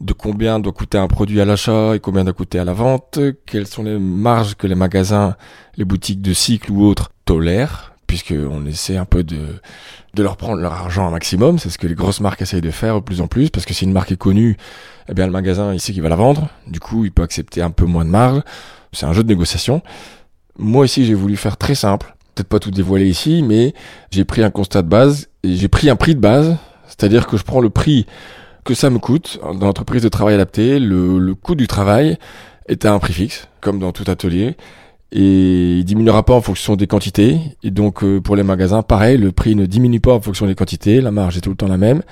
de 0.00 0.12
combien 0.12 0.60
doit 0.60 0.72
coûter 0.72 0.96
un 0.96 1.08
produit 1.08 1.40
à 1.40 1.44
l'achat 1.44 1.94
et 1.94 2.00
combien 2.00 2.24
doit 2.24 2.32
coûter 2.32 2.58
à 2.58 2.64
la 2.64 2.72
vente, 2.72 3.18
quelles 3.46 3.66
sont 3.66 3.82
les 3.82 3.98
marges 3.98 4.54
que 4.54 4.66
les 4.66 4.74
magasins, 4.74 5.36
les 5.76 5.84
boutiques 5.84 6.22
de 6.22 6.32
cycle 6.32 6.72
ou 6.72 6.84
autres 6.84 7.10
tolèrent, 7.26 7.92
puisque 8.06 8.32
on 8.32 8.64
essaie 8.64 8.96
un 8.96 9.04
peu 9.04 9.22
de, 9.24 9.60
de 10.14 10.22
leur 10.22 10.36
prendre 10.36 10.60
leur 10.60 10.72
argent 10.72 11.06
un 11.06 11.10
maximum, 11.10 11.58
c'est 11.58 11.70
ce 11.70 11.78
que 11.78 11.86
les 11.86 11.94
grosses 11.94 12.20
marques 12.20 12.42
essayent 12.42 12.60
de 12.60 12.70
faire 12.70 12.96
de 12.96 13.00
plus 13.00 13.20
en 13.20 13.26
plus, 13.26 13.50
parce 13.50 13.66
que 13.66 13.74
si 13.74 13.84
une 13.84 13.92
marque 13.92 14.12
est 14.12 14.16
connue, 14.16 14.56
eh 15.08 15.14
bien 15.14 15.26
le 15.26 15.32
magasin 15.32 15.72
il 15.72 15.80
sait 15.80 15.92
qu'il 15.92 16.02
va 16.02 16.08
la 16.08 16.16
vendre, 16.16 16.48
du 16.66 16.80
coup 16.80 17.04
il 17.04 17.12
peut 17.12 17.22
accepter 17.22 17.62
un 17.62 17.70
peu 17.70 17.84
moins 17.84 18.04
de 18.04 18.10
marge, 18.10 18.42
c'est 18.92 19.06
un 19.06 19.12
jeu 19.12 19.22
de 19.22 19.28
négociation. 19.28 19.82
Moi 20.58 20.86
ici 20.86 21.04
j'ai 21.04 21.14
voulu 21.14 21.36
faire 21.36 21.56
très 21.56 21.74
simple, 21.74 22.14
peut-être 22.34 22.48
pas 22.48 22.58
tout 22.58 22.70
dévoiler 22.70 23.06
ici, 23.06 23.42
mais 23.42 23.74
j'ai 24.10 24.24
pris 24.24 24.42
un 24.42 24.50
constat 24.50 24.82
de 24.82 24.88
base 24.88 25.28
et 25.42 25.54
j'ai 25.54 25.68
pris 25.68 25.90
un 25.90 25.96
prix 25.96 26.14
de 26.14 26.20
base, 26.20 26.56
c'est-à-dire 26.86 27.26
que 27.26 27.36
je 27.36 27.44
prends 27.44 27.60
le 27.60 27.70
prix 27.70 28.06
que 28.64 28.74
ça 28.74 28.90
me 28.90 28.98
coûte 28.98 29.38
dans 29.42 29.66
l'entreprise 29.66 30.02
de 30.02 30.08
travail 30.08 30.34
adapté, 30.34 30.78
le, 30.78 31.18
le 31.18 31.34
coût 31.34 31.54
du 31.54 31.66
travail 31.66 32.18
est 32.66 32.84
à 32.84 32.92
un 32.92 32.98
prix 32.98 33.12
fixe, 33.12 33.48
comme 33.60 33.78
dans 33.78 33.92
tout 33.92 34.04
atelier, 34.10 34.56
et 35.10 35.78
il 35.78 35.84
diminuera 35.84 36.24
pas 36.24 36.34
en 36.34 36.40
fonction 36.40 36.76
des 36.76 36.86
quantités. 36.86 37.38
Et 37.62 37.70
donc 37.70 38.02
euh, 38.02 38.20
pour 38.20 38.36
les 38.36 38.42
magasins, 38.42 38.82
pareil, 38.82 39.16
le 39.16 39.32
prix 39.32 39.54
ne 39.54 39.66
diminue 39.66 40.00
pas 40.00 40.14
en 40.14 40.20
fonction 40.20 40.46
des 40.46 40.54
quantités, 40.54 41.00
la 41.00 41.10
marge 41.10 41.36
est 41.36 41.40
tout 41.40 41.50
le 41.50 41.56
temps 41.56 41.68
la 41.68 41.78
même. 41.78 42.02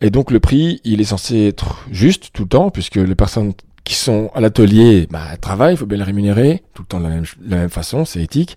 Et 0.00 0.10
donc 0.10 0.30
le 0.30 0.40
prix, 0.40 0.80
il 0.84 1.00
est 1.00 1.04
censé 1.04 1.46
être 1.46 1.84
juste 1.90 2.30
tout 2.32 2.42
le 2.42 2.48
temps, 2.48 2.70
puisque 2.70 2.96
les 2.96 3.14
personnes 3.14 3.52
qui 3.84 3.94
sont 3.94 4.30
à 4.34 4.40
l'atelier, 4.40 5.06
bah, 5.10 5.36
travaillent, 5.40 5.74
il 5.74 5.78
faut 5.78 5.86
bien 5.86 5.98
les 5.98 6.04
rémunérer, 6.04 6.62
tout 6.74 6.82
le 6.82 6.86
temps 6.86 6.98
de 6.98 7.04
la 7.04 7.10
même, 7.10 7.22
de 7.22 7.50
la 7.50 7.56
même 7.56 7.70
façon, 7.70 8.04
c'est 8.04 8.22
éthique. 8.22 8.56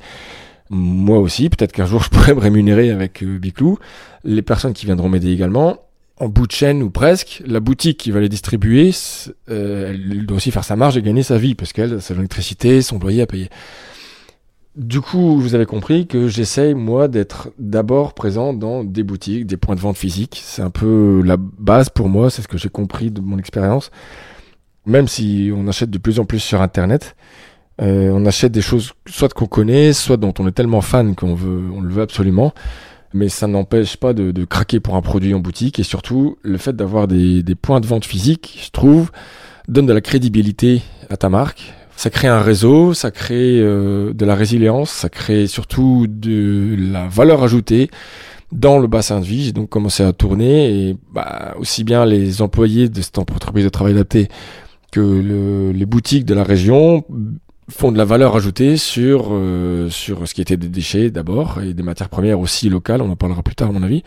Moi 0.69 1.17
aussi, 1.19 1.49
peut-être 1.49 1.71
qu'un 1.71 1.86
jour 1.86 2.04
je 2.04 2.10
pourrais 2.10 2.36
me 2.36 2.39
rémunérer 2.39 2.91
avec 2.91 3.23
euh, 3.23 3.38
Biclou. 3.38 3.80
Les 4.23 4.41
personnes 4.41 4.73
qui 4.73 4.86
viendront 4.86 5.10
m'aider 5.10 5.32
également, 5.32 5.78
en 6.19 6.27
bout 6.27 6.47
de 6.47 6.51
chaîne 6.51 6.84
ou 6.84 6.89
presque, 6.89 7.41
la 7.45 7.60
boutique 7.60 7.97
qui 7.97 8.12
va 8.12 8.19
les 8.19 8.29
distribuer, 8.29 8.91
euh, 9.49 9.93
elle 9.93 10.25
doit 10.25 10.38
aussi 10.38 10.51
faire 10.51 10.63
sa 10.63 10.75
marge 10.75 10.97
et 10.97 11.01
gagner 11.01 11.23
sa 11.23 11.38
vie, 11.38 11.55
parce 11.55 11.73
qu'elle, 11.73 11.93
a 11.93 12.01
son 12.01 12.15
électricité, 12.15 12.82
son 12.82 12.99
loyer 12.99 13.21
à 13.21 13.25
payer. 13.25 13.49
Du 14.75 15.01
coup, 15.01 15.39
vous 15.39 15.55
avez 15.55 15.65
compris 15.65 16.08
que 16.08 16.27
j'essaye, 16.27 16.73
moi, 16.73 17.08
d'être 17.08 17.49
d'abord 17.58 18.13
présent 18.13 18.53
dans 18.53 18.84
des 18.84 19.03
boutiques, 19.03 19.45
des 19.45 19.58
points 19.58 19.75
de 19.75 19.79
vente 19.79 19.97
physiques. 19.97 20.41
C'est 20.43 20.62
un 20.62 20.69
peu 20.69 21.21
la 21.25 21.38
base 21.38 21.89
pour 21.89 22.08
moi, 22.08 22.29
c'est 22.29 22.41
ce 22.41 22.47
que 22.47 22.58
j'ai 22.58 22.69
compris 22.69 23.12
de 23.12 23.21
mon 23.21 23.38
expérience. 23.38 23.91
Même 24.86 25.08
si 25.08 25.51
on 25.55 25.67
achète 25.67 25.89
de 25.89 25.97
plus 25.97 26.19
en 26.19 26.25
plus 26.25 26.39
sur 26.39 26.62
Internet, 26.62 27.15
euh, 27.82 28.12
on 28.13 28.25
achète 28.25 28.51
des 28.51 28.62
choses 28.62 28.93
soit 29.08 29.34
qu'on 29.34 29.47
connaît, 29.47 29.93
soit 29.93 30.17
dont 30.17 30.34
on 30.39 30.47
est 30.47 30.51
tellement 30.51 30.82
fan 30.82 31.15
qu'on 31.15 31.34
veut, 31.34 31.69
on 31.73 31.82
le 31.82 31.93
veut 31.93 32.01
absolument. 32.01 32.53
Mais 33.13 33.27
ça 33.29 33.47
n'empêche 33.47 33.97
pas 33.97 34.13
de, 34.13 34.31
de 34.31 34.45
craquer 34.45 34.79
pour 34.79 34.95
un 34.95 35.01
produit 35.01 35.33
en 35.33 35.39
boutique. 35.39 35.79
Et 35.79 35.83
surtout, 35.83 36.37
le 36.43 36.57
fait 36.57 36.75
d'avoir 36.75 37.07
des, 37.07 37.41
des 37.41 37.55
points 37.55 37.79
de 37.79 37.87
vente 37.87 38.05
physiques, 38.05 38.59
je 38.63 38.69
trouve, 38.69 39.11
donne 39.67 39.85
de 39.87 39.93
la 39.93 40.01
crédibilité 40.01 40.81
à 41.09 41.17
ta 41.17 41.29
marque. 41.29 41.73
Ça 41.95 42.09
crée 42.09 42.27
un 42.27 42.41
réseau, 42.41 42.93
ça 42.93 43.11
crée 43.11 43.59
euh, 43.59 44.13
de 44.13 44.25
la 44.25 44.35
résilience, 44.35 44.89
ça 44.89 45.09
crée 45.09 45.47
surtout 45.47 46.05
de 46.07 46.75
la 46.77 47.07
valeur 47.07 47.43
ajoutée 47.43 47.89
dans 48.51 48.79
le 48.79 48.87
bassin 48.87 49.19
de 49.19 49.25
vie. 49.25 49.43
J'ai 49.43 49.51
donc 49.51 49.69
commencé 49.69 50.03
à 50.03 50.13
tourner 50.13 50.71
et 50.89 50.97
bah, 51.13 51.55
aussi 51.59 51.83
bien 51.83 52.05
les 52.05 52.41
employés 52.41 52.87
de 52.89 53.01
cette 53.01 53.17
entreprise 53.17 53.65
de 53.65 53.69
travail 53.69 53.93
adapté 53.93 54.29
que 54.91 55.01
le- 55.01 55.71
les 55.71 55.85
boutiques 55.85 56.25
de 56.25 56.33
la 56.33 56.43
région 56.43 57.03
font 57.69 57.91
de 57.91 57.97
la 57.97 58.05
valeur 58.05 58.36
ajoutée 58.36 58.77
sur 58.77 59.29
euh, 59.32 59.89
sur 59.89 60.27
ce 60.27 60.34
qui 60.34 60.41
était 60.41 60.58
des 60.58 60.67
déchets 60.67 61.10
d'abord 61.10 61.62
et 61.62 61.73
des 61.73 61.84
matières 61.84 62.10
premières 62.10 62.39
aussi 62.39 62.69
locales. 62.69 63.01
On 63.01 63.10
en 63.10 63.15
parlera 63.15 63.43
plus 63.43 63.55
tard 63.55 63.69
à 63.69 63.71
mon 63.71 63.84
avis. 63.84 64.03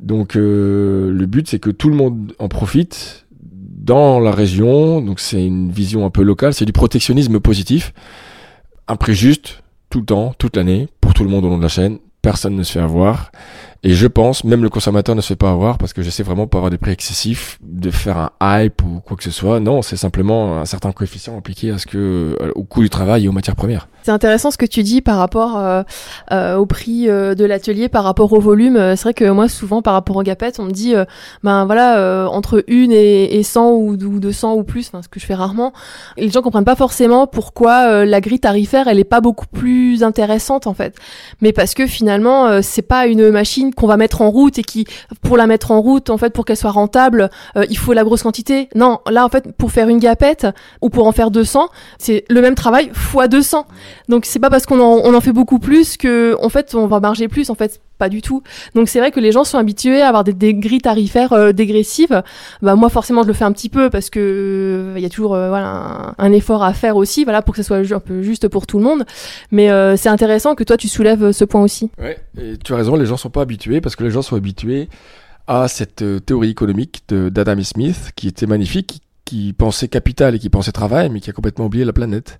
Donc 0.00 0.36
euh, 0.36 1.10
le 1.10 1.26
but 1.26 1.48
c'est 1.48 1.58
que 1.58 1.70
tout 1.70 1.88
le 1.88 1.96
monde 1.96 2.34
en 2.38 2.48
profite 2.48 3.26
dans 3.40 4.20
la 4.20 4.30
région. 4.30 5.00
Donc 5.00 5.20
c'est 5.20 5.44
une 5.44 5.70
vision 5.70 6.04
un 6.04 6.10
peu 6.10 6.22
locale, 6.22 6.54
c'est 6.54 6.64
du 6.64 6.72
protectionnisme 6.72 7.40
positif. 7.40 7.92
Un 8.88 8.96
prix 8.96 9.14
juste 9.14 9.62
tout 9.90 10.00
le 10.00 10.06
temps, 10.06 10.34
toute 10.38 10.56
l'année 10.56 10.88
pour 11.00 11.14
tout 11.14 11.24
le 11.24 11.30
monde 11.30 11.44
au 11.44 11.48
long 11.48 11.58
de 11.58 11.62
la 11.62 11.68
chaîne. 11.68 11.98
personne 12.22 12.56
ne 12.56 12.62
se 12.62 12.72
fait 12.72 12.80
avoir. 12.80 13.30
Et 13.88 13.94
je 13.94 14.08
pense, 14.08 14.42
même 14.42 14.64
le 14.64 14.68
consommateur 14.68 15.14
ne 15.14 15.20
se 15.20 15.28
fait 15.28 15.36
pas 15.36 15.52
avoir 15.52 15.78
parce 15.78 15.92
que 15.92 16.02
j'essaie 16.02 16.24
vraiment 16.24 16.48
pas 16.48 16.58
avoir 16.58 16.72
des 16.72 16.76
prix 16.76 16.90
excessifs, 16.90 17.56
de 17.62 17.92
faire 17.92 18.18
un 18.18 18.30
hype 18.64 18.82
ou 18.82 18.98
quoi 18.98 19.16
que 19.16 19.22
ce 19.22 19.30
soit. 19.30 19.60
Non, 19.60 19.80
c'est 19.80 19.96
simplement 19.96 20.58
un 20.58 20.64
certain 20.64 20.90
coefficient 20.90 21.38
appliqué 21.38 21.70
à 21.70 21.78
ce 21.78 21.86
que, 21.86 22.36
euh, 22.40 22.50
au 22.56 22.64
coût 22.64 22.82
du 22.82 22.90
travail 22.90 23.26
et 23.26 23.28
aux 23.28 23.32
matières 23.32 23.54
premières. 23.54 23.86
C'est 24.06 24.12
intéressant 24.12 24.52
ce 24.52 24.56
que 24.56 24.66
tu 24.66 24.84
dis 24.84 25.02
par 25.02 25.18
rapport 25.18 25.58
euh, 25.58 25.82
euh, 26.30 26.54
au 26.54 26.64
prix 26.64 27.08
euh, 27.08 27.34
de 27.34 27.44
l'atelier, 27.44 27.88
par 27.88 28.04
rapport 28.04 28.32
au 28.32 28.38
volume. 28.38 28.76
C'est 28.94 29.02
vrai 29.02 29.14
que 29.14 29.28
moi, 29.30 29.48
souvent, 29.48 29.82
par 29.82 29.94
rapport 29.94 30.14
aux 30.14 30.22
gapettes, 30.22 30.60
on 30.60 30.62
me 30.66 30.70
dit, 30.70 30.94
ben 31.42 31.64
voilà, 31.64 32.30
entre 32.30 32.62
une 32.68 32.92
et, 32.92 33.36
et 33.36 33.42
100 33.42 33.72
ou, 33.72 33.94
ou 33.94 34.20
200 34.20 34.54
ou 34.54 34.62
plus, 34.62 34.92
ce 35.02 35.08
que 35.08 35.18
je 35.18 35.26
fais 35.26 35.34
rarement, 35.34 35.72
les 36.16 36.30
gens 36.30 36.40
comprennent 36.40 36.64
pas 36.64 36.76
forcément 36.76 37.26
pourquoi 37.26 38.04
la 38.04 38.20
grille 38.20 38.38
tarifaire, 38.38 38.86
elle 38.86 39.00
est 39.00 39.04
pas 39.04 39.20
beaucoup 39.20 39.48
plus 39.48 40.04
intéressante 40.04 40.68
en 40.68 40.74
fait. 40.74 40.94
Mais 41.40 41.52
parce 41.52 41.74
que 41.74 41.88
finalement, 41.88 42.62
c'est 42.62 42.82
pas 42.82 43.08
une 43.08 43.30
machine 43.30 43.74
qu'on 43.74 43.88
va 43.88 43.96
mettre 43.96 44.22
en 44.22 44.30
route 44.30 44.56
et 44.60 44.62
qui, 44.62 44.86
pour 45.20 45.36
la 45.36 45.48
mettre 45.48 45.72
en 45.72 45.80
route, 45.80 46.10
en 46.10 46.16
fait, 46.16 46.30
pour 46.30 46.44
qu'elle 46.44 46.56
soit 46.56 46.70
rentable, 46.70 47.28
il 47.68 47.76
faut 47.76 47.92
la 47.92 48.04
grosse 48.04 48.22
quantité. 48.22 48.68
Non, 48.76 49.00
là, 49.10 49.24
en 49.24 49.28
fait, 49.28 49.50
pour 49.58 49.72
faire 49.72 49.88
une 49.88 49.98
gapette 49.98 50.46
ou 50.80 50.90
pour 50.90 51.08
en 51.08 51.12
faire 51.12 51.32
200, 51.32 51.70
c'est 51.98 52.24
le 52.30 52.40
même 52.40 52.54
travail 52.54 52.90
fois 52.92 53.26
200. 53.26 53.66
Donc 54.08 54.24
c'est 54.24 54.38
pas 54.38 54.50
parce 54.50 54.66
qu'on 54.66 54.80
en, 54.80 55.20
fait 55.20 55.32
beaucoup 55.32 55.58
plus 55.58 55.96
que 55.96 56.36
en 56.42 56.48
fait 56.48 56.74
on 56.74 56.86
va 56.86 57.00
marger 57.00 57.28
plus 57.28 57.50
en 57.50 57.54
fait 57.54 57.80
pas 57.98 58.08
du 58.08 58.22
tout. 58.22 58.42
Donc 58.74 58.88
c'est 58.88 58.98
vrai 58.98 59.10
que 59.10 59.20
les 59.20 59.32
gens 59.32 59.44
sont 59.44 59.58
habitués 59.58 60.02
à 60.02 60.08
avoir 60.08 60.24
des, 60.24 60.32
des 60.32 60.54
grilles 60.54 60.80
tarifaires 60.80 61.32
euh, 61.32 61.52
dégressives. 61.52 62.22
Bah 62.62 62.74
moi 62.74 62.88
forcément 62.88 63.22
je 63.22 63.28
le 63.28 63.32
fais 63.32 63.44
un 63.44 63.52
petit 63.52 63.68
peu 63.68 63.90
parce 63.90 64.10
que 64.10 64.20
euh, 64.20 64.94
il 64.96 65.02
y 65.02 65.06
a 65.06 65.08
toujours 65.08 65.34
euh, 65.34 65.48
voilà 65.48 66.14
un, 66.18 66.32
effort 66.32 66.62
à 66.62 66.72
faire 66.72 66.96
aussi 66.96 67.24
voilà 67.24 67.42
pour 67.42 67.54
que 67.54 67.62
ce 67.62 67.66
soit 67.66 67.78
un 67.78 68.00
peu 68.00 68.22
juste 68.22 68.48
pour 68.48 68.66
tout 68.66 68.78
le 68.78 68.84
monde. 68.84 69.04
Mais 69.50 69.70
euh, 69.70 69.96
c'est 69.96 70.08
intéressant 70.08 70.54
que 70.54 70.64
toi 70.64 70.76
tu 70.76 70.88
soulèves 70.88 71.32
ce 71.32 71.44
point 71.44 71.62
aussi. 71.62 71.90
Ouais, 71.98 72.18
et 72.38 72.56
tu 72.58 72.72
as 72.72 72.76
raison, 72.76 72.96
les 72.96 73.06
gens 73.06 73.16
sont 73.16 73.30
pas 73.30 73.42
habitués 73.42 73.80
parce 73.80 73.96
que 73.96 74.04
les 74.04 74.10
gens 74.10 74.22
sont 74.22 74.36
habitués 74.36 74.88
à 75.46 75.68
cette 75.68 76.04
théorie 76.26 76.50
économique 76.50 77.04
d'Adam 77.08 77.62
Smith 77.62 78.10
qui 78.16 78.28
était 78.28 78.46
magnifique, 78.46 79.00
qui 79.24 79.52
pensait 79.52 79.88
capital 79.88 80.34
et 80.34 80.38
qui 80.38 80.50
pensait 80.50 80.72
travail, 80.72 81.08
mais 81.08 81.20
qui 81.20 81.30
a 81.30 81.32
complètement 81.32 81.66
oublié 81.66 81.84
la 81.84 81.92
planète. 81.92 82.38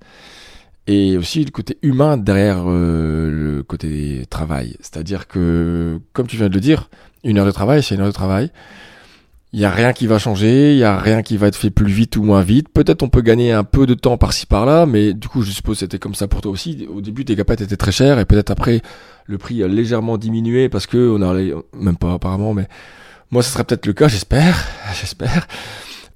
Et 0.86 1.16
aussi 1.16 1.44
le 1.44 1.50
côté 1.50 1.78
humain 1.82 2.16
derrière 2.16 2.64
euh, 2.66 3.30
le 3.30 3.62
côté 3.62 4.24
travail. 4.30 4.76
C'est-à-dire 4.80 5.26
que, 5.26 5.98
comme 6.12 6.26
tu 6.28 6.36
viens 6.36 6.48
de 6.48 6.54
le 6.54 6.60
dire, 6.60 6.88
une 7.24 7.38
heure 7.38 7.46
de 7.46 7.50
travail, 7.50 7.82
c'est 7.82 7.96
une 7.96 8.02
heure 8.02 8.06
de 8.06 8.12
travail. 8.12 8.50
Il 9.52 9.60
y 9.60 9.64
a 9.64 9.70
rien 9.70 9.92
qui 9.92 10.06
va 10.06 10.18
changer, 10.18 10.72
il 10.72 10.78
y 10.78 10.84
a 10.84 10.98
rien 10.98 11.22
qui 11.22 11.36
va 11.36 11.46
être 11.46 11.56
fait 11.56 11.70
plus 11.70 11.90
vite 11.90 12.16
ou 12.16 12.22
moins 12.22 12.42
vite. 12.42 12.68
Peut-être 12.68 13.02
on 13.02 13.08
peut 13.08 13.22
gagner 13.22 13.52
un 13.52 13.64
peu 13.64 13.86
de 13.86 13.94
temps 13.94 14.18
par-ci 14.18 14.46
par-là, 14.46 14.86
mais 14.86 15.12
du 15.14 15.28
coup, 15.28 15.42
je 15.42 15.50
suppose 15.50 15.78
c'était 15.78 15.98
comme 15.98 16.14
ça 16.14 16.28
pour 16.28 16.40
toi 16.40 16.52
aussi. 16.52 16.86
Au 16.92 17.00
début, 17.00 17.24
tes 17.24 17.34
capettes 17.34 17.62
étaient 17.62 17.76
très 17.76 17.92
chères 17.92 18.18
et 18.18 18.24
peut-être 18.24 18.50
après, 18.50 18.82
le 19.24 19.38
prix 19.38 19.62
a 19.62 19.68
légèrement 19.68 20.18
diminué 20.18 20.68
parce 20.68 20.86
que 20.86 20.98
on 20.98 21.22
a 21.22 21.34
même 21.74 21.96
pas 21.96 22.12
apparemment, 22.12 22.54
mais 22.54 22.68
moi, 23.30 23.42
ce 23.42 23.50
serait 23.50 23.64
peut-être 23.64 23.86
le 23.86 23.92
cas, 23.92 24.08
j'espère, 24.08 24.68
j'espère. 25.00 25.48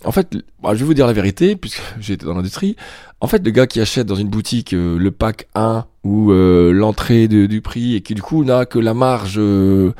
En 0.05 0.13
fait, 0.13 0.37
bah, 0.63 0.71
je 0.73 0.79
vais 0.79 0.85
vous 0.85 0.95
dire 0.95 1.07
la 1.07 1.13
vérité, 1.13 1.57
puisque 1.57 1.83
j'ai 2.01 2.15
été 2.15 2.27
dans 2.27 2.35
l'industrie. 2.35 2.77
En 3.21 3.27
fait, 3.27 3.45
le 3.45 3.51
gars 3.51 3.67
qui 3.67 3.81
achète 3.81 4.07
dans 4.07 4.15
une 4.15 4.29
boutique 4.29 4.73
euh, 4.73 4.99
le 4.99 5.11
pack 5.11 5.49
1 5.55 5.85
ou 6.05 6.33
euh, 6.33 6.73
l'entrée 6.73 7.29
du 7.29 7.61
prix 7.61 7.97
et 7.97 8.01
qui 8.01 8.15
du 8.15 8.23
coup 8.23 8.45
n'a 8.45 8.65
que 8.65 8.79
la 8.79 8.95
marge 8.95 9.37
euh, 9.37 9.93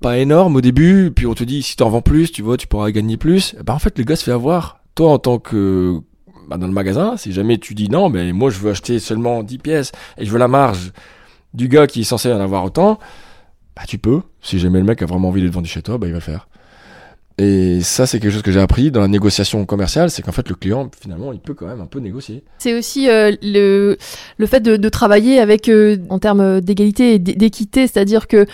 pas 0.00 0.18
énorme 0.18 0.56
au 0.56 0.60
début, 0.60 1.10
puis 1.14 1.26
on 1.26 1.34
te 1.34 1.42
dit 1.42 1.62
si 1.62 1.76
t'en 1.76 1.88
vends 1.88 2.02
plus, 2.02 2.30
tu 2.30 2.42
vois, 2.42 2.56
tu 2.56 2.68
pourras 2.68 2.90
gagner 2.90 3.16
plus. 3.16 3.56
Bah 3.64 3.74
en 3.74 3.78
fait, 3.80 3.98
le 3.98 4.04
gars 4.04 4.16
se 4.16 4.24
fait 4.24 4.32
avoir. 4.32 4.80
Toi, 4.94 5.10
en 5.10 5.18
tant 5.18 5.38
que 5.38 6.00
bah, 6.48 6.56
dans 6.56 6.68
le 6.68 6.72
magasin, 6.72 7.16
si 7.16 7.32
jamais 7.32 7.58
tu 7.58 7.74
dis 7.74 7.88
non, 7.88 8.08
mais 8.08 8.32
moi 8.32 8.50
je 8.50 8.58
veux 8.58 8.70
acheter 8.70 9.00
seulement 9.00 9.42
10 9.42 9.58
pièces 9.58 9.92
et 10.16 10.24
je 10.24 10.30
veux 10.30 10.38
la 10.38 10.48
marge 10.48 10.92
du 11.54 11.68
gars 11.68 11.86
qui 11.88 12.02
est 12.02 12.04
censé 12.04 12.32
en 12.32 12.40
avoir 12.40 12.64
autant, 12.64 13.00
bah 13.74 13.82
tu 13.88 13.98
peux. 13.98 14.22
Si 14.40 14.60
jamais 14.60 14.78
le 14.78 14.84
mec 14.84 15.02
a 15.02 15.06
vraiment 15.06 15.28
envie 15.28 15.40
de 15.40 15.46
le 15.46 15.52
vendre 15.52 15.66
chez 15.66 15.82
toi, 15.82 15.98
bah 15.98 16.06
il 16.06 16.12
va 16.12 16.18
le 16.18 16.22
faire. 16.22 16.48
Et 17.40 17.80
ça, 17.82 18.04
c'est 18.06 18.18
quelque 18.18 18.32
chose 18.32 18.42
que 18.42 18.50
j'ai 18.50 18.58
appris 18.58 18.90
dans 18.90 19.00
la 19.00 19.06
négociation 19.06 19.64
commerciale, 19.64 20.10
c'est 20.10 20.22
qu'en 20.22 20.32
fait, 20.32 20.48
le 20.48 20.56
client, 20.56 20.90
finalement, 21.00 21.32
il 21.32 21.38
peut 21.38 21.54
quand 21.54 21.66
même 21.68 21.80
un 21.80 21.86
peu 21.86 22.00
négocier. 22.00 22.42
C'est 22.58 22.76
aussi 22.76 23.08
euh, 23.08 23.30
le, 23.42 23.96
le 24.38 24.46
fait 24.46 24.58
de, 24.58 24.76
de 24.76 24.88
travailler 24.88 25.38
avec 25.38 25.68
euh, 25.68 25.98
en 26.08 26.18
termes 26.18 26.60
d'égalité 26.60 27.14
et 27.14 27.18
d'é- 27.20 27.34
d'équité, 27.34 27.86
c'est-à-dire 27.86 28.26
que 28.26 28.44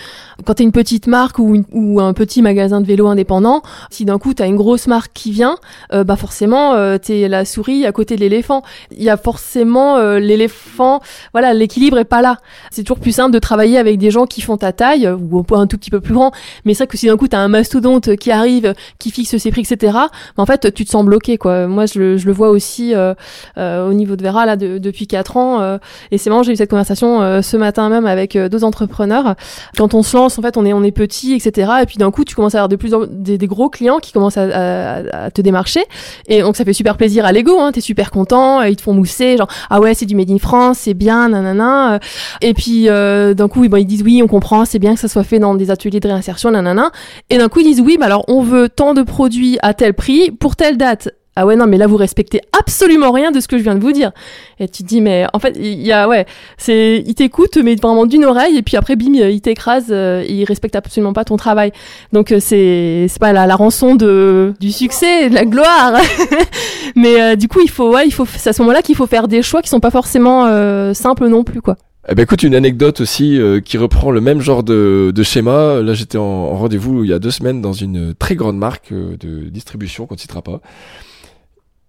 quand 0.45 0.53
tu 0.53 0.61
es 0.61 0.65
une 0.65 0.71
petite 0.71 1.07
marque 1.07 1.39
ou, 1.39 1.55
une- 1.55 1.65
ou 1.71 1.99
un 1.99 2.13
petit 2.13 2.43
magasin 2.43 2.79
de 2.79 2.85
vélo 2.85 3.07
indépendant, 3.07 3.63
si 3.89 4.05
d'un 4.05 4.19
coup 4.19 4.35
tu 4.35 4.43
as 4.43 4.45
une 4.45 4.55
grosse 4.55 4.85
marque 4.85 5.13
qui 5.13 5.31
vient, 5.31 5.57
euh, 5.91 6.03
bah 6.03 6.15
forcément 6.15 6.73
euh, 6.75 6.97
tu 7.03 7.13
es 7.13 7.27
la 7.27 7.43
souris 7.43 7.87
à 7.87 7.91
côté 7.91 8.15
de 8.15 8.19
l'éléphant. 8.21 8.61
Il 8.91 9.01
y 9.01 9.09
a 9.09 9.17
forcément 9.17 9.97
euh, 9.97 10.19
l'éléphant, 10.19 10.99
voilà, 11.33 11.55
l'équilibre 11.55 11.97
est 11.97 12.05
pas 12.05 12.21
là. 12.21 12.37
C'est 12.69 12.83
toujours 12.83 12.99
plus 12.99 13.13
simple 13.13 13.31
de 13.33 13.39
travailler 13.39 13.79
avec 13.79 13.97
des 13.97 14.11
gens 14.11 14.27
qui 14.27 14.41
font 14.41 14.57
ta 14.57 14.73
taille 14.73 15.09
ou 15.09 15.43
un 15.55 15.65
tout 15.65 15.79
petit 15.79 15.89
peu 15.89 16.01
plus 16.01 16.13
grand, 16.13 16.31
mais 16.65 16.75
c'est 16.75 16.83
vrai 16.83 16.87
que 16.87 16.97
si 16.99 17.07
d'un 17.07 17.17
coup 17.17 17.27
tu 17.27 17.35
as 17.35 17.39
un 17.39 17.47
mastodonte 17.47 18.15
qui 18.17 18.29
arrive, 18.29 18.74
qui 18.99 19.11
fixe 19.11 19.35
ses 19.37 19.51
prix, 19.51 19.61
etc., 19.61 19.93
bah, 19.93 20.09
en 20.37 20.45
fait 20.45 20.73
tu 20.73 20.85
te 20.85 20.89
sens 20.89 21.05
bloqué 21.05 21.37
quoi. 21.37 21.67
Moi 21.67 21.85
je 21.85 21.99
le, 21.99 22.17
je 22.17 22.25
le 22.25 22.31
vois 22.33 22.49
aussi 22.49 22.93
euh, 22.95 23.13
euh, 23.57 23.89
au 23.89 23.93
niveau 23.93 24.15
de 24.15 24.23
Vera 24.23 24.45
là 24.45 24.55
de- 24.55 24.77
depuis 24.77 25.07
quatre 25.07 25.37
ans 25.37 25.61
euh, 25.61 25.77
et 26.11 26.17
c'est 26.17 26.29
marrant 26.29 26.43
j'ai 26.43 26.51
eu 26.53 26.55
cette 26.55 26.69
conversation 26.69 27.41
ce 27.41 27.57
matin 27.57 27.89
même 27.89 28.05
avec 28.05 28.37
deux 28.37 28.63
entrepreneurs. 28.63 29.35
Quand 29.77 29.93
on 29.93 30.03
se 30.03 30.15
lance 30.15 30.37
en 30.39 30.41
fait 30.41 30.57
on 30.57 30.65
est 30.65 30.73
on 30.73 30.83
est 30.83 30.91
petit 30.91 31.33
etc 31.33 31.71
et 31.81 31.85
puis 31.85 31.97
d'un 31.97 32.11
coup 32.11 32.23
tu 32.23 32.35
commences 32.35 32.55
à 32.55 32.59
avoir 32.59 32.69
de 32.69 32.75
plus 32.75 32.93
en 32.93 33.01
des, 33.09 33.37
gros 33.47 33.69
clients 33.69 33.99
qui 33.99 34.11
commencent 34.11 34.37
à, 34.37 34.43
à- 34.43 35.25
à 35.25 35.31
te 35.31 35.41
démarcher. 35.41 35.81
Et 36.27 36.41
donc 36.41 36.55
ça 36.55 36.65
fait 36.65 36.73
super 36.73 36.97
plaisir 36.97 37.25
à 37.25 37.31
l'ego 37.31 37.59
hein, 37.59 37.71
t'es 37.71 37.81
super 37.81 38.11
content 38.11 38.61
ils 38.61 38.75
te 38.75 38.81
font 38.81 38.93
mousser 38.93 39.37
genre 39.37 39.47
ah 39.69 39.79
ouais 39.79 39.93
c'est 39.93 40.05
du 40.05 40.15
made 40.15 40.29
in 40.31 40.37
France 40.37 40.79
c'est 40.79 40.93
bien 40.93 41.29
nanana 41.29 41.99
et 42.41 42.53
puis 42.53 42.89
euh, 42.89 43.33
d'un 43.33 43.47
coup 43.47 43.63
ils, 43.63 43.69
bon, 43.69 43.77
ils 43.77 43.85
disent 43.85 44.03
oui 44.03 44.21
on 44.23 44.27
comprend 44.27 44.65
c'est 44.65 44.79
bien 44.79 44.93
que 44.93 44.99
ça 44.99 45.07
soit 45.07 45.23
fait 45.23 45.39
dans 45.39 45.55
des 45.55 45.71
ateliers 45.71 45.99
de 45.99 46.07
réinsertion 46.07 46.51
nanana 46.51 46.91
et 47.29 47.37
d'un 47.37 47.47
coup 47.49 47.59
ils 47.59 47.65
disent 47.65 47.81
oui 47.81 47.97
mais 47.99 48.05
alors 48.05 48.23
on 48.27 48.41
veut 48.41 48.64
tant 48.67 48.93
de 48.93 49.03
produits 49.03 49.57
à 49.61 49.73
tel 49.73 49.93
prix 49.93 50.31
pour 50.31 50.55
telle 50.55 50.77
date. 50.77 51.09
Ah 51.37 51.45
ouais 51.45 51.57
non 51.57 51.67
mais 51.67 51.77
là 51.77 51.85
vous 51.85 51.97
respectez 51.97 52.39
absolument 52.57 53.11
rien 53.11 53.31
de 53.31 53.41
ce 53.41 53.49
que 53.49 53.57
je 53.57 53.63
viens 53.63 53.75
de 53.75 53.81
vous 53.81 53.91
dire. 53.91 54.11
Et 54.57 54.69
tu 54.69 54.83
te 54.83 54.87
dis 54.87 55.01
mais 55.01 55.25
en 55.33 55.39
fait 55.39 55.57
il 55.59 55.85
y 55.85 55.91
a 55.91 56.07
ouais 56.07 56.25
c'est 56.57 57.03
il 57.05 57.13
t'écoute 57.13 57.57
mais 57.61 57.75
vraiment 57.75 58.05
d'une 58.05 58.23
oreille 58.23 58.55
et 58.57 58.61
puis 58.61 58.77
après 58.77 58.95
bim 58.95 59.11
il 59.13 59.41
t'écrase 59.41 59.87
euh, 59.89 60.23
il 60.29 60.45
respecte 60.45 60.77
absolument 60.77 61.11
pas 61.11 61.25
ton 61.25 61.35
travail. 61.35 61.73
Donc 62.13 62.31
euh, 62.31 62.39
c'est 62.39 63.07
c'est 63.09 63.19
pas 63.19 63.33
la, 63.33 63.47
la 63.47 63.55
rançon 63.57 63.95
de 63.95 64.53
du 64.61 64.71
succès 64.71 65.29
de 65.29 65.35
la 65.35 65.43
gloire. 65.43 65.99
Mais 66.95 67.21
euh, 67.21 67.35
du 67.35 67.49
coup 67.49 67.59
il 67.59 67.69
faut 67.69 67.93
ouais 67.93 68.07
il 68.07 68.11
faut 68.11 68.25
c'est 68.25 68.51
à 68.51 68.53
ce 68.53 68.61
moment-là 68.61 68.81
qu'il 68.81 68.95
faut 68.95 69.07
faire 69.07 69.27
des 69.27 69.41
choix 69.41 69.61
qui 69.61 69.67
sont 69.67 69.81
pas 69.81 69.91
forcément 69.91 70.45
euh, 70.45 70.93
simples 70.93 71.27
non 71.27 71.43
plus 71.43 71.61
quoi 71.61 71.75
Eh 72.07 72.13
ben 72.13 72.21
écoute, 72.23 72.43
une 72.43 72.53
anecdote 72.53 73.01
aussi 73.01 73.39
euh, 73.41 73.59
qui 73.61 73.79
reprend 73.79 74.11
le 74.11 74.21
même 74.21 74.39
genre 74.39 74.63
de, 74.63 75.11
de 75.13 75.23
schéma. 75.23 75.81
Là, 75.81 75.93
j'étais 75.95 76.19
en, 76.19 76.23
en 76.23 76.55
rendez-vous 76.55 77.03
il 77.03 77.09
y 77.09 77.13
a 77.13 77.19
deux 77.19 77.31
semaines 77.31 77.61
dans 77.61 77.73
une 77.73 78.13
très 78.13 78.35
grande 78.35 78.57
marque 78.57 78.91
euh, 78.91 79.17
de 79.17 79.49
distribution 79.49 80.05
qu'on 80.05 80.13
ne 80.13 80.19
citera 80.19 80.43
pas. 80.43 80.61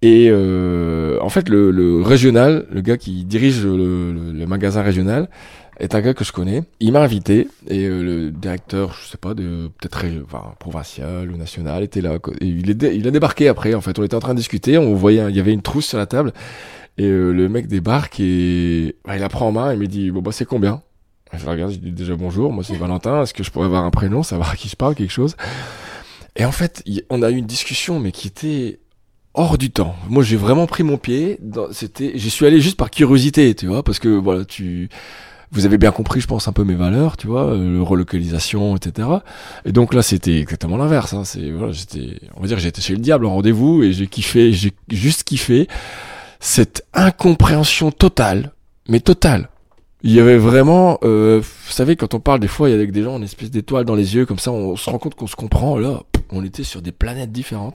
Et 0.02 0.28
euh, 0.30 1.18
en 1.20 1.28
fait, 1.28 1.48
le, 1.48 1.70
le 1.70 2.00
régional, 2.02 2.66
le 2.70 2.80
gars 2.80 2.96
qui 2.96 3.24
dirige 3.24 3.64
le, 3.64 3.76
le- 4.12 4.32
le 4.32 4.46
magasin 4.46 4.82
régional, 4.82 5.28
est 5.80 5.94
un 5.94 6.00
gars 6.00 6.14
que 6.14 6.24
je 6.24 6.32
connais. 6.32 6.62
Il 6.80 6.92
m'a 6.92 7.00
invité 7.02 7.48
et 7.68 7.84
euh, 7.84 8.02
le 8.02 8.30
directeur, 8.30 8.94
je 8.94 9.10
sais 9.10 9.18
pas, 9.18 9.34
de 9.34 9.68
peut-être 9.78 10.02
enfin, 10.24 10.54
provincial 10.58 11.30
ou 11.30 11.36
national, 11.36 11.82
était 11.82 12.00
là. 12.00 12.18
il, 12.40 12.70
est 12.70 12.82
il 12.94 13.06
a 13.06 13.10
débarqué 13.10 13.48
après. 13.48 13.74
En 13.74 13.82
fait, 13.82 13.98
on 13.98 14.02
était 14.02 14.14
en 14.14 14.20
train 14.20 14.32
de 14.32 14.38
discuter. 14.38 14.78
On 14.78 14.94
voyait, 14.94 15.24
il 15.28 15.36
y 15.36 15.40
avait 15.40 15.52
une 15.52 15.62
trousse 15.62 15.86
sur 15.86 15.98
la 15.98 16.06
table. 16.06 16.32
Et 16.98 17.04
euh, 17.04 17.32
le 17.32 17.48
mec 17.48 17.66
débarque 17.66 18.20
et 18.20 18.96
bah, 19.04 19.16
il 19.16 19.20
la 19.20 19.28
prend 19.28 19.48
en 19.48 19.52
main 19.52 19.70
et 19.70 19.76
me 19.76 19.86
dit 19.86 20.10
bon 20.10 20.22
bah 20.22 20.32
c'est 20.32 20.46
combien? 20.46 20.82
Je 21.32 21.44
le 21.44 21.50
regarde, 21.50 21.72
je 21.72 21.78
dis 21.78 21.90
déjà 21.90 22.16
bonjour, 22.16 22.52
moi 22.52 22.64
c'est 22.64 22.76
Valentin, 22.76 23.22
est-ce 23.22 23.34
que 23.34 23.42
je 23.42 23.50
pourrais 23.50 23.66
avoir 23.66 23.84
un 23.84 23.90
prénom, 23.90 24.22
savoir 24.22 24.50
à 24.50 24.56
qui 24.56 24.68
je 24.68 24.76
parle, 24.76 24.94
quelque 24.94 25.12
chose? 25.12 25.36
Et 26.36 26.44
en 26.44 26.52
fait, 26.52 26.82
on 27.10 27.22
a 27.22 27.30
eu 27.30 27.36
une 27.36 27.46
discussion 27.46 28.00
mais 28.00 28.12
qui 28.12 28.28
était 28.28 28.78
hors 29.34 29.58
du 29.58 29.70
temps. 29.70 29.94
Moi 30.08 30.22
j'ai 30.22 30.36
vraiment 30.36 30.66
pris 30.66 30.82
mon 30.84 30.96
pied, 30.96 31.38
c'était 31.72 32.12
j'y 32.14 32.30
suis 32.30 32.46
allé 32.46 32.60
juste 32.60 32.78
par 32.78 32.90
curiosité, 32.90 33.54
tu 33.54 33.66
vois, 33.66 33.82
parce 33.82 33.98
que 33.98 34.08
voilà, 34.08 34.44
tu 34.44 34.88
vous 35.52 35.64
avez 35.64 35.78
bien 35.78 35.92
compris, 35.92 36.20
je 36.20 36.26
pense, 36.26 36.48
un 36.48 36.52
peu 36.52 36.64
mes 36.64 36.74
valeurs, 36.74 37.16
tu 37.16 37.28
vois, 37.28 37.44
euh, 37.44 37.80
relocalisation, 37.80 38.76
etc. 38.76 39.08
Et 39.64 39.72
donc 39.72 39.94
là, 39.94 40.02
c'était 40.02 40.40
exactement 40.40 40.76
l'inverse. 40.76 41.14
Hein. 41.14 41.24
C'est 41.24 41.50
voilà, 41.50 41.72
j'étais, 41.72 42.18
on 42.34 42.40
va 42.40 42.48
dire, 42.48 42.58
j'étais 42.58 42.82
chez 42.82 42.94
le 42.94 42.98
diable 42.98 43.26
en 43.26 43.34
rendez-vous 43.34 43.82
et 43.82 43.92
j'ai 43.92 44.06
kiffé, 44.06 44.52
j'ai 44.52 44.72
juste 44.90 45.22
kiffé 45.24 45.68
cette 46.46 46.86
incompréhension 46.94 47.90
totale, 47.90 48.52
mais 48.88 49.00
totale. 49.00 49.48
Il 50.04 50.12
y 50.12 50.20
avait 50.20 50.38
vraiment, 50.38 50.98
euh, 51.02 51.40
vous 51.40 51.72
savez, 51.72 51.96
quand 51.96 52.14
on 52.14 52.20
parle 52.20 52.38
des 52.38 52.46
fois, 52.46 52.68
il 52.68 52.70
y 52.70 52.74
a 52.74 52.76
avec 52.76 52.92
des 52.92 53.02
gens 53.02 53.16
une 53.16 53.24
espèce 53.24 53.50
d'étoile 53.50 53.84
dans 53.84 53.96
les 53.96 54.14
yeux, 54.14 54.26
comme 54.26 54.38
ça, 54.38 54.52
on 54.52 54.76
se 54.76 54.88
rend 54.88 54.98
compte 54.98 55.16
qu'on 55.16 55.26
se 55.26 55.34
comprend. 55.34 55.76
Là, 55.76 56.02
on 56.30 56.44
était 56.44 56.62
sur 56.62 56.82
des 56.82 56.92
planètes 56.92 57.32
différentes. 57.32 57.74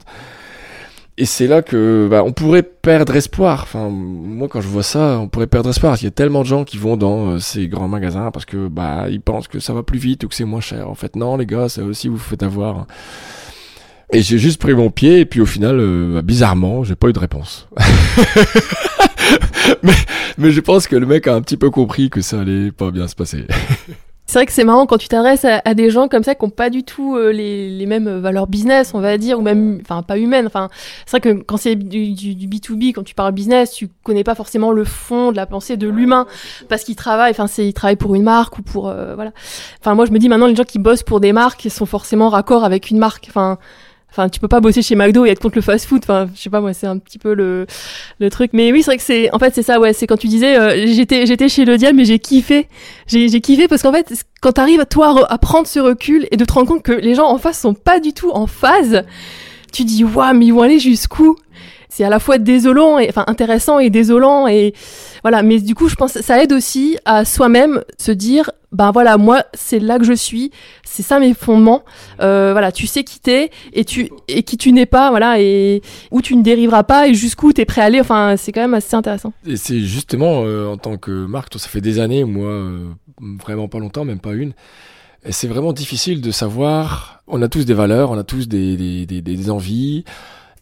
Et 1.18 1.26
c'est 1.26 1.48
là 1.48 1.60
que, 1.60 2.08
bah, 2.10 2.24
on 2.24 2.32
pourrait 2.32 2.62
perdre 2.62 3.14
espoir. 3.14 3.60
Enfin, 3.64 3.90
moi, 3.90 4.48
quand 4.48 4.62
je 4.62 4.68
vois 4.68 4.82
ça, 4.82 5.18
on 5.20 5.28
pourrait 5.28 5.46
perdre 5.46 5.68
espoir. 5.68 5.98
Il 6.00 6.04
y 6.04 6.08
a 6.08 6.10
tellement 6.10 6.40
de 6.40 6.46
gens 6.46 6.64
qui 6.64 6.78
vont 6.78 6.96
dans 6.96 7.32
euh, 7.32 7.38
ces 7.38 7.68
grands 7.68 7.88
magasins 7.88 8.30
parce 8.30 8.46
que, 8.46 8.68
bah, 8.68 9.10
ils 9.10 9.20
pensent 9.20 9.48
que 9.48 9.60
ça 9.60 9.74
va 9.74 9.82
plus 9.82 9.98
vite 9.98 10.24
ou 10.24 10.28
que 10.28 10.34
c'est 10.34 10.46
moins 10.46 10.62
cher. 10.62 10.88
En 10.88 10.94
fait, 10.94 11.14
non, 11.14 11.36
les 11.36 11.44
gars, 11.44 11.68
ça 11.68 11.84
aussi 11.84 12.08
vous 12.08 12.16
faites 12.16 12.42
avoir. 12.42 12.86
Et 14.12 14.20
j'ai 14.20 14.38
juste 14.38 14.60
pris 14.60 14.74
mon 14.74 14.90
pied 14.90 15.20
et 15.20 15.24
puis 15.24 15.40
au 15.40 15.46
final, 15.46 15.78
euh, 15.80 16.14
bah, 16.14 16.22
bizarrement, 16.22 16.84
j'ai 16.84 16.94
pas 16.94 17.08
eu 17.08 17.14
de 17.14 17.18
réponse. 17.18 17.66
mais, 19.82 19.94
mais 20.36 20.50
je 20.50 20.60
pense 20.60 20.86
que 20.86 20.96
le 20.96 21.06
mec 21.06 21.26
a 21.26 21.34
un 21.34 21.40
petit 21.40 21.56
peu 21.56 21.70
compris 21.70 22.10
que 22.10 22.20
ça 22.20 22.40
allait 22.40 22.72
pas 22.72 22.90
bien 22.90 23.08
se 23.08 23.14
passer. 23.14 23.46
C'est 24.32 24.38
vrai 24.38 24.46
que 24.46 24.52
c'est 24.52 24.64
marrant 24.64 24.86
quand 24.86 24.96
tu 24.96 25.08
t'adresses 25.08 25.44
à, 25.44 25.74
des 25.74 25.90
gens 25.90 26.08
comme 26.08 26.22
ça 26.22 26.34
qui 26.34 26.42
n'ont 26.42 26.50
pas 26.50 26.70
du 26.70 26.84
tout 26.84 27.16
euh, 27.16 27.32
les, 27.32 27.68
les, 27.68 27.84
mêmes 27.84 28.08
valeurs 28.20 28.46
business, 28.46 28.94
on 28.94 29.00
va 29.00 29.18
dire, 29.18 29.38
ou 29.38 29.42
même, 29.42 29.80
enfin, 29.82 30.02
pas 30.02 30.16
humaines. 30.16 30.46
Enfin, 30.46 30.70
c'est 31.04 31.18
vrai 31.18 31.20
que 31.20 31.42
quand 31.42 31.58
c'est 31.58 31.74
du, 31.74 32.14
du, 32.14 32.34
du, 32.34 32.48
B2B, 32.48 32.94
quand 32.94 33.02
tu 33.02 33.14
parles 33.14 33.32
business, 33.32 33.72
tu 33.72 33.90
connais 34.04 34.24
pas 34.24 34.34
forcément 34.34 34.72
le 34.72 34.84
fond 34.84 35.32
de 35.32 35.36
la 35.36 35.44
pensée 35.44 35.76
de 35.76 35.86
l'humain, 35.86 36.26
parce 36.70 36.84
qu'ils 36.84 36.96
travaillent, 36.96 37.32
enfin, 37.32 37.46
c'est, 37.46 37.66
ils 37.66 37.74
travaillent 37.74 37.96
pour 37.96 38.14
une 38.14 38.22
marque 38.22 38.58
ou 38.58 38.62
pour, 38.62 38.88
euh, 38.88 39.14
voilà. 39.16 39.32
Enfin, 39.80 39.94
moi, 39.94 40.06
je 40.06 40.12
me 40.12 40.18
dis 40.18 40.30
maintenant, 40.30 40.46
les 40.46 40.56
gens 40.56 40.64
qui 40.64 40.78
bossent 40.78 41.02
pour 41.02 41.20
des 41.20 41.32
marques 41.32 41.68
sont 41.68 41.84
forcément 41.84 42.30
raccord 42.30 42.64
avec 42.64 42.90
une 42.90 42.98
marque. 42.98 43.26
Enfin, 43.28 43.58
Enfin, 44.12 44.28
tu 44.28 44.40
peux 44.40 44.48
pas 44.48 44.60
bosser 44.60 44.82
chez 44.82 44.94
McDo 44.94 45.24
et 45.24 45.30
être 45.30 45.40
contre 45.40 45.56
le 45.56 45.62
fast-food. 45.62 46.00
Enfin, 46.04 46.28
je 46.34 46.40
sais 46.42 46.50
pas 46.50 46.60
moi, 46.60 46.74
c'est 46.74 46.86
un 46.86 46.98
petit 46.98 47.18
peu 47.18 47.32
le 47.32 47.66
le 48.18 48.28
truc. 48.28 48.50
Mais 48.52 48.70
oui, 48.70 48.82
c'est 48.82 48.90
vrai 48.90 48.98
que 48.98 49.02
c'est 49.02 49.32
en 49.32 49.38
fait 49.38 49.54
c'est 49.54 49.62
ça. 49.62 49.80
Ouais, 49.80 49.94
c'est 49.94 50.06
quand 50.06 50.18
tu 50.18 50.28
disais 50.28 50.58
euh, 50.58 50.86
j'étais 50.86 51.24
j'étais 51.24 51.48
chez 51.48 51.64
le 51.64 51.78
diable, 51.78 51.96
mais 51.96 52.04
j'ai 52.04 52.18
kiffé. 52.18 52.68
J'ai 53.06 53.28
j'ai 53.28 53.40
kiffé 53.40 53.68
parce 53.68 53.80
qu'en 53.82 53.92
fait, 53.92 54.12
quand 54.42 54.52
t'arrives 54.52 54.84
toi 54.84 55.26
à 55.30 55.38
prendre 55.38 55.66
ce 55.66 55.80
recul 55.80 56.28
et 56.30 56.36
de 56.36 56.44
te 56.44 56.52
rendre 56.52 56.68
compte 56.68 56.82
que 56.82 56.92
les 56.92 57.14
gens 57.14 57.26
en 57.26 57.38
face 57.38 57.58
sont 57.58 57.72
pas 57.72 58.00
du 58.00 58.12
tout 58.12 58.30
en 58.32 58.46
phase, 58.46 59.04
tu 59.72 59.84
dis 59.84 60.04
waouh, 60.04 60.34
mais 60.34 60.44
ils 60.44 60.52
vont 60.52 60.62
aller 60.62 60.78
jusqu'où? 60.78 61.36
C'est 61.88 62.04
à 62.04 62.08
la 62.08 62.20
fois 62.20 62.38
désolant 62.38 62.98
et 62.98 63.08
enfin 63.08 63.24
intéressant 63.26 63.78
et 63.78 63.90
désolant 63.90 64.46
et 64.46 64.72
voilà 65.22 65.42
mais 65.42 65.60
du 65.60 65.74
coup 65.74 65.88
je 65.88 65.94
pense 65.94 66.14
que 66.14 66.22
ça 66.22 66.42
aide 66.42 66.54
aussi 66.54 66.96
à 67.04 67.26
soi-même 67.26 67.82
se 67.98 68.12
dire 68.12 68.50
ben 68.72 68.92
voilà 68.92 69.18
moi 69.18 69.44
c'est 69.52 69.78
là 69.78 69.98
que 69.98 70.04
je 70.04 70.14
suis 70.14 70.52
c'est 70.92 71.02
ça 71.02 71.18
mes 71.18 71.34
fondements 71.34 71.82
euh, 72.20 72.50
voilà 72.52 72.70
tu 72.70 72.86
sais 72.86 73.02
qui 73.02 73.18
t'es 73.18 73.50
et 73.72 73.84
qui 73.84 74.56
tu 74.56 74.72
n'es 74.72 74.86
pas 74.86 75.10
voilà 75.10 75.40
et 75.40 75.80
où 76.10 76.20
tu 76.20 76.36
ne 76.36 76.42
dériveras 76.42 76.82
pas 76.82 77.08
et 77.08 77.14
jusqu'où 77.14 77.52
tu 77.52 77.62
es 77.62 77.64
prêt 77.64 77.80
à 77.80 77.84
aller 77.84 78.00
enfin 78.00 78.34
c'est 78.36 78.52
quand 78.52 78.60
même 78.60 78.74
assez 78.74 78.94
intéressant 78.94 79.32
et 79.46 79.56
c'est 79.56 79.80
justement 79.80 80.42
euh, 80.44 80.66
en 80.66 80.76
tant 80.76 80.98
que 80.98 81.10
marque 81.10 81.58
ça 81.58 81.68
fait 81.68 81.80
des 81.80 81.98
années 81.98 82.24
moi 82.24 82.48
euh, 82.48 82.84
vraiment 83.42 83.68
pas 83.68 83.78
longtemps 83.78 84.04
même 84.04 84.20
pas 84.20 84.34
une 84.34 84.52
et 85.24 85.32
c'est 85.32 85.48
vraiment 85.48 85.72
difficile 85.72 86.20
de 86.20 86.30
savoir 86.30 87.22
on 87.26 87.40
a 87.40 87.48
tous 87.48 87.64
des 87.64 87.74
valeurs 87.74 88.10
on 88.10 88.18
a 88.18 88.24
tous 88.24 88.48
des 88.48 89.50
envies 89.50 90.04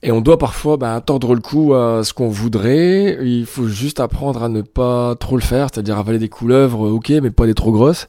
et 0.03 0.13
on 0.13 0.23
doit 0.23 0.39
parfois 0.39 0.79
bah, 0.79 1.01
tordre 1.05 1.35
le 1.35 1.43
cou 1.43 1.75
à 1.75 2.03
ce 2.05 2.15
qu'on 2.15 2.29
voudrait. 2.29 3.19
Il 3.23 3.45
faut 3.45 3.69
juste 3.69 4.01
apprendre 4.01 4.43
à 4.43 4.49
ne 4.49 4.63
pas 4.63 5.15
trop 5.17 5.37
le 5.37 5.43
faire, 5.43 5.69
c'est-à-dire 5.71 5.99
avaler 5.99 6.19
des 6.19 6.31
couleuvres, 6.31 6.91
ok, 6.91 7.11
mais 7.23 7.31
pas 7.31 7.45
des 7.45 7.53
trop 7.53 7.71
grosses. 7.71 8.09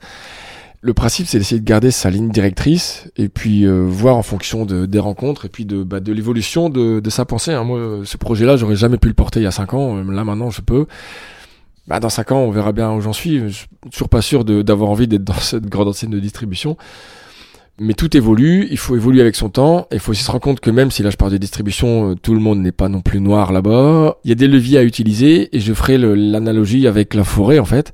Le 0.84 0.95
principe, 0.95 1.27
c'est 1.27 1.38
d'essayer 1.38 1.61
de 1.61 1.65
garder 1.65 1.91
sa 1.91 2.09
ligne 2.09 2.29
directrice 2.29 3.07
et 3.15 3.29
puis 3.29 3.65
euh, 3.65 3.86
voir 3.86 4.17
en 4.17 4.23
fonction 4.23 4.65
de, 4.65 4.88
des 4.88 4.97
rencontres 4.97 5.45
et 5.45 5.49
puis 5.49 5.63
de, 5.63 5.84
bah, 5.84 5.99
de 5.99 6.11
l'évolution 6.11 6.69
de, 6.69 7.01
sa 7.09 7.23
pensée. 7.23 7.53
Hein. 7.53 7.63
Moi, 7.63 8.01
ce 8.03 8.17
projet-là, 8.17 8.57
j'aurais 8.57 8.75
jamais 8.75 8.97
pu 8.97 9.07
le 9.07 9.13
porter 9.13 9.39
il 9.41 9.43
y 9.43 9.47
a 9.47 9.51
cinq 9.51 9.75
ans. 9.75 9.95
Là, 10.03 10.23
maintenant, 10.23 10.49
je 10.49 10.61
peux. 10.61 10.88
Bah, 11.88 11.99
dans 11.99 12.09
cinq 12.09 12.32
ans, 12.32 12.39
on 12.39 12.49
verra 12.49 12.71
bien 12.71 12.91
où 12.93 13.01
j'en 13.01 13.13
suis. 13.13 13.39
Je 13.39 13.49
suis 13.49 13.67
toujours 13.91 14.09
pas 14.09 14.23
sûr 14.23 14.43
d'avoir 14.43 14.89
envie 14.89 15.07
d'être 15.07 15.23
dans 15.23 15.34
cette 15.39 15.67
grande 15.67 15.89
enseigne 15.89 16.09
de 16.09 16.19
distribution. 16.19 16.77
Mais 17.79 17.93
tout 17.93 18.15
évolue, 18.17 18.67
il 18.71 18.77
faut 18.77 18.95
évoluer 18.95 19.21
avec 19.21 19.36
son 19.36 19.49
temps, 19.49 19.88
il 19.91 19.99
faut 19.99 20.11
aussi 20.11 20.23
se 20.23 20.29
rendre 20.29 20.43
compte 20.43 20.59
que 20.59 20.69
même 20.69 20.91
si 20.91 21.03
là 21.03 21.09
je 21.09 21.15
parle 21.15 21.32
de 21.32 21.38
distribution, 21.38 22.11
euh, 22.11 22.15
tout 22.15 22.34
le 22.34 22.39
monde 22.39 22.59
n'est 22.59 22.71
pas 22.71 22.89
non 22.89 23.01
plus 23.01 23.19
noir 23.19 23.51
là-bas, 23.51 24.17
il 24.23 24.29
y 24.29 24.32
a 24.32 24.36
des 24.36 24.47
leviers 24.47 24.77
à 24.77 24.84
utiliser, 24.84 25.55
et 25.55 25.59
je 25.59 25.73
ferai 25.73 25.97
l'analogie 25.97 26.86
avec 26.86 27.15
la 27.15 27.23
forêt 27.23 27.57
en 27.57 27.65
fait. 27.65 27.91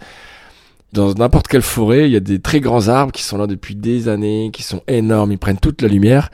Dans 0.94 1.14
n'importe 1.14 1.48
quelle 1.48 1.62
forêt, 1.62 2.08
il 2.08 2.14
y 2.14 2.16
a 2.16 2.22
des 2.22 2.40
très 2.40 2.60
grands 2.60 2.88
arbres 2.88 3.12
qui 3.12 3.24
sont 3.24 3.38
là 3.38 3.48
depuis 3.48 3.76
des 3.76 4.08
années, 4.08 4.50
qui 4.54 4.64
sont 4.64 4.82
énormes, 4.88 5.32
ils 5.32 5.38
prennent 5.38 5.60
toute 5.60 5.82
la 5.82 5.88
lumière. 5.88 6.30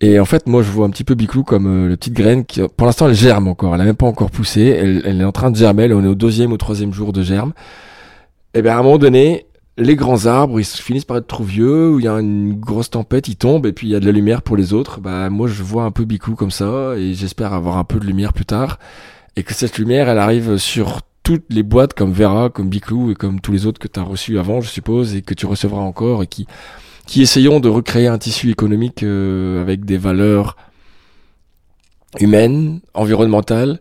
Et 0.00 0.18
en 0.18 0.24
fait, 0.24 0.46
moi, 0.46 0.62
je 0.62 0.70
vois 0.70 0.86
un 0.86 0.90
petit 0.90 1.04
peu 1.04 1.14
Biclou 1.14 1.44
comme 1.44 1.66
euh, 1.66 1.88
la 1.88 1.96
petite 1.96 2.14
graine 2.14 2.44
qui, 2.44 2.60
pour 2.76 2.86
l'instant, 2.86 3.08
elle 3.08 3.14
germe 3.14 3.48
encore. 3.48 3.74
Elle 3.74 3.80
a 3.80 3.84
même 3.84 3.94
pas 3.94 4.06
encore 4.06 4.30
poussé. 4.30 4.62
Elle, 4.62 5.02
elle 5.04 5.20
est 5.20 5.24
en 5.24 5.32
train 5.32 5.50
de 5.50 5.56
germer. 5.56 5.92
on 5.92 6.04
est 6.04 6.08
au 6.08 6.14
deuxième 6.14 6.52
ou 6.52 6.56
troisième 6.56 6.92
jour 6.92 7.12
de 7.12 7.22
germe. 7.22 7.52
Et 8.54 8.62
bien, 8.62 8.76
à 8.76 8.80
un 8.80 8.82
moment 8.82 8.98
donné, 8.98 9.46
les 9.78 9.96
grands 9.96 10.26
arbres, 10.26 10.60
ils 10.60 10.64
finissent 10.66 11.04
par 11.04 11.16
être 11.16 11.26
trop 11.26 11.44
vieux, 11.44 11.90
où 11.90 11.98
il 12.00 12.04
y 12.04 12.08
a 12.08 12.14
une 12.20 12.54
grosse 12.54 12.90
tempête, 12.90 13.28
ils 13.28 13.36
tombent, 13.36 13.66
et 13.66 13.72
puis 13.72 13.88
il 13.88 13.90
y 13.90 13.96
a 13.96 14.00
de 14.00 14.06
la 14.06 14.12
lumière 14.12 14.42
pour 14.42 14.56
les 14.56 14.72
autres. 14.72 15.00
Bah, 15.00 15.30
moi, 15.30 15.48
je 15.48 15.62
vois 15.62 15.84
un 15.84 15.90
peu 15.90 16.04
Bicou 16.04 16.34
comme 16.34 16.50
ça, 16.50 16.94
et 16.96 17.14
j'espère 17.14 17.52
avoir 17.52 17.78
un 17.78 17.84
peu 17.84 17.98
de 17.98 18.04
lumière 18.04 18.32
plus 18.32 18.44
tard. 18.44 18.78
Et 19.36 19.42
que 19.42 19.54
cette 19.54 19.78
lumière, 19.78 20.08
elle 20.08 20.18
arrive 20.18 20.58
sur 20.58 21.00
toutes 21.24 21.46
les 21.48 21.64
boîtes 21.64 21.94
comme 21.94 22.12
Vera, 22.12 22.50
comme 22.50 22.68
Biclou, 22.68 23.10
et 23.10 23.14
comme 23.14 23.40
tous 23.40 23.50
les 23.50 23.66
autres 23.66 23.80
que 23.80 23.88
tu 23.88 23.98
as 23.98 24.04
reçus 24.04 24.38
avant, 24.38 24.60
je 24.60 24.68
suppose, 24.68 25.16
et 25.16 25.22
que 25.22 25.34
tu 25.34 25.46
recevras 25.46 25.80
encore, 25.80 26.22
et 26.22 26.28
qui, 26.28 26.46
qui 27.06 27.22
essayons 27.22 27.58
de 27.58 27.68
recréer 27.68 28.06
un 28.06 28.18
tissu 28.18 28.50
économique 28.50 29.02
euh, 29.02 29.60
avec 29.60 29.84
des 29.84 29.96
valeurs 29.96 30.56
humaines, 32.20 32.80
environnementales, 32.92 33.80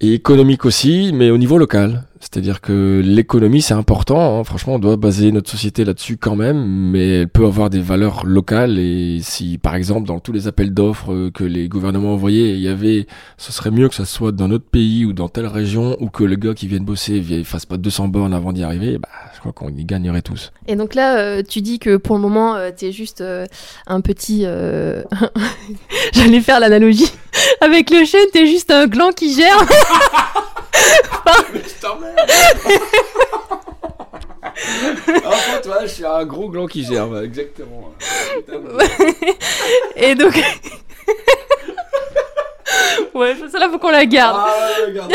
et 0.00 0.12
économiques 0.12 0.66
aussi, 0.66 1.12
mais 1.14 1.30
au 1.30 1.38
niveau 1.38 1.56
local. 1.56 2.04
C'est-à-dire 2.20 2.60
que 2.60 3.02
l'économie, 3.04 3.62
c'est 3.62 3.74
important. 3.74 4.38
Hein. 4.38 4.44
Franchement, 4.44 4.74
on 4.74 4.78
doit 4.78 4.96
baser 4.96 5.32
notre 5.32 5.50
société 5.50 5.84
là-dessus 5.84 6.16
quand 6.16 6.36
même, 6.36 6.64
mais 6.64 7.20
elle 7.20 7.28
peut 7.28 7.44
avoir 7.44 7.70
des 7.70 7.80
valeurs 7.80 8.24
locales. 8.24 8.78
Et 8.78 9.20
si, 9.22 9.58
par 9.58 9.74
exemple, 9.74 10.06
dans 10.06 10.18
tous 10.18 10.32
les 10.32 10.48
appels 10.48 10.72
d'offres 10.72 11.12
euh, 11.12 11.30
que 11.30 11.44
les 11.44 11.68
gouvernements 11.68 12.14
envoyaient, 12.14 12.54
il 12.54 12.60
y 12.60 12.68
avait, 12.68 13.06
ce 13.36 13.52
serait 13.52 13.70
mieux 13.70 13.88
que 13.88 13.94
ça 13.94 14.04
soit 14.04 14.32
dans 14.32 14.48
notre 14.48 14.64
pays 14.64 15.04
ou 15.04 15.12
dans 15.12 15.28
telle 15.28 15.46
région, 15.46 15.96
ou 16.00 16.08
que 16.08 16.24
le 16.24 16.36
gars 16.36 16.54
qui 16.54 16.68
vient 16.68 16.80
de 16.80 16.84
bosser 16.84 17.22
ne 17.28 17.42
fasse 17.44 17.66
pas 17.66 17.76
200 17.76 18.08
bornes 18.08 18.34
avant 18.34 18.52
d'y 18.52 18.62
arriver, 18.62 18.98
bah, 18.98 19.08
je 19.34 19.40
crois 19.40 19.52
qu'on 19.52 19.68
y 19.68 19.84
gagnerait 19.84 20.22
tous. 20.22 20.52
Et 20.66 20.76
donc 20.76 20.94
là, 20.94 21.18
euh, 21.18 21.42
tu 21.46 21.60
dis 21.60 21.78
que 21.78 21.96
pour 21.96 22.16
le 22.16 22.22
moment, 22.22 22.54
euh, 22.56 22.70
tu 22.76 22.86
es 22.86 22.92
juste 22.92 23.22
un 23.86 24.00
petit... 24.00 24.42
J'allais 26.12 26.40
faire 26.40 26.60
l'analogie. 26.60 27.10
Avec 27.60 27.90
le 27.90 28.04
chêne, 28.04 28.26
t'es 28.32 28.46
juste 28.46 28.70
un 28.70 28.86
gland 28.86 29.12
qui 29.12 29.34
gère. 29.34 29.58
En 35.24 35.32
fait, 35.32 35.60
toi, 35.62 35.78
je 35.82 35.86
suis 35.86 36.04
un 36.04 36.24
gros 36.24 36.48
gland 36.48 36.66
qui 36.66 36.84
germe, 36.84 37.22
exactement. 37.22 37.92
Et 39.96 40.14
donc... 40.14 40.36
Ouais, 43.14 43.34
celle-là, 43.50 43.70
faut 43.70 43.78
qu'on 43.78 43.90
la 43.90 44.04
garde. 44.04 44.38
Ah, 44.38 45.08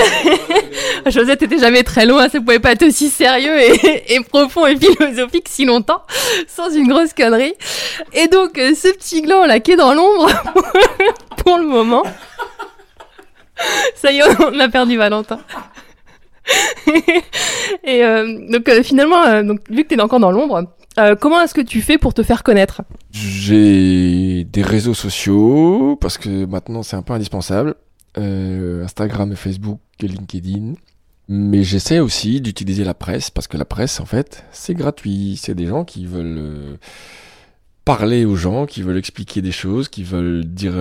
Josette 1.12 1.44
était 1.44 1.60
jamais 1.60 1.84
très 1.84 2.08
loin, 2.08 2.30
ça 2.30 2.39
pouvait 2.39 2.58
pas 2.58 2.72
être 2.72 2.84
aussi 2.84 3.10
sérieux 3.10 3.60
et, 3.60 4.16
et, 4.16 4.20
profond 4.22 4.66
et 4.66 4.76
philosophique 4.76 5.48
si 5.48 5.66
longtemps, 5.66 6.02
sans 6.48 6.72
une 6.72 6.88
grosse 6.88 7.14
connerie. 7.14 7.54
Et 8.14 8.28
donc, 8.28 8.58
euh, 8.58 8.74
ce 8.74 8.88
petit 8.88 9.22
gland 9.22 9.46
là 9.46 9.60
qui 9.60 9.74
est 9.74 9.76
dans 9.76 9.94
l'ombre, 9.94 10.32
pour 11.38 11.60
le 11.60 11.66
moment. 11.66 12.02
Ça 13.94 14.12
y 14.12 14.18
est, 14.18 14.24
on 14.39 14.60
a 14.60 14.68
perdu 14.68 14.98
Valentin. 14.98 15.39
et 17.84 18.04
euh, 18.04 18.48
donc 18.50 18.68
euh, 18.70 18.84
finalement, 18.84 19.24
euh, 19.26 19.44
donc, 19.44 19.60
vu 19.70 19.84
que 19.84 19.94
tu 19.94 20.02
encore 20.02 20.20
dans 20.20 20.32
l'ombre, 20.32 20.74
comment 21.20 21.42
est-ce 21.42 21.54
que 21.54 21.62
tu 21.62 21.82
fais 21.82 21.98
pour 21.98 22.14
te 22.14 22.24
faire 22.24 22.44
connaître? 22.44 22.82
J'ai 23.12 24.44
des 24.44 24.62
réseaux 24.62 24.94
sociaux, 24.94 25.98
parce 26.00 26.18
que 26.18 26.46
maintenant 26.46 26.84
c'est 26.84 26.96
un 26.96 27.02
peu 27.02 27.14
indispensable. 27.14 27.76
Instagram 28.18 29.32
et 29.32 29.36
Facebook 29.36 29.80
et 30.02 30.08
LinkedIn. 30.08 30.74
Mais 31.30 31.64
j'essaie 31.64 32.00
aussi 32.00 32.42
d'utiliser 32.42 32.84
la 32.84 32.94
presse, 32.94 33.30
parce 33.30 33.48
que 33.48 33.56
la 33.56 33.64
presse, 33.64 34.02
en 34.02 34.06
fait, 34.06 34.44
c'est 34.52 34.74
gratuit. 34.74 35.39
C'est 35.42 35.56
des 35.56 35.68
gens 35.68 35.86
qui 35.86 36.06
veulent 36.06 36.78
parler 37.86 38.25
aux 38.25 38.36
gens, 38.36 38.65
qui 38.65 38.82
veulent 38.82 38.97
expliquer 38.97 39.41
des 39.41 39.51
choses, 39.51 39.89
qui 39.89 40.03
veulent 40.03 40.45
dire 40.45 40.73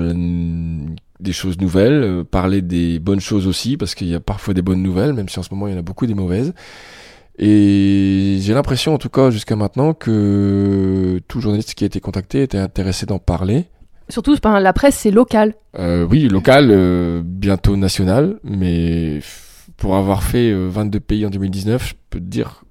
des 1.20 1.32
choses 1.32 1.58
nouvelles, 1.60 2.02
euh, 2.02 2.24
parler 2.24 2.62
des 2.62 2.98
bonnes 2.98 3.20
choses 3.20 3.46
aussi, 3.46 3.76
parce 3.76 3.94
qu'il 3.94 4.08
y 4.08 4.14
a 4.14 4.20
parfois 4.20 4.54
des 4.54 4.62
bonnes 4.62 4.82
nouvelles, 4.82 5.12
même 5.12 5.28
si 5.28 5.38
en 5.38 5.42
ce 5.42 5.52
moment 5.52 5.68
il 5.68 5.72
y 5.72 5.76
en 5.76 5.78
a 5.78 5.82
beaucoup 5.82 6.06
des 6.06 6.14
mauvaises. 6.14 6.52
Et 7.38 8.38
j'ai 8.40 8.52
l'impression, 8.52 8.94
en 8.94 8.98
tout 8.98 9.08
cas 9.08 9.30
jusqu'à 9.30 9.56
maintenant, 9.56 9.94
que 9.94 11.20
tout 11.28 11.40
journaliste 11.40 11.74
qui 11.74 11.84
a 11.84 11.86
été 11.86 12.00
contacté 12.00 12.42
était 12.42 12.58
intéressé 12.58 13.06
d'en 13.06 13.18
parler. 13.18 13.66
Surtout, 14.08 14.36
la 14.44 14.72
presse, 14.72 14.96
c'est 14.96 15.12
local. 15.12 15.54
Euh, 15.78 16.04
oui, 16.04 16.28
local, 16.28 16.68
euh, 16.70 17.22
bientôt 17.24 17.76
national, 17.76 18.40
mais 18.42 19.20
pour 19.76 19.96
avoir 19.96 20.22
fait 20.22 20.52
22 20.52 21.00
pays 21.00 21.24
en 21.24 21.30
2019, 21.30 21.88
je 21.90 21.94
peux 22.10 22.18
te 22.18 22.24
dire, 22.24 22.64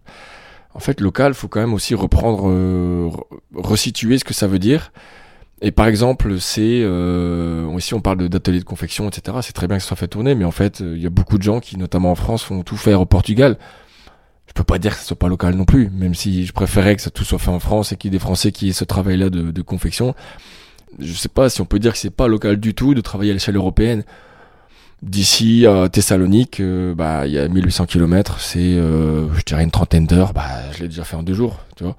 en 0.73 0.79
fait, 0.79 1.01
local, 1.01 1.33
faut 1.33 1.47
quand 1.47 1.59
même 1.59 1.73
aussi 1.73 1.95
reprendre, 1.95 3.11
resituer 3.55 4.17
ce 4.17 4.23
que 4.23 4.33
ça 4.33 4.47
veut 4.47 4.59
dire. 4.59 4.91
Et 5.61 5.71
par 5.71 5.87
exemple, 5.87 6.39
c'est 6.39 6.81
euh, 6.83 7.65
on 7.91 8.01
parle 8.01 8.29
d'ateliers 8.29 8.59
de 8.59 8.63
confection, 8.65 9.09
etc. 9.09 9.37
C'est 9.41 9.53
très 9.53 9.67
bien 9.67 9.77
que 9.77 9.83
ça 9.83 9.89
soit 9.89 9.97
fait 9.97 10.07
tourner, 10.07 10.35
mais 10.35 10.45
en 10.45 10.51
fait, 10.51 10.79
il 10.79 10.99
y 10.99 11.05
a 11.05 11.09
beaucoup 11.09 11.37
de 11.37 11.43
gens 11.43 11.59
qui, 11.59 11.77
notamment 11.77 12.11
en 12.11 12.15
France, 12.15 12.43
font 12.43 12.63
tout 12.63 12.77
faire 12.77 13.01
au 13.01 13.05
Portugal. 13.05 13.57
Je 14.47 14.53
peux 14.53 14.63
pas 14.63 14.79
dire 14.79 14.93
que 14.93 15.01
ce 15.01 15.05
soit 15.05 15.19
pas 15.19 15.27
local 15.27 15.55
non 15.55 15.65
plus, 15.65 15.89
même 15.89 16.15
si 16.15 16.45
je 16.45 16.53
préférais 16.53 16.95
que 16.95 17.01
ça 17.01 17.11
tout 17.11 17.23
soit 17.23 17.39
fait 17.39 17.51
en 17.51 17.59
France 17.59 17.91
et 17.91 17.97
qu'il 17.97 18.11
y 18.11 18.15
ait 18.15 18.17
des 18.17 18.21
Français 18.21 18.51
qui 18.51 18.69
aient 18.69 18.73
ce 18.73 18.85
travail-là 18.85 19.29
de, 19.29 19.51
de, 19.51 19.61
confection. 19.61 20.15
Je 20.97 21.13
sais 21.13 21.29
pas 21.29 21.49
si 21.49 21.61
on 21.61 21.65
peut 21.65 21.77
dire 21.77 21.91
que 21.91 21.99
c'est 21.99 22.09
pas 22.09 22.27
local 22.27 22.57
du 22.57 22.73
tout 22.73 22.93
de 22.93 23.01
travailler 23.01 23.31
à 23.31 23.33
l'échelle 23.33 23.57
européenne. 23.57 24.03
D'ici 25.01 25.65
à 25.65 25.87
Thessalonique, 25.87 26.59
euh, 26.59 26.93
bah 26.93 27.25
il 27.25 27.31
y 27.31 27.39
a 27.39 27.47
1800 27.47 27.85
km, 27.85 28.39
c'est 28.41 28.59
euh, 28.59 29.33
je 29.33 29.43
dirais 29.43 29.63
une 29.63 29.71
trentaine 29.71 30.05
d'heures. 30.05 30.33
Bah 30.33 30.71
je 30.73 30.79
l'ai 30.81 30.89
déjà 30.89 31.05
fait 31.05 31.15
en 31.15 31.23
deux 31.23 31.33
jours, 31.33 31.57
tu 31.77 31.85
vois. 31.85 31.95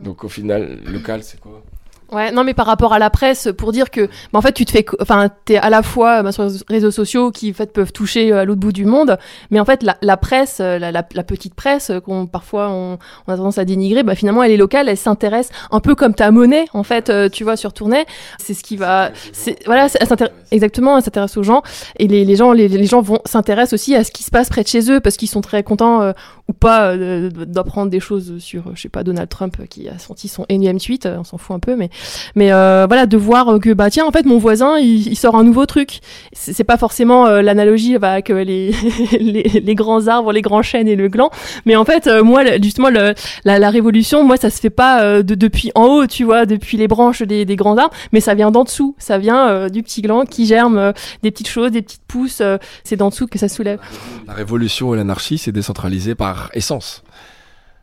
Donc 0.00 0.24
au 0.24 0.28
final, 0.28 0.80
local, 0.84 1.22
c'est 1.22 1.38
quoi? 1.38 1.62
Ouais, 2.10 2.32
non, 2.32 2.42
mais 2.42 2.54
par 2.54 2.66
rapport 2.66 2.92
à 2.94 2.98
la 2.98 3.10
presse, 3.10 3.48
pour 3.56 3.72
dire 3.72 3.90
que, 3.90 4.06
bah, 4.32 4.38
en 4.38 4.40
fait, 4.40 4.52
tu 4.52 4.64
te 4.64 4.70
fais, 4.70 4.84
enfin, 5.00 5.28
t'es 5.44 5.56
à 5.56 5.68
la 5.68 5.82
fois 5.82 6.22
bah, 6.22 6.32
sur 6.32 6.44
les 6.44 6.52
réseaux 6.68 6.90
sociaux 6.90 7.30
qui, 7.30 7.50
en 7.50 7.54
fait, 7.54 7.72
peuvent 7.72 7.92
toucher 7.92 8.32
euh, 8.32 8.40
à 8.40 8.44
l'autre 8.44 8.60
bout 8.60 8.72
du 8.72 8.86
monde, 8.86 9.18
mais 9.50 9.60
en 9.60 9.64
fait, 9.64 9.82
la, 9.82 9.96
la 10.00 10.16
presse, 10.16 10.58
euh, 10.60 10.78
la, 10.78 10.90
la, 10.90 11.06
la, 11.12 11.22
petite 11.22 11.54
presse, 11.54 11.90
euh, 11.90 12.00
qu'on 12.00 12.26
parfois 12.26 12.70
on, 12.70 12.98
on, 13.26 13.32
a 13.32 13.36
tendance 13.36 13.58
à 13.58 13.64
dénigrer, 13.64 14.02
bah, 14.02 14.14
finalement, 14.14 14.42
elle 14.42 14.52
est 14.52 14.56
locale, 14.56 14.88
elle 14.88 14.96
s'intéresse 14.96 15.50
un 15.70 15.80
peu 15.80 15.94
comme 15.94 16.14
ta 16.14 16.30
monnaie, 16.30 16.64
en 16.72 16.82
fait, 16.82 17.12
tu 17.30 17.44
vois, 17.44 17.56
sur 17.56 17.72
Tournai. 17.74 18.06
C'est 18.38 18.54
ce 18.54 18.62
qui 18.62 18.76
va, 18.76 19.10
c'est, 19.32 19.58
voilà, 19.66 19.88
elle 20.00 20.30
exactement, 20.50 20.96
elle 20.96 21.02
s'intéresse 21.02 21.36
aux 21.36 21.42
gens, 21.42 21.62
et 21.98 22.08
les, 22.08 22.24
les 22.24 22.36
gens, 22.36 22.52
les, 22.52 22.68
les 22.68 22.86
gens 22.86 23.02
vont 23.02 23.20
s'intéressent 23.24 23.74
aussi 23.74 23.94
à 23.94 24.04
ce 24.04 24.10
qui 24.10 24.22
se 24.22 24.30
passe 24.30 24.48
près 24.48 24.62
de 24.62 24.68
chez 24.68 24.90
eux, 24.90 25.00
parce 25.00 25.16
qu'ils 25.16 25.28
sont 25.28 25.40
très 25.40 25.62
contents 25.62 26.02
euh, 26.02 26.12
ou 26.48 26.52
pas 26.52 26.90
euh, 26.90 27.30
d'apprendre 27.30 27.90
des 27.90 28.00
choses 28.00 28.38
sur, 28.38 28.74
je 28.74 28.82
sais 28.82 28.88
pas, 28.88 29.04
Donald 29.04 29.28
Trump 29.28 29.56
qui 29.68 29.88
a 29.88 29.98
senti 29.98 30.28
son 30.28 30.46
énième 30.48 30.78
tweet, 30.78 31.06
on 31.06 31.24
s'en 31.24 31.38
fout 31.38 31.54
un 31.54 31.60
peu, 31.60 31.76
mais 31.76 31.90
mais 32.34 32.52
euh, 32.52 32.86
voilà 32.88 33.06
de 33.06 33.16
voir 33.16 33.58
que 33.60 33.72
bah 33.72 33.90
tiens 33.90 34.04
en 34.06 34.10
fait 34.10 34.26
mon 34.26 34.38
voisin 34.38 34.78
il, 34.78 35.16
sort 35.16 35.36
un 35.36 35.44
nouveau 35.44 35.66
truc. 35.66 36.00
C'est 36.32 36.64
pas 36.64 36.76
forcément 36.76 37.26
euh, 37.26 37.42
l'analogie 37.42 37.98
bah, 37.98 38.12
avec 38.12 38.28
les, 38.28 38.72
les, 39.20 39.42
les 39.42 39.74
grands 39.74 40.06
arbres 40.06 40.32
les 40.32 40.42
grands 40.42 40.62
chênes 40.62 40.88
et 40.88 40.96
le 40.96 41.08
gland. 41.08 41.30
Mais 41.66 41.76
en 41.76 41.84
fait 41.84 42.06
euh, 42.06 42.22
moi 42.22 42.44
justement 42.62 42.90
la, 42.90 43.70
révolution 43.70 44.24
moi 44.24 44.36
ça 44.36 44.50
se 44.50 44.60
fait 44.60 44.70
pas 44.70 45.02
euh, 45.02 45.22
de, 45.22 45.34
depuis 45.34 45.70
en 45.74 45.84
haut 45.84 46.06
tu 46.06 46.24
vois 46.24 46.46
depuis 46.46 46.76
les 46.76 46.88
branches 46.88 47.22
des, 47.22 47.44
des 47.44 47.56
grands 47.56 47.76
arbres 47.76 47.94
mais 48.12 48.20
ça 48.20 48.34
vient 48.34 48.50
d'en 48.50 48.64
dessous. 48.64 48.94
Ça 48.98 49.18
vient 49.18 49.68
du 49.68 49.82
petit 49.82 50.02
gland 50.02 50.24
qui 50.24 50.46
germe 50.46 50.92
des 51.22 51.30
petites 51.30 51.48
choses 51.48 51.72
des 51.72 51.82
petites 51.82 52.02
pousses 52.06 52.42
c'est 52.84 52.96
d'en 52.96 53.08
dessous 53.08 53.26
que 53.26 53.38
ça 53.38 53.48
soulève. 53.48 53.80
La 54.26 54.34
révolution 54.34 54.94
et 54.94 54.96
l'anarchie 54.96 55.38
c'est 55.38 55.52
décentralisé 55.52 56.14
par 56.14 56.50
essence 56.54 57.02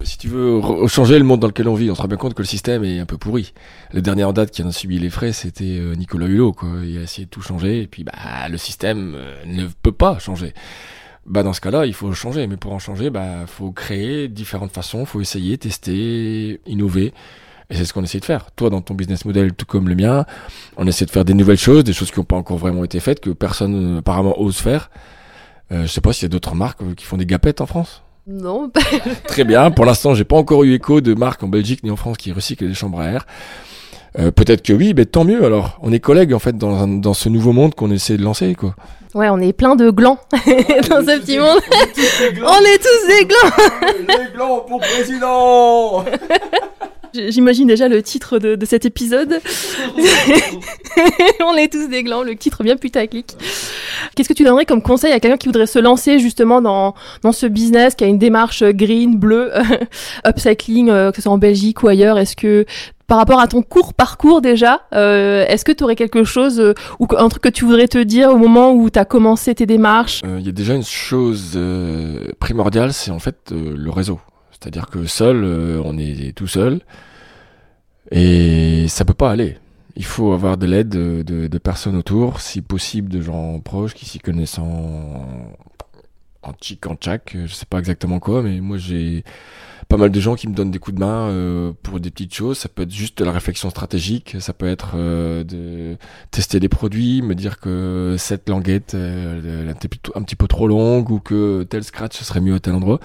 si 0.02 0.18
tu 0.18 0.28
veux 0.28 0.62
changer 0.88 1.18
le 1.18 1.26
monde 1.26 1.40
dans 1.40 1.48
lequel 1.48 1.68
on 1.68 1.76
vit, 1.76 1.90
on 1.90 1.96
se 1.96 2.02
rend 2.02 2.08
bien 2.08 2.18
compte 2.18 2.34
que 2.34 2.42
le 2.42 2.48
système 2.48 2.84
est 2.84 3.00
un 3.00 3.06
peu 3.06 3.18
pourri. 3.18 3.54
Le 3.94 4.02
dernier 4.02 4.24
en 4.24 4.34
date 4.34 4.52
qui 4.52 4.62
en 4.62 4.68
a 4.68 4.72
subi 4.72 5.00
les 5.00 5.10
frais, 5.10 5.32
c'était 5.32 5.78
euh, 5.80 5.96
Nicolas 5.96 6.28
Hulot. 6.28 6.54
Quoi. 6.54 6.70
Il 6.84 6.98
a 6.98 7.02
essayé 7.02 7.26
de 7.26 7.30
tout 7.30 7.42
changer, 7.42 7.82
et 7.82 7.88
puis 7.88 8.04
bah, 8.04 8.14
le 8.50 8.58
système 8.58 9.14
euh, 9.16 9.44
ne 9.46 9.68
peut 9.82 9.92
pas 9.92 10.20
changer. 10.20 10.54
Bah, 11.26 11.44
dans 11.44 11.54
ce 11.54 11.62
cas-là, 11.62 11.86
il 11.86 11.94
faut 11.94 12.12
changer. 12.14 12.46
Mais 12.48 12.58
pour 12.58 12.74
en 12.74 12.80
changer, 12.80 13.10
bah, 13.10 13.46
faut 13.48 13.72
créer 13.72 14.28
différentes 14.28 14.72
façons, 14.72 15.06
faut 15.06 15.22
essayer, 15.22 15.58
tester, 15.58 16.60
innover. 16.66 17.14
Et 17.70 17.76
c'est 17.76 17.86
ce 17.86 17.94
qu'on 17.94 18.04
essaie 18.04 18.20
de 18.20 18.26
faire. 18.26 18.52
Toi, 18.52 18.70
dans 18.70 18.82
ton 18.82 18.94
business 18.94 19.26
model, 19.26 19.54
tout 19.54 19.66
comme 19.66 19.90
le 19.90 19.96
mien, 19.96 20.26
on 20.78 20.86
essaie 20.86 21.06
de 21.06 21.12
faire 21.12 21.26
des 21.26 21.34
nouvelles 21.34 21.58
choses, 21.58 21.84
des 21.84 21.94
choses 21.94 22.12
qui 22.12 22.20
n'ont 22.20 22.26
pas 22.26 22.36
encore 22.36 22.58
vraiment 22.58 22.84
été 22.84 23.00
faites, 23.00 23.22
que 23.22 23.32
personne 23.32 23.98
apparemment 23.98 24.40
ose 24.40 24.58
faire. 24.58 24.92
Euh, 25.72 25.84
je 25.84 25.88
sais 25.88 26.02
pas 26.02 26.14
s'il 26.14 26.24
y 26.24 26.26
a 26.28 26.30
d'autres 26.30 26.54
marques 26.54 26.82
qui 26.96 27.06
font 27.06 27.18
des 27.18 27.26
gapettes 27.26 27.62
en 27.62 27.66
France. 27.66 28.04
Non. 28.28 28.72
Très 29.28 29.44
bien. 29.44 29.70
Pour 29.72 29.86
l'instant, 29.86 30.16
j'ai 30.16 30.24
pas 30.24 30.36
encore 30.36 30.64
eu 30.64 30.74
écho 30.74 31.00
de 31.02 31.14
marques 31.14 31.44
en 31.44 31.48
Belgique 31.48 31.84
ni 31.84 31.92
en 31.92 31.96
France 31.96 32.18
qui 32.18 32.32
recyclent 32.32 32.68
des 32.68 32.74
chambres 32.74 33.00
à 33.00 33.06
air. 33.08 33.26
Euh, 34.18 34.32
peut-être 34.32 34.64
que 34.64 34.74
oui, 34.74 34.94
mais 34.96 35.06
tant 35.06 35.26
mieux 35.26 35.44
alors. 35.44 35.78
On 35.82 35.92
est 35.92 36.00
collègues 36.00 36.34
en 36.34 36.40
fait 36.40 36.58
dans, 36.58 36.88
dans 36.88 37.14
ce 37.14 37.30
nouveau 37.30 37.52
monde 37.52 37.76
qu'on 37.76 37.92
essaie 37.92 38.18
de 38.18 38.24
lancer 38.24 38.56
quoi. 38.56 38.76
Ouais, 39.14 39.30
on 39.30 39.40
est 39.40 39.54
plein 39.54 39.76
de 39.76 39.92
glands 39.92 40.20
dans 40.32 40.40
ce 40.42 41.20
petit 41.20 41.38
monde. 41.40 41.60
on 41.70 42.66
est 42.66 42.78
tous 42.78 43.08
des 43.08 43.26
glands. 43.26 44.08
Les 44.20 44.34
glands 44.34 44.60
pour 44.68 44.80
président. 44.80 46.04
J'imagine 47.30 47.68
déjà 47.68 47.88
le 47.88 48.02
titre 48.02 48.40
de, 48.40 48.56
de 48.56 48.66
cet 48.66 48.86
épisode. 48.86 49.40
on 51.46 51.56
est 51.56 51.72
tous 51.72 51.88
des 51.88 52.04
glands, 52.04 52.24
le 52.24 52.36
titre 52.36 52.64
bien 52.64 52.78
putaclic. 52.78 53.36
Qu'est-ce 54.16 54.30
que 54.30 54.34
tu 54.34 54.44
donnerais 54.44 54.66
comme 54.66 54.82
conseil 54.82 55.12
à 55.12 55.20
quelqu'un 55.20 55.38
qui 55.38 55.48
voudrait 55.48 55.68
se 55.68 55.80
lancer 55.80 56.20
justement 56.20 56.62
dans, 56.62 56.96
dans 57.22 57.32
ce 57.32 57.46
business, 57.46 57.96
qui 57.96 58.04
a 58.04 58.08
une 58.08 58.18
démarche 58.18 58.64
green, 58.64 59.18
bleue, 59.18 59.52
upcycling, 60.26 60.90
euh, 60.90 61.12
que 61.12 61.18
ce 61.18 61.24
soit 61.24 61.32
en 61.32 61.38
Belgique 61.38 61.84
ou 61.84 61.88
ailleurs? 61.88 62.18
Est-ce 62.18 62.36
que 62.36 62.66
par 63.08 63.18
rapport 63.18 63.40
à 63.40 63.48
ton 63.48 63.62
court 63.62 63.94
parcours 63.94 64.42
déjà, 64.42 64.82
euh, 64.94 65.46
est-ce 65.48 65.64
que 65.64 65.72
tu 65.72 65.84
aurais 65.84 65.96
quelque 65.96 66.24
chose 66.24 66.60
euh, 66.60 66.74
ou 67.00 67.08
un 67.18 67.30
truc 67.30 67.44
que 67.44 67.50
tu 67.50 67.66
voudrais 67.66 67.88
te 67.88 68.00
dire 68.00 68.30
au 68.30 68.38
moment 68.38 68.74
où 68.74 68.90
tu 68.90 68.98
as 68.98 69.06
commencé 69.06 69.54
tes 69.54 69.66
démarches? 69.66 70.22
Il 70.40 70.46
y 70.46 70.50
a 70.50 70.52
déjà 70.52 70.74
une 70.74 70.84
chose 70.84 71.60
primordiale, 72.40 72.94
c'est 72.94 73.12
en 73.12 73.20
fait 73.20 73.52
le 73.52 73.90
réseau. 73.92 74.20
C'est-à-dire 74.66 74.88
que 74.88 75.06
seul, 75.06 75.46
on 75.86 75.96
est 76.00 76.36
tout 76.36 76.48
seul 76.48 76.82
et 78.10 78.88
ça 78.88 79.06
peut 79.06 79.14
pas 79.14 79.30
aller. 79.30 79.60
Il 79.96 80.06
faut 80.06 80.34
avoir 80.34 80.58
de 80.58 80.66
l'aide 80.66 80.90
de, 80.90 81.58
personnes 81.60 81.96
autour, 81.96 82.42
si 82.42 82.64
possible 82.64 83.10
de 83.10 83.22
gens 83.22 83.60
proches 83.60 83.94
qui 83.94 84.06
s'y 84.06 84.18
connaissent 84.18 84.58
en, 84.58 85.54
en 86.42 86.54
tchic, 86.54 86.88
en 86.88 86.96
tchac, 86.96 87.38
je 87.46 87.54
sais 87.54 87.68
pas 87.68 87.78
exactement 87.78 88.20
quoi, 88.20 88.42
mais 88.42 88.60
moi 88.60 88.78
j'ai 88.78 89.24
pas 89.88 89.98
mal 89.98 90.10
de 90.10 90.20
gens 90.20 90.36
qui 90.36 90.48
me 90.48 90.56
donnent 90.56 90.72
des 90.72 90.80
coups 90.80 90.96
de 90.96 91.00
main 91.00 91.30
euh, 91.30 91.72
pour 91.84 92.00
des 92.00 92.10
petites 92.10 92.34
choses. 92.34 92.58
Ça 92.58 92.70
peut 92.70 92.84
être 92.84 92.92
juste 92.92 93.20
de 93.20 93.26
la 93.26 93.32
réflexion 93.32 93.70
stratégique, 93.70 94.36
ça 94.40 94.52
peut 94.52 94.68
être 94.68 94.94
euh, 94.96 95.44
de 95.44 95.96
tester 96.32 96.60
des 96.60 96.70
produits, 96.70 97.22
me 97.22 97.36
dire 97.36 97.60
que 97.60 98.16
cette 98.18 98.50
languette 98.50 98.96
euh, 98.96 99.70
est 99.72 100.12
un 100.16 100.24
petit 100.24 100.36
peu 100.36 100.48
trop 100.48 100.68
longue 100.68 101.10
ou 101.12 101.20
que 101.20 101.64
tel 101.64 101.84
scratch 101.84 102.18
ce 102.18 102.26
serait 102.26 102.42
mieux 102.42 102.56
à 102.56 102.60
tel 102.60 102.74
endroit. 102.74 103.00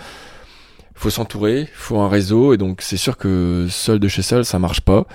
Faut 1.01 1.09
s'entourer, 1.09 1.67
faut 1.73 1.99
un 1.99 2.11
réseau, 2.11 2.53
et 2.53 2.59
donc 2.59 2.83
c'est 2.83 2.99
sûr 2.99 3.17
que 3.17 3.69
seul 3.71 3.99
de 3.99 4.07
chez 4.07 4.21
seul 4.21 4.45
ça 4.45 4.59
marche 4.59 4.83
pas. 4.83 5.07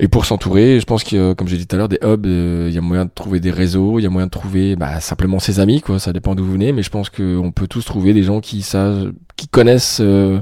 Et 0.00 0.08
pour 0.08 0.24
s'entourer, 0.24 0.80
je 0.80 0.84
pense 0.84 1.04
que, 1.04 1.34
comme 1.34 1.46
j'ai 1.46 1.56
dit 1.56 1.68
tout 1.68 1.76
à 1.76 1.78
l'heure, 1.78 1.88
des 1.88 2.00
hubs, 2.02 2.26
euh, 2.26 2.66
il 2.68 2.74
y 2.74 2.78
a 2.78 2.80
moyen 2.80 3.04
de 3.04 3.12
trouver 3.14 3.38
des 3.38 3.52
réseaux, 3.52 4.00
il 4.00 4.02
y 4.02 4.06
a 4.06 4.10
moyen 4.10 4.26
de 4.26 4.32
trouver 4.32 4.74
bah, 4.74 4.98
simplement 4.98 5.38
ses 5.38 5.60
amis, 5.60 5.82
quoi. 5.82 6.00
Ça 6.00 6.12
dépend 6.12 6.34
d'où 6.34 6.44
vous 6.44 6.54
venez, 6.54 6.72
mais 6.72 6.82
je 6.82 6.90
pense 6.90 7.10
qu'on 7.10 7.52
peut 7.54 7.68
tous 7.68 7.84
trouver 7.84 8.12
des 8.12 8.24
gens 8.24 8.40
qui 8.40 8.62
savent, 8.62 9.12
qui 9.36 9.46
connaissent 9.46 10.00
euh, 10.00 10.40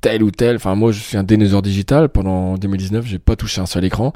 tel 0.00 0.22
ou 0.22 0.30
tel. 0.30 0.56
Enfin, 0.56 0.74
moi, 0.74 0.90
je 0.90 1.00
suis 1.00 1.18
un 1.18 1.22
déneuseur 1.22 1.60
digital. 1.60 2.08
Pendant 2.08 2.56
2019, 2.56 3.04
j'ai 3.04 3.18
pas 3.18 3.36
touché 3.36 3.60
un 3.60 3.66
seul 3.66 3.84
écran. 3.84 4.14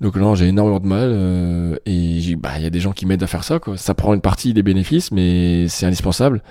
Donc 0.00 0.16
là, 0.16 0.34
j'ai 0.34 0.48
énormément 0.48 0.80
de 0.80 0.88
mal. 0.88 1.10
Euh, 1.12 1.76
et 1.86 2.34
bah, 2.34 2.54
il 2.56 2.64
y 2.64 2.66
a 2.66 2.70
des 2.70 2.80
gens 2.80 2.90
qui 2.90 3.06
m'aident 3.06 3.22
à 3.22 3.28
faire 3.28 3.44
ça, 3.44 3.60
quoi. 3.60 3.76
Ça 3.76 3.94
prend 3.94 4.14
une 4.14 4.20
partie 4.20 4.52
des 4.52 4.64
bénéfices, 4.64 5.12
mais 5.12 5.68
c'est 5.68 5.86
indispensable 5.86 6.42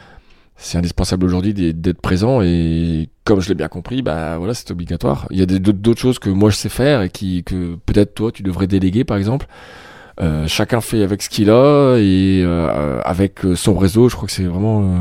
c'est 0.57 0.77
indispensable 0.77 1.25
aujourd'hui 1.25 1.53
d'être 1.53 2.01
présent 2.01 2.41
et 2.41 3.09
comme 3.23 3.41
je 3.41 3.49
l'ai 3.49 3.55
bien 3.55 3.67
compris, 3.67 4.01
bah 4.01 4.37
voilà, 4.37 4.53
c'est 4.53 4.71
obligatoire. 4.71 5.27
Il 5.29 5.37
y 5.37 5.41
a 5.41 5.45
d'autres 5.45 5.99
choses 5.99 6.17
que 6.19 6.29
moi 6.29 6.49
je 6.49 6.55
sais 6.55 6.69
faire 6.69 7.03
et 7.03 7.09
qui 7.09 7.43
que 7.43 7.75
peut-être 7.85 8.15
toi 8.15 8.31
tu 8.31 8.43
devrais 8.43 8.67
déléguer 8.67 9.03
par 9.03 9.17
exemple. 9.17 9.47
Euh, 10.19 10.47
chacun 10.47 10.81
fait 10.81 11.03
avec 11.03 11.21
ce 11.21 11.29
qu'il 11.29 11.51
a 11.51 11.97
et 11.97 12.41
euh, 12.43 12.99
avec 13.03 13.41
son 13.55 13.77
réseau, 13.77 14.09
je 14.09 14.15
crois 14.15 14.25
que 14.27 14.33
c'est 14.33 14.45
vraiment, 14.45 14.81
euh, 14.81 14.97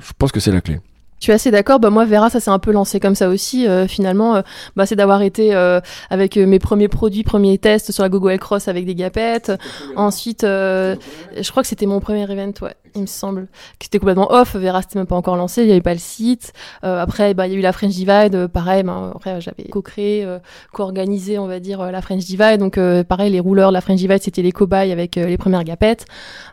je 0.00 0.12
pense 0.18 0.32
que 0.32 0.40
c'est 0.40 0.52
la 0.52 0.62
clé. 0.62 0.80
Je 1.18 1.24
suis 1.24 1.32
assez 1.32 1.50
d'accord. 1.50 1.80
Bah 1.80 1.90
moi, 1.90 2.04
Vera, 2.04 2.28
ça 2.28 2.40
s'est 2.40 2.50
un 2.50 2.58
peu 2.58 2.72
lancé 2.72 3.00
comme 3.00 3.14
ça 3.14 3.28
aussi. 3.28 3.66
Euh, 3.66 3.86
finalement, 3.86 4.36
euh, 4.36 4.42
bah, 4.76 4.84
c'est 4.84 4.96
d'avoir 4.96 5.22
été 5.22 5.54
euh, 5.54 5.80
avec 6.10 6.36
mes 6.36 6.58
premiers 6.58 6.88
produits, 6.88 7.22
premiers 7.22 7.56
tests 7.56 7.90
sur 7.90 8.02
la 8.02 8.10
Google 8.10 8.38
Cross 8.38 8.68
avec 8.68 8.84
des 8.84 8.94
gapettes. 8.94 9.52
Ensuite, 9.96 10.42
je 10.42 11.50
crois 11.50 11.62
que 11.62 11.68
c'était 11.68 11.86
mon 11.86 12.00
premier 12.00 12.30
event, 12.30 12.52
ouais, 12.60 12.74
il 12.94 13.02
me 13.02 13.06
semble. 13.06 13.46
Que 13.78 13.84
c'était 13.84 13.98
complètement 13.98 14.30
off. 14.30 14.56
Vera, 14.56 14.82
c'était 14.82 14.98
même 14.98 15.06
pas 15.06 15.16
encore 15.16 15.36
lancé. 15.36 15.62
Il 15.62 15.68
y 15.68 15.72
avait 15.72 15.80
pas 15.80 15.94
le 15.94 16.00
site. 16.00 16.52
après, 16.82 17.32
bah, 17.32 17.46
il 17.46 17.54
y 17.54 17.56
a 17.56 17.58
eu 17.58 17.62
la 17.62 17.72
French 17.72 17.92
Divide. 17.92 18.48
pareil, 18.48 18.82
bah, 18.82 19.12
après, 19.14 19.40
j'avais 19.40 19.64
co-créé, 19.64 20.26
co-organisé, 20.72 21.38
on 21.38 21.46
va 21.46 21.60
dire, 21.60 21.90
la 21.90 22.02
French 22.02 22.24
Divide. 22.24 22.58
Donc, 22.58 22.78
pareil, 23.08 23.32
les 23.32 23.40
rouleurs 23.40 23.72
la 23.72 23.80
French 23.80 23.98
Divide, 23.98 24.22
c'était 24.22 24.42
les 24.42 24.52
cobayes 24.52 24.92
avec 24.92 25.16
les 25.16 25.38
premières 25.38 25.64
gapettes. 25.64 26.04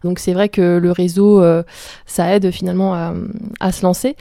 Donc, 0.06 0.20
c'est 0.20 0.34
vrai 0.34 0.48
que 0.48 0.78
le 0.78 0.92
réseau, 0.92 1.44
ça 2.06 2.34
aide 2.34 2.50
finalement 2.52 2.94
à, 2.94 3.14
à 3.60 3.72
se 3.74 3.84
lancer 3.84 4.16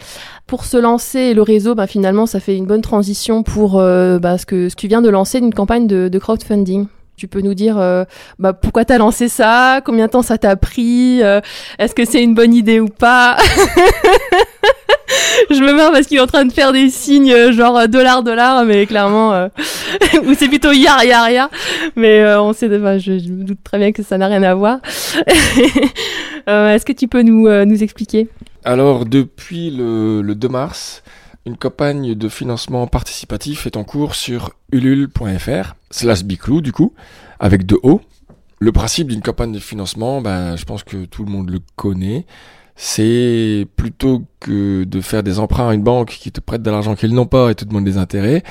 pour 0.53 0.67
se 0.67 0.77
lancer 0.77 1.33
le 1.33 1.41
réseau, 1.41 1.75
bah, 1.75 1.87
finalement, 1.87 2.27
ça 2.27 2.39
fait 2.39 2.55
une 2.55 2.67
bonne 2.67 2.83
transition 2.83 3.43
pour 3.43 3.79
euh, 3.79 4.19
bah, 4.19 4.37
ce, 4.37 4.45
que, 4.45 4.69
ce 4.69 4.77
que 4.77 4.83
tu 4.83 4.87
viens 4.87 5.01
de 5.01 5.09
lancer, 5.09 5.39
une 5.39 5.55
campagne 5.55 5.87
de, 5.87 6.09
de 6.09 6.19
crowdfunding. 6.19 6.89
Tu 7.17 7.27
peux 7.27 7.41
nous 7.41 7.55
dire 7.55 7.79
euh, 7.79 8.05
bah, 8.39 8.53
pourquoi 8.53 8.85
tu 8.85 8.93
as 8.93 8.99
lancé 8.99 9.31
ça, 9.31 9.81
combien 9.83 10.09
de 10.09 10.11
temps 10.11 10.21
ça 10.21 10.37
t'a 10.37 10.55
pris, 10.57 11.23
euh, 11.23 11.41
est-ce 11.79 11.95
que 11.95 12.05
c'est 12.05 12.23
une 12.23 12.35
bonne 12.35 12.53
idée 12.53 12.81
ou 12.81 12.89
pas? 12.89 13.39
Je 15.51 15.61
me 15.61 15.73
marre 15.73 15.93
parce 15.93 16.07
qu'il 16.07 16.19
est 16.19 16.21
en 16.21 16.27
train 16.27 16.45
de 16.45 16.53
faire 16.53 16.73
des 16.73 16.91
signes 16.91 17.33
euh, 17.33 17.53
genre 17.53 17.89
dollar 17.89 18.23
dollar, 18.23 18.65
mais 18.65 18.87
clairement, 18.87 19.33
euh, 19.33 19.49
ou 20.27 20.35
c'est 20.35 20.49
plutôt 20.49 20.73
yar 20.73 21.05
yar 21.05 21.31
yar. 21.31 21.51
Mais 21.97 22.21
euh, 22.21 22.43
on 22.43 22.53
sait, 22.53 22.67
enfin, 22.67 22.99
je, 22.99 23.19
je, 23.19 23.29
me 23.29 23.45
doute 23.45 23.59
très 23.65 23.79
bien 23.79 23.93
que 23.93 24.03
ça 24.03 24.19
n'a 24.19 24.27
rien 24.27 24.43
à 24.43 24.55
voir. 24.55 24.79
est-ce 26.47 26.85
que 26.85 26.93
tu 26.93 27.09
peux 27.09 27.23
nous, 27.23 27.49
nous 27.65 27.83
expliquer? 27.83 28.29
Alors, 28.65 29.07
depuis 29.07 29.71
le, 29.71 30.23
le, 30.23 30.35
2 30.35 30.49
mars, 30.49 31.03
une 31.47 31.57
campagne 31.57 32.15
de 32.15 32.29
financement 32.29 32.87
participatif 32.87 33.67
est 33.67 33.77
en 33.77 33.85
cours 33.85 34.15
sur 34.15 34.51
ulule.fr, 34.71 35.75
slash 35.91 36.25
biclou 36.25 36.61
du 36.61 36.73
coup, 36.73 36.95
avec 37.41 37.67
deux 37.67 37.79
O. 37.83 38.01
Le 38.61 38.71
principe 38.71 39.09
d'une 39.09 39.23
campagne 39.23 39.51
de 39.51 39.59
financement, 39.59 40.21
ben, 40.21 40.55
je 40.55 40.65
pense 40.65 40.85
que 40.85 41.05
tout 41.05 41.25
le 41.25 41.33
monde 41.33 41.51
le 41.51 41.59
connaît. 41.75 42.27
C'est 42.77 43.67
plutôt 43.77 44.23
que 44.39 44.85
de 44.85 45.01
faire 45.01 45.25
des 45.25 45.41
emprunts 45.41 45.71
à 45.71 45.75
une 45.75 45.83
banque 45.83 46.11
qui 46.11 46.31
te 46.31 46.41
prête 46.41 46.63
de 46.63 46.71
l'argent 46.71 46.95
qu'ils 46.95 47.13
n'ont 47.13 47.27
pas 47.27 47.51
et 47.51 47.55
te 47.57 47.65
demande 47.65 47.85
des 47.85 47.99
intérêts, 47.99 48.45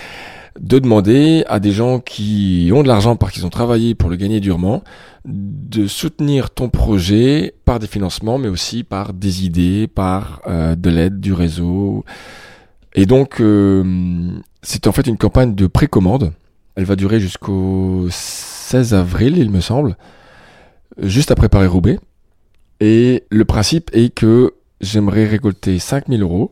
de 0.59 0.80
demander 0.80 1.45
à 1.47 1.59
des 1.59 1.72
gens 1.72 1.99
qui 1.99 2.70
ont 2.74 2.84
de 2.84 2.88
l'argent 2.89 3.16
parce 3.16 3.32
qu'ils 3.32 3.45
ont 3.45 3.49
travaillé 3.49 3.95
pour 3.95 4.09
le 4.09 4.18
gagner 4.18 4.41
durement, 4.41 4.84
de 5.26 5.88
soutenir 5.88 6.50
ton 6.50 6.70
projet 6.70 7.54
par 7.66 7.80
des 7.80 7.88
financements, 7.88 8.38
mais 8.38 8.48
aussi 8.48 8.84
par 8.84 9.14
des 9.14 9.46
idées, 9.46 9.88
par 9.88 10.42
euh, 10.48 10.76
de 10.76 10.90
l'aide 10.90 11.20
du 11.20 11.34
réseau. 11.34 12.04
Et 12.94 13.06
donc, 13.06 13.40
euh, 13.40 13.84
c'est 14.64 14.88
en 14.88 14.92
fait 14.92 15.08
une 15.08 15.18
campagne 15.18 15.56
de 15.56 15.68
précommande. 15.68 16.34
Elle 16.76 16.86
va 16.86 16.96
durer 16.96 17.20
jusqu'au 17.20 18.08
16 18.10 18.94
avril, 18.94 19.38
il 19.38 19.52
me 19.52 19.62
semble, 19.62 19.98
juste 20.98 21.32
après 21.32 21.50
Paris-Roubaix. 21.50 22.00
Et 22.80 23.24
le 23.30 23.46
principe 23.46 23.92
est 23.94 24.14
que 24.14 24.54
j'aimerais 24.82 25.26
récolter 25.26 25.78
5000 25.78 26.22
euros 26.24 26.52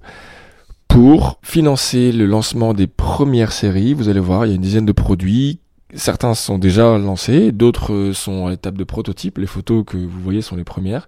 pour 0.87 1.39
financer 1.41 2.11
le 2.11 2.25
lancement 2.25 2.73
des 2.73 2.87
premières 2.87 3.51
séries. 3.51 3.93
Vous 3.93 4.09
allez 4.09 4.19
voir, 4.19 4.45
il 4.45 4.49
y 4.49 4.51
a 4.51 4.55
une 4.55 4.61
dizaine 4.61 4.85
de 4.85 4.91
produits. 4.91 5.59
Certains 5.95 6.35
sont 6.35 6.59
déjà 6.59 6.97
lancés, 6.97 7.51
d'autres 7.51 8.11
sont 8.13 8.47
à 8.47 8.51
l'étape 8.51 8.75
de 8.75 8.83
prototype. 8.83 9.39
Les 9.39 9.47
photos 9.47 9.83
que 9.85 9.97
vous 9.97 10.21
voyez 10.21 10.41
sont 10.41 10.55
les 10.55 10.63
premières. 10.63 11.07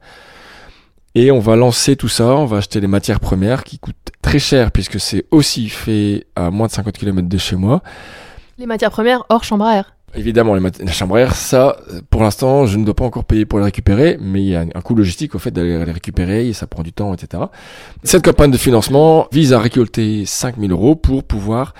Et 1.14 1.30
on 1.30 1.40
va 1.40 1.56
lancer 1.56 1.96
tout 1.96 2.08
ça, 2.08 2.36
on 2.36 2.46
va 2.46 2.58
acheter 2.58 2.80
les 2.80 2.88
matières 2.88 3.20
premières 3.20 3.64
qui 3.64 3.80
coûtent 3.80 3.96
très 4.22 4.40
cher 4.40 4.72
puisque 4.72 5.00
c'est 5.00 5.26
aussi 5.30 5.68
fait 5.68 6.26
à 6.36 6.52
moins 6.52 6.68
de 6.68 6.72
50 6.72 6.98
km 6.98 7.28
de 7.28 7.38
chez 7.38 7.58
moi. 7.58 7.84
Les 8.58 8.66
matières 8.66 8.92
premières 8.92 9.24
hors 9.30 9.44
chambre 9.44 9.66
à 9.66 9.76
air. 9.78 9.94
Évidemment, 10.14 10.56
les, 10.56 10.70
les 10.80 10.92
chambres 10.92 11.16
à 11.16 11.22
air, 11.22 11.36
ça, 11.36 11.78
pour 12.10 12.22
l'instant, 12.22 12.66
je 12.66 12.78
ne 12.78 12.84
dois 12.84 12.94
pas 12.94 13.06
encore 13.06 13.24
payer 13.24 13.46
pour 13.46 13.60
les 13.60 13.66
récupérer, 13.66 14.18
mais 14.20 14.42
il 14.42 14.50
y 14.50 14.56
a 14.56 14.62
un 14.62 14.82
coût 14.82 14.94
logistique 14.94 15.36
au 15.36 15.40
fait 15.40 15.52
d'aller 15.52 15.84
les 15.86 15.92
récupérer, 15.92 16.48
et 16.48 16.54
ça 16.54 16.68
prend 16.68 16.84
du 16.84 16.92
temps, 16.92 17.14
etc. 17.14 17.44
Cette 18.04 18.24
campagne 18.24 18.52
de 18.52 18.58
financement 18.58 19.28
vise 19.32 19.54
à 19.54 19.60
récolter 19.60 20.26
5000 20.26 20.72
euros 20.72 20.96
pour 20.96 21.24
pouvoir 21.24 21.74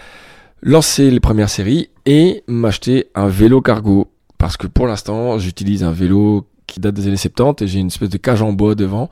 lancer 0.62 1.10
les 1.10 1.20
premières 1.20 1.50
séries 1.50 1.90
et 2.06 2.44
m'acheter 2.48 3.08
un 3.16 3.28
vélo 3.28 3.62
cargo. 3.62 4.08
Parce 4.38 4.58
que 4.58 4.68
pour 4.68 4.88
l'instant, 4.88 5.38
j'utilise 5.38 5.84
un 5.84 5.92
vélo 5.92 6.48
qui 6.68 6.80
date 6.80 6.96
des 6.96 7.08
années 7.08 7.18
70 7.18 7.64
et 7.64 7.68
j'ai 7.68 7.80
une 7.80 7.88
espèce 7.88 8.10
de 8.10 8.18
cage 8.18 8.42
en 8.42 8.54
bois 8.54 8.76
devant. 8.76 9.10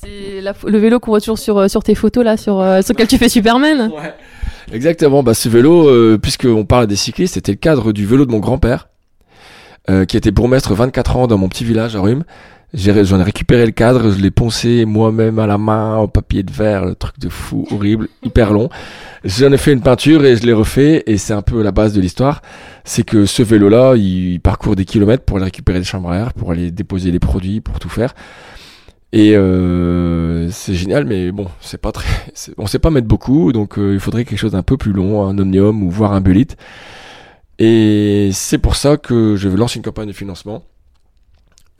C'est 0.00 0.40
le 0.40 0.78
vélo 0.78 1.00
qu'on 1.00 1.10
voit 1.10 1.20
toujours 1.20 1.38
sur, 1.38 1.58
euh, 1.58 1.68
sur 1.68 1.82
tes 1.82 1.94
photos 1.94 2.24
là, 2.24 2.36
sur, 2.36 2.60
euh, 2.60 2.80
sur 2.82 2.94
lequel 2.94 3.08
tu 3.08 3.18
fais 3.18 3.28
Superman. 3.28 3.90
Exactement, 4.72 5.22
bah 5.22 5.34
ce 5.34 5.48
vélo, 5.48 5.88
euh, 5.88 6.18
puisqu'on 6.18 6.64
parle 6.64 6.86
des 6.86 6.96
cyclistes, 6.96 7.34
c'était 7.34 7.52
le 7.52 7.58
cadre 7.58 7.92
du 7.92 8.04
vélo 8.04 8.26
de 8.26 8.32
mon 8.32 8.40
grand-père, 8.40 8.88
euh, 9.88 10.04
qui 10.04 10.16
était 10.16 10.32
bourgmestre 10.32 10.74
24 10.74 11.16
ans 11.16 11.26
dans 11.28 11.38
mon 11.38 11.48
petit 11.48 11.64
village 11.64 11.94
à 11.94 12.00
Rhume. 12.00 12.24
J'ai- 12.74 13.04
J'en 13.04 13.20
ai, 13.20 13.22
récupéré 13.22 13.64
le 13.64 13.72
cadre, 13.72 14.10
je 14.10 14.20
l'ai 14.20 14.30
poncé 14.30 14.84
moi-même 14.84 15.38
à 15.38 15.46
la 15.46 15.56
main, 15.56 15.98
au 15.98 16.08
papier 16.08 16.42
de 16.42 16.52
verre, 16.52 16.84
le 16.84 16.94
truc 16.94 17.18
de 17.18 17.28
fou, 17.28 17.66
horrible, 17.70 18.08
hyper 18.22 18.52
long. 18.52 18.68
J'en 19.24 19.50
ai 19.52 19.56
fait 19.56 19.72
une 19.72 19.80
peinture 19.80 20.24
et 20.24 20.36
je 20.36 20.44
l'ai 20.44 20.52
refait, 20.52 21.02
et 21.06 21.16
c'est 21.16 21.32
un 21.32 21.42
peu 21.42 21.62
la 21.62 21.70
base 21.72 21.92
de 21.94 22.00
l'histoire. 22.00 22.42
C'est 22.84 23.04
que 23.04 23.24
ce 23.24 23.42
vélo-là, 23.42 23.94
il 23.96 24.40
parcourt 24.40 24.76
des 24.76 24.84
kilomètres 24.84 25.24
pour 25.24 25.36
aller 25.36 25.44
récupérer 25.46 25.78
des 25.78 25.84
chambres 25.84 26.10
à 26.10 26.16
air, 26.18 26.32
pour 26.34 26.50
aller 26.50 26.70
déposer 26.70 27.10
les 27.10 27.20
produits, 27.20 27.60
pour 27.60 27.78
tout 27.78 27.88
faire. 27.88 28.14
Et 29.12 29.34
euh, 29.36 30.50
c'est 30.50 30.74
génial, 30.74 31.04
mais 31.06 31.30
bon, 31.32 31.46
c'est 31.60 31.80
pas 31.80 31.92
très, 31.92 32.08
on 32.58 32.66
sait 32.66 32.80
pas 32.80 32.90
mettre 32.90 33.06
beaucoup, 33.06 33.52
donc 33.52 33.78
euh, 33.78 33.94
il 33.94 34.00
faudrait 34.00 34.24
quelque 34.24 34.38
chose 34.38 34.52
d'un 34.52 34.62
peu 34.64 34.76
plus 34.76 34.92
long, 34.92 35.24
un 35.26 35.38
omnium 35.38 35.82
ou 35.82 35.90
voire 35.90 36.12
un 36.12 36.20
bullet. 36.20 36.48
Et 37.58 38.30
c'est 38.32 38.58
pour 38.58 38.76
ça 38.76 38.96
que 38.96 39.36
je 39.36 39.48
vais 39.48 39.56
lancer 39.56 39.78
une 39.78 39.84
campagne 39.84 40.08
de 40.08 40.12
financement. 40.12 40.62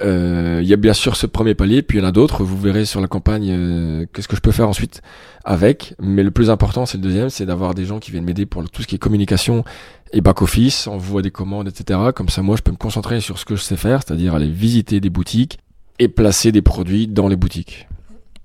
Euh, 0.03 0.61
Il 0.63 0.69
y 0.69 0.73
a 0.73 0.77
bien 0.77 0.93
sûr 0.93 1.17
ce 1.17 1.27
premier 1.27 1.55
palier, 1.55 1.83
puis 1.83 1.99
il 1.99 2.03
y 2.03 2.05
en 2.05 2.09
a 2.09 2.13
d'autres. 2.13 2.45
Vous 2.45 2.59
verrez 2.59 2.85
sur 2.85 3.01
la 3.01 3.09
campagne 3.09 3.49
euh, 3.51 4.07
qu'est-ce 4.13 4.29
que 4.29 4.37
je 4.37 4.41
peux 4.41 4.53
faire 4.53 4.69
ensuite 4.69 5.03
avec. 5.45 5.95
Mais 6.01 6.23
le 6.23 6.31
plus 6.31 6.51
important, 6.51 6.87
c'est 6.87 6.99
le 6.99 7.03
deuxième, 7.03 7.31
c'est 7.31 7.47
d'avoir 7.47 7.75
des 7.75 7.85
gens 7.85 7.99
qui 7.99 8.11
viennent 8.11 8.25
m'aider 8.25 8.47
pour 8.47 8.69
tout 8.69 8.83
ce 8.83 8.87
qui 8.87 8.97
est 8.97 8.99
communication 8.99 9.65
et 10.13 10.21
back 10.21 10.43
office, 10.43 10.87
envoi 10.87 11.23
des 11.23 11.31
commandes, 11.31 11.69
etc. 11.69 11.99
Comme 12.15 12.29
ça, 12.29 12.43
moi, 12.43 12.57
je 12.57 12.63
peux 12.63 12.73
me 12.73 12.77
concentrer 12.77 13.21
sur 13.21 13.39
ce 13.39 13.45
que 13.45 13.57
je 13.57 13.63
sais 13.63 13.77
faire, 13.77 14.03
c'est-à-dire 14.05 14.35
aller 14.35 14.51
visiter 14.51 15.01
des 15.01 15.11
boutiques 15.11 15.59
et 15.99 16.09
placer 16.09 16.53
des 16.53 16.63
produits 16.63 17.09
dans 17.09 17.29
les 17.29 17.37
boutiques. 17.37 17.89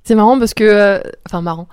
C'est 0.04 0.16
marrant 0.16 0.40
parce 0.40 0.56
que, 0.56 0.64
euh, 0.64 1.00
enfin 1.28 1.42
marrant, 1.42 1.68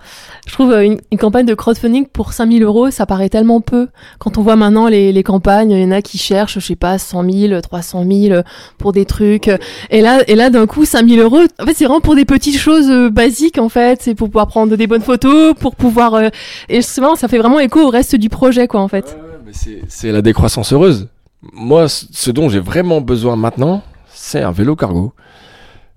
je 0.47 0.53
trouve 0.53 0.71
euh, 0.73 0.83
une, 0.83 0.99
une 1.11 1.17
campagne 1.19 1.47
de 1.47 1.55
crowdfunding 1.55 2.07
pour 2.07 2.35
5000 2.35 2.63
euros, 2.63 2.91
ça 2.91 3.07
paraît 3.07 3.31
tellement 3.31 3.63
peu. 3.63 3.89
Quand 4.19 4.37
on 4.37 4.43
voit 4.43 4.55
maintenant 4.57 4.87
les, 4.87 5.13
les 5.13 5.23
campagnes, 5.23 5.71
il 5.71 5.81
y 5.81 5.85
en 5.87 5.91
a 5.93 6.03
qui 6.03 6.19
cherchent, 6.19 6.55
je 6.55 6.61
sais 6.61 6.77
pas, 6.77 6.99
100 6.99 7.25
000, 7.49 7.61
300 7.63 8.05
000 8.11 8.43
pour 8.77 8.93
des 8.93 9.07
trucs. 9.07 9.49
Et 9.91 10.03
là, 10.03 10.21
et 10.29 10.35
là 10.35 10.51
d'un 10.51 10.67
coup, 10.67 10.85
5000 10.85 11.19
euros, 11.21 11.41
en 11.59 11.65
fait, 11.65 11.73
c'est 11.75 11.87
vraiment 11.87 12.03
pour 12.03 12.17
des 12.17 12.27
petites 12.27 12.59
choses 12.59 12.91
euh, 12.91 13.09
basiques, 13.09 13.57
en 13.59 13.71
fait. 13.71 14.03
C'est 14.03 14.15
pour 14.15 14.29
pouvoir 14.29 14.47
prendre 14.47 14.77
des 14.77 14.87
bonnes 14.87 15.01
photos, 15.03 15.55
pour 15.59 15.75
pouvoir... 15.75 16.13
euh, 16.15 16.29
et 16.69 16.81
marrant, 17.01 17.17
ça 17.17 17.29
fait 17.29 17.39
vraiment 17.39 17.61
écho 17.61 17.81
au 17.81 17.89
reste 17.89 18.15
du 18.15 18.29
projet, 18.29 18.69
quoi, 18.69 18.81
en 18.81 18.89
fait. 18.89 19.17
Ouais, 19.47 19.53
c'est- 19.89 20.13
la 20.13 20.21
décroissance 20.21 20.75
heureuse. 20.75 21.09
Moi, 21.55 21.87
ce 21.89 22.31
dont 22.31 22.51
j'ai 22.51 22.61
vraiment 22.61 23.01
besoin 23.01 23.37
maintenant, 23.37 23.83
c'est 24.13 24.43
un 24.43 24.51
vélo 24.53 24.77
cargo. 24.77 25.15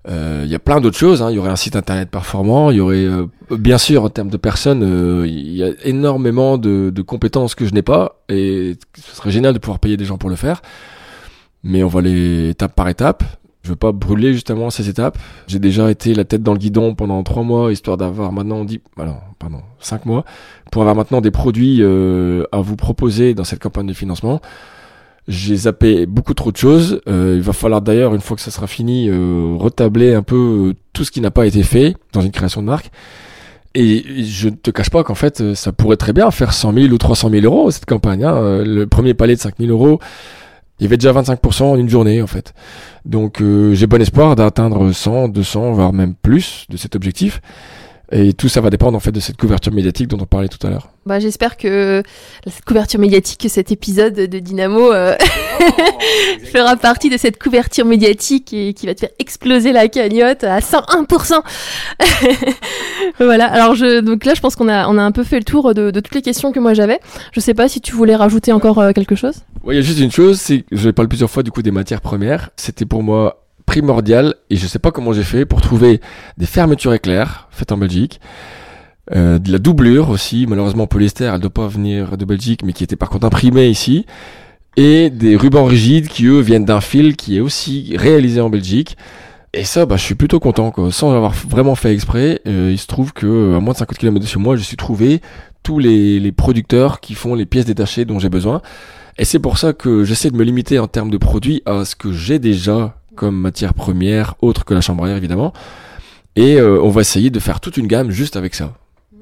Euh, 0.08 0.42
Il 0.44 0.50
y 0.50 0.54
a 0.54 0.58
plein 0.58 0.80
d'autres 0.80 0.98
choses. 0.98 1.22
hein. 1.22 1.30
Il 1.30 1.36
y 1.36 1.38
aurait 1.38 1.50
un 1.50 1.56
site 1.56 1.76
internet 1.76 2.10
performant. 2.10 2.70
Il 2.70 2.78
y 2.78 2.80
aurait, 2.80 3.04
euh, 3.04 3.26
bien 3.50 3.78
sûr, 3.78 4.02
en 4.04 4.08
termes 4.08 4.30
de 4.30 4.36
personnes, 4.36 4.82
euh, 4.82 5.26
il 5.26 5.54
y 5.54 5.62
a 5.62 5.70
énormément 5.84 6.58
de, 6.58 6.90
de 6.90 7.02
compétences 7.02 7.54
que 7.54 7.66
je 7.66 7.72
n'ai 7.72 7.82
pas. 7.82 8.20
Et 8.28 8.76
ce 8.96 9.16
serait 9.16 9.30
génial 9.30 9.54
de 9.54 9.58
pouvoir 9.58 9.78
payer 9.78 9.96
des 9.96 10.04
gens 10.04 10.18
pour 10.18 10.30
le 10.30 10.36
faire. 10.36 10.60
Mais 11.62 11.84
on 11.84 11.88
va 11.88 12.00
les 12.00 12.50
étape 12.50 12.74
par 12.74 12.88
étape. 12.88 13.22
Je 13.62 13.68
veux 13.70 13.76
pas 13.76 13.92
brûler 13.92 14.32
justement 14.32 14.70
ces 14.70 14.88
étapes. 14.88 15.16
J'ai 15.46 15.60
déjà 15.60 15.88
été 15.88 16.14
la 16.14 16.24
tête 16.24 16.42
dans 16.42 16.52
le 16.52 16.58
guidon 16.58 16.96
pendant 16.96 17.22
trois 17.22 17.44
mois, 17.44 17.70
histoire 17.70 17.96
d'avoir 17.96 18.32
maintenant 18.32 18.64
dit, 18.64 18.80
alors, 18.98 19.22
pardon, 19.38 19.60
cinq 19.78 20.04
mois, 20.04 20.24
pour 20.72 20.82
avoir 20.82 20.96
maintenant 20.96 21.20
des 21.20 21.30
produits 21.30 21.78
euh, 21.80 22.42
à 22.50 22.60
vous 22.60 22.74
proposer 22.74 23.34
dans 23.34 23.44
cette 23.44 23.62
campagne 23.62 23.86
de 23.86 23.92
financement. 23.92 24.40
J'ai 25.28 25.54
zappé 25.56 26.06
beaucoup 26.06 26.34
trop 26.34 26.50
de 26.50 26.56
choses. 26.56 27.00
Euh, 27.08 27.34
il 27.36 27.42
va 27.42 27.52
falloir 27.52 27.80
d'ailleurs, 27.80 28.14
une 28.14 28.20
fois 28.20 28.36
que 28.36 28.42
ça 28.42 28.50
sera 28.50 28.66
fini, 28.66 29.08
euh, 29.08 29.54
retabler 29.58 30.14
un 30.14 30.22
peu 30.22 30.36
euh, 30.70 30.74
tout 30.92 31.04
ce 31.04 31.10
qui 31.12 31.20
n'a 31.20 31.30
pas 31.30 31.46
été 31.46 31.62
fait 31.62 31.94
dans 32.12 32.20
une 32.22 32.32
création 32.32 32.60
de 32.60 32.66
marque. 32.66 32.90
Et 33.74 34.04
je 34.24 34.48
ne 34.48 34.54
te 34.54 34.70
cache 34.70 34.90
pas 34.90 35.02
qu'en 35.04 35.14
fait, 35.14 35.40
euh, 35.40 35.54
ça 35.54 35.72
pourrait 35.72 35.96
très 35.96 36.12
bien 36.12 36.30
faire 36.30 36.52
100 36.52 36.72
000 36.74 36.86
ou 36.92 36.98
300 36.98 37.30
000 37.30 37.44
euros 37.44 37.70
cette 37.70 37.86
campagne. 37.86 38.24
hein. 38.24 38.34
Euh, 38.34 38.64
Le 38.64 38.86
premier 38.86 39.14
palier 39.14 39.36
de 39.36 39.40
5 39.40 39.54
000 39.60 39.70
euros, 39.70 39.98
il 40.80 40.84
y 40.84 40.86
avait 40.86 40.96
déjà 40.96 41.12
25% 41.12 41.62
en 41.62 41.76
une 41.76 41.88
journée 41.88 42.20
en 42.20 42.26
fait. 42.26 42.52
Donc 43.04 43.40
euh, 43.40 43.72
j'ai 43.74 43.86
bon 43.86 44.02
espoir 44.02 44.34
d'atteindre 44.36 44.90
100, 44.92 45.28
200, 45.28 45.72
voire 45.72 45.92
même 45.92 46.14
plus 46.20 46.66
de 46.68 46.76
cet 46.76 46.96
objectif. 46.96 47.40
Et 48.12 48.34
tout 48.34 48.48
ça 48.48 48.60
va 48.60 48.68
dépendre 48.68 48.94
en 48.94 49.00
fait 49.00 49.10
de 49.10 49.20
cette 49.20 49.38
couverture 49.38 49.72
médiatique 49.72 50.06
dont 50.06 50.18
on 50.20 50.26
parlait 50.26 50.48
tout 50.48 50.64
à 50.66 50.70
l'heure. 50.70 50.90
Bah, 51.06 51.18
j'espère 51.18 51.56
que 51.56 52.02
cette 52.46 52.64
couverture 52.64 53.00
médiatique, 53.00 53.46
cet 53.48 53.72
épisode 53.72 54.14
de 54.14 54.38
Dynamo 54.38 54.92
euh, 54.92 55.16
fera 56.52 56.76
partie 56.76 57.08
de 57.08 57.16
cette 57.16 57.42
couverture 57.42 57.86
médiatique 57.86 58.52
et 58.52 58.74
qui 58.74 58.86
va 58.86 58.94
te 58.94 59.00
faire 59.00 59.10
exploser 59.18 59.72
la 59.72 59.88
cagnotte 59.88 60.44
à 60.44 60.58
101%. 60.58 61.40
voilà. 63.18 63.46
Alors 63.46 63.74
je, 63.74 64.00
donc 64.00 64.26
là, 64.26 64.34
je 64.34 64.40
pense 64.40 64.56
qu'on 64.56 64.68
a, 64.68 64.86
on 64.88 64.98
a 64.98 65.02
un 65.02 65.12
peu 65.12 65.24
fait 65.24 65.38
le 65.38 65.44
tour 65.44 65.72
de, 65.72 65.90
de 65.90 66.00
toutes 66.00 66.14
les 66.14 66.22
questions 66.22 66.52
que 66.52 66.60
moi 66.60 66.74
j'avais. 66.74 67.00
Je 67.32 67.40
sais 67.40 67.54
pas 67.54 67.66
si 67.68 67.80
tu 67.80 67.94
voulais 67.94 68.14
rajouter 68.14 68.52
encore 68.52 68.78
euh, 68.78 68.92
quelque 68.92 69.14
chose. 69.16 69.36
Ouais, 69.64 69.74
il 69.74 69.78
y 69.78 69.80
a 69.80 69.84
juste 69.84 70.00
une 70.00 70.12
chose, 70.12 70.38
c'est 70.38 70.60
que 70.60 70.76
je 70.76 70.90
parle 70.90 71.08
plusieurs 71.08 71.30
fois 71.30 71.42
du 71.42 71.50
coup 71.50 71.62
des 71.62 71.70
matières 71.70 72.02
premières. 72.02 72.50
C'était 72.56 72.84
pour 72.84 73.02
moi 73.02 73.42
primordial 73.66 74.34
et 74.50 74.56
je 74.56 74.66
sais 74.66 74.78
pas 74.78 74.90
comment 74.90 75.12
j'ai 75.12 75.22
fait 75.22 75.44
pour 75.46 75.60
trouver 75.60 76.00
des 76.38 76.46
fermetures 76.46 76.94
éclairs 76.94 77.48
faites 77.50 77.72
en 77.72 77.76
Belgique. 77.76 78.20
Euh, 79.14 79.38
de 79.38 79.50
la 79.50 79.58
doublure 79.58 80.10
aussi, 80.10 80.46
malheureusement 80.48 80.86
polyester, 80.86 81.24
elle 81.24 81.40
doit 81.40 81.50
pas 81.50 81.66
venir 81.66 82.16
de 82.16 82.24
Belgique, 82.24 82.62
mais 82.64 82.72
qui 82.72 82.84
était 82.84 82.96
par 82.96 83.10
contre 83.10 83.26
imprimée 83.26 83.68
ici. 83.68 84.06
Et 84.76 85.10
des 85.10 85.36
rubans 85.36 85.64
rigides 85.64 86.08
qui 86.08 86.26
eux 86.26 86.40
viennent 86.40 86.64
d'un 86.64 86.80
fil 86.80 87.16
qui 87.16 87.36
est 87.36 87.40
aussi 87.40 87.94
réalisé 87.96 88.40
en 88.40 88.48
Belgique. 88.48 88.96
Et 89.54 89.64
ça, 89.64 89.84
bah, 89.84 89.96
je 89.96 90.02
suis 90.02 90.14
plutôt 90.14 90.40
content, 90.40 90.70
quoi. 90.70 90.90
Sans 90.90 91.12
avoir 91.14 91.32
vraiment 91.32 91.74
fait 91.74 91.92
exprès, 91.92 92.40
euh, 92.46 92.70
il 92.72 92.78
se 92.78 92.86
trouve 92.86 93.12
que 93.12 93.54
à 93.54 93.60
moins 93.60 93.74
de 93.74 93.78
50 93.78 93.98
km 93.98 94.18
de 94.18 94.26
chez 94.26 94.38
moi, 94.38 94.56
je 94.56 94.62
suis 94.62 94.78
trouvé 94.78 95.20
tous 95.62 95.78
les, 95.78 96.18
les 96.20 96.32
producteurs 96.32 97.00
qui 97.00 97.14
font 97.14 97.34
les 97.34 97.44
pièces 97.44 97.66
détachées 97.66 98.06
dont 98.06 98.18
j'ai 98.18 98.30
besoin. 98.30 98.62
Et 99.18 99.26
c'est 99.26 99.38
pour 99.38 99.58
ça 99.58 99.74
que 99.74 100.04
j'essaie 100.04 100.30
de 100.30 100.36
me 100.36 100.44
limiter 100.44 100.78
en 100.78 100.88
termes 100.88 101.10
de 101.10 101.18
produits 101.18 101.62
à 101.66 101.84
ce 101.84 101.94
que 101.94 102.12
j'ai 102.12 102.38
déjà 102.38 102.96
comme 103.16 103.36
matière 103.36 103.74
première, 103.74 104.34
autre 104.42 104.64
que 104.64 104.74
la 104.74 104.80
chambre 104.80 105.04
à 105.04 105.10
évidemment. 105.16 105.52
Et 106.36 106.56
euh, 106.58 106.80
on 106.82 106.88
va 106.88 107.02
essayer 107.02 107.30
de 107.30 107.38
faire 107.38 107.60
toute 107.60 107.76
une 107.76 107.86
gamme 107.86 108.10
juste 108.10 108.36
avec 108.36 108.54
ça. 108.54 108.72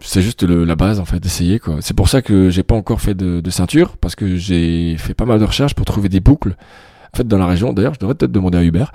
C'est 0.01 0.23
juste 0.23 0.45
le- 0.45 0.65
la 0.65 0.77
base 0.77 0.99
en 1.01 1.05
fait 1.05 1.19
d'essayer 1.21 1.59
quoi. 1.59 1.77
C'est 1.81 1.95
pour 1.95 2.09
ça 2.09 2.23
que 2.23 2.49
j'ai 2.51 2.63
pas 2.63 2.75
encore 2.75 3.01
fait 3.01 3.15
de, 3.15 3.41
de 3.41 3.51
ceinture 3.51 3.97
parce 3.99 4.15
que 4.15 4.37
j'ai 4.37 4.97
fait 4.97 5.13
pas 5.15 5.27
mal 5.27 5.39
de 5.41 5.45
recherches 5.45 5.75
pour 5.75 5.85
trouver 5.85 6.09
des 6.09 6.21
boucles 6.21 6.57
faites 7.15 7.27
dans 7.27 7.39
la 7.39 7.47
région. 7.47 7.73
D'ailleurs, 7.73 7.93
je 7.95 7.99
devrais 7.99 8.15
peut-être 8.15 8.31
demander 8.31 8.57
à 8.59 8.63
Hubert. 8.63 8.93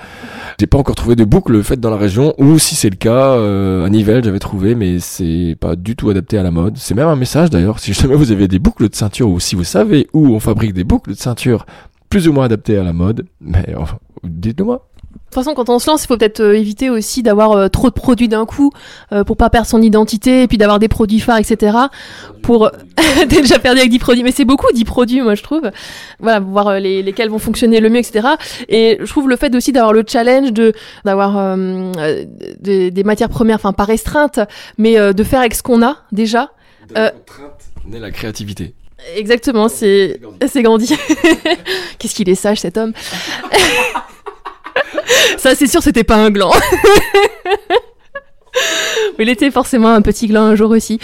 J'ai 0.60 0.68
pas 0.68 0.78
encore 0.78 0.96
trouvé 0.96 1.18
de 1.18 1.26
boucles 1.26 1.62
faites 1.62 1.82
dans 1.82 1.90
la 1.90 1.98
région 1.98 2.34
ou 2.38 2.58
si 2.58 2.74
c'est 2.74 2.90
le 2.90 2.96
cas, 2.96 3.34
euh, 3.34 3.86
à 3.86 3.90
Nivelles 3.90 4.24
j'avais 4.24 4.40
trouvé, 4.40 4.74
mais 4.74 5.00
c'est 5.00 5.58
pas 5.60 5.76
du 5.76 5.96
tout 5.98 6.10
adapté 6.10 6.38
à 6.38 6.44
la 6.44 6.50
mode. 6.52 6.78
C'est 6.78 6.96
même 6.96 7.10
un 7.10 7.18
message 7.18 7.50
d'ailleurs. 7.50 7.78
Si 7.80 7.94
jamais 7.94 8.16
vous 8.16 8.32
avez 8.32 8.48
des 8.48 8.58
boucles 8.60 8.88
de 8.90 8.96
ceinture 8.96 9.30
ou 9.30 9.40
si 9.42 9.56
vous 9.56 9.66
savez 9.66 10.08
où 10.14 10.28
on 10.34 10.40
fabrique 10.40 10.74
des 10.74 10.86
boucles 10.86 11.12
de 11.12 11.18
ceinture 11.18 11.66
plus 12.16 12.30
ou 12.30 12.32
moins 12.32 12.46
adaptées 12.46 12.78
à 12.78 12.84
la 12.84 12.94
mode, 12.94 13.26
mais 13.42 13.76
enfin, 13.76 13.98
dites-le 14.24 14.64
moi. 14.64 14.88
De 15.12 15.20
toute 15.26 15.34
façon, 15.34 15.54
quand 15.54 15.68
on 15.68 15.80
se 15.80 15.90
lance, 15.90 16.06
il 16.06 16.08
faut 16.08 16.16
peut-être 16.16 16.40
euh, 16.40 16.58
éviter 16.58 16.90
aussi 16.90 17.24
d'avoir 17.24 17.52
euh, 17.52 17.68
trop 17.68 17.90
de 17.90 17.94
produits 17.94 18.30
d'un 18.30 18.46
coup 18.46 18.72
euh, 19.12 19.26
pour 19.26 19.36
pas 19.36 19.50
perdre 19.50 19.68
son 19.68 19.82
identité 19.82 20.44
et 20.44 20.48
puis 20.48 20.58
d'avoir 20.58 20.80
des 20.80 20.88
produits 20.88 21.20
phares, 21.20 21.40
etc. 21.40 21.76
Pour 22.42 22.72
t'es 22.96 23.26
déjà 23.42 23.60
perdu 23.60 23.80
avec 23.80 23.92
10 23.92 24.00
produits, 24.00 24.24
mais 24.24 24.32
c'est 24.32 24.46
beaucoup 24.46 24.72
10 24.74 24.86
produits, 24.86 25.20
moi 25.20 25.36
je 25.36 25.44
trouve. 25.44 25.70
Voilà, 26.22 26.40
voir 26.40 26.70
euh, 26.70 26.80
les, 26.80 27.04
lesquels 27.04 27.28
vont 27.28 27.38
fonctionner 27.38 27.82
le 27.82 27.90
mieux, 27.90 28.00
etc. 28.00 28.30
Et 28.70 28.98
je 29.02 29.10
trouve 29.10 29.28
le 29.28 29.36
fait 29.36 29.54
aussi 29.54 29.74
d'avoir 29.74 29.92
le 29.92 30.06
challenge 30.08 30.54
de 30.54 30.72
d'avoir 31.04 31.38
euh, 31.38 31.92
euh, 31.98 32.26
des, 32.62 32.92
des 32.92 33.04
matières 33.04 33.28
premières, 33.28 33.58
enfin 33.58 33.74
pas 33.74 33.84
restreintes, 33.84 34.40
mais 34.78 34.98
euh, 34.98 35.12
de 35.12 35.24
faire 35.26 35.42
avec 35.42 35.54
ce 35.54 35.64
qu'on 35.64 35.84
a 35.84 35.98
déjà. 36.14 36.52
Euh, 36.96 37.12
Naît 37.86 38.00
la 38.00 38.12
créativité. 38.12 38.74
Exactement, 39.16 39.70
c'est 39.70 40.20
c'est 40.48 40.64
Gandhi. 40.64 40.88
Qu'est-ce 42.00 42.16
qu'il 42.16 42.30
est 42.30 42.36
sage 42.36 42.60
cet 42.60 42.78
homme. 42.78 42.94
Ça 45.38 45.56
c'est 45.56 45.68
sûr, 45.68 45.84
c'était 45.84 46.04
pas 46.04 46.16
un 46.16 46.32
gland. 46.32 46.52
il 49.20 49.30
était 49.30 49.52
forcément 49.52 49.90
un 49.90 50.02
petit 50.02 50.28
gland 50.28 50.44
un 50.44 50.56
jour 50.56 50.72
aussi. 50.72 51.00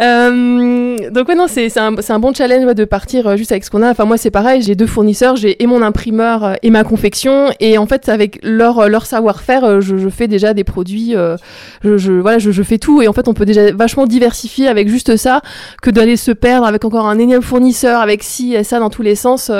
Euh, 0.00 0.96
donc 1.10 1.28
ouais, 1.28 1.34
non, 1.34 1.46
c'est 1.48 1.68
c'est 1.68 1.80
un, 1.80 1.94
c'est 2.00 2.12
un 2.12 2.18
bon 2.18 2.34
challenge 2.34 2.64
ouais, 2.64 2.74
de 2.74 2.84
partir 2.84 3.26
euh, 3.26 3.36
juste 3.36 3.52
avec 3.52 3.64
ce 3.64 3.70
qu'on 3.70 3.82
a. 3.82 3.90
Enfin 3.90 4.04
moi 4.04 4.18
c'est 4.18 4.30
pareil, 4.30 4.62
j'ai 4.62 4.74
deux 4.74 4.86
fournisseurs, 4.86 5.36
j'ai 5.36 5.62
et 5.62 5.66
mon 5.66 5.80
imprimeur 5.82 6.44
euh, 6.44 6.54
et 6.62 6.70
ma 6.70 6.84
confection 6.84 7.50
et 7.60 7.78
en 7.78 7.86
fait 7.86 8.08
avec 8.08 8.38
leur 8.42 8.88
leur 8.88 9.06
savoir-faire, 9.06 9.80
je, 9.80 9.96
je 9.96 10.08
fais 10.08 10.28
déjà 10.28 10.54
des 10.54 10.64
produits. 10.64 11.14
je, 11.82 11.96
je 11.96 12.12
voilà, 12.12 12.38
je, 12.38 12.50
je 12.50 12.62
fais 12.62 12.78
tout 12.78 13.00
et 13.00 13.08
en 13.08 13.12
fait 13.12 13.28
on 13.28 13.34
peut 13.34 13.46
déjà 13.46 13.72
vachement 13.72 14.06
diversifier 14.06 14.68
avec 14.68 14.88
juste 14.88 15.16
ça 15.16 15.40
que 15.82 15.90
d'aller 15.90 16.16
se 16.16 16.30
perdre 16.30 16.66
avec 16.66 16.84
encore 16.84 17.06
un 17.06 17.18
énième 17.18 17.42
fournisseur 17.42 18.00
avec 18.00 18.22
ci 18.22 18.54
et 18.54 18.64
ça 18.64 18.78
dans 18.78 18.90
tous 18.90 19.02
les 19.02 19.14
sens 19.14 19.50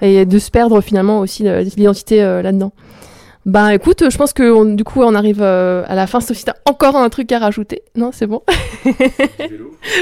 et 0.00 0.24
de 0.24 0.38
se 0.38 0.50
perdre 0.50 0.80
finalement 0.80 1.20
aussi 1.20 1.44
l'identité 1.76 2.20
là-dedans. 2.42 2.72
Ben 3.46 3.68
écoute, 3.70 4.02
je 4.10 4.16
pense 4.18 4.32
que 4.32 4.50
on- 4.52 4.64
du 4.74 4.82
coup 4.82 5.02
on 5.02 5.14
arrive 5.14 5.40
euh, 5.40 5.84
à 5.86 5.94
la 5.94 6.08
fin, 6.08 6.20
sauf 6.20 6.36
si 6.36 6.44
t'as 6.44 6.54
encore 6.68 6.96
un 6.96 7.08
truc 7.08 7.30
à 7.30 7.38
rajouter. 7.38 7.82
Non, 7.94 8.10
c'est 8.12 8.26
bon. 8.26 8.42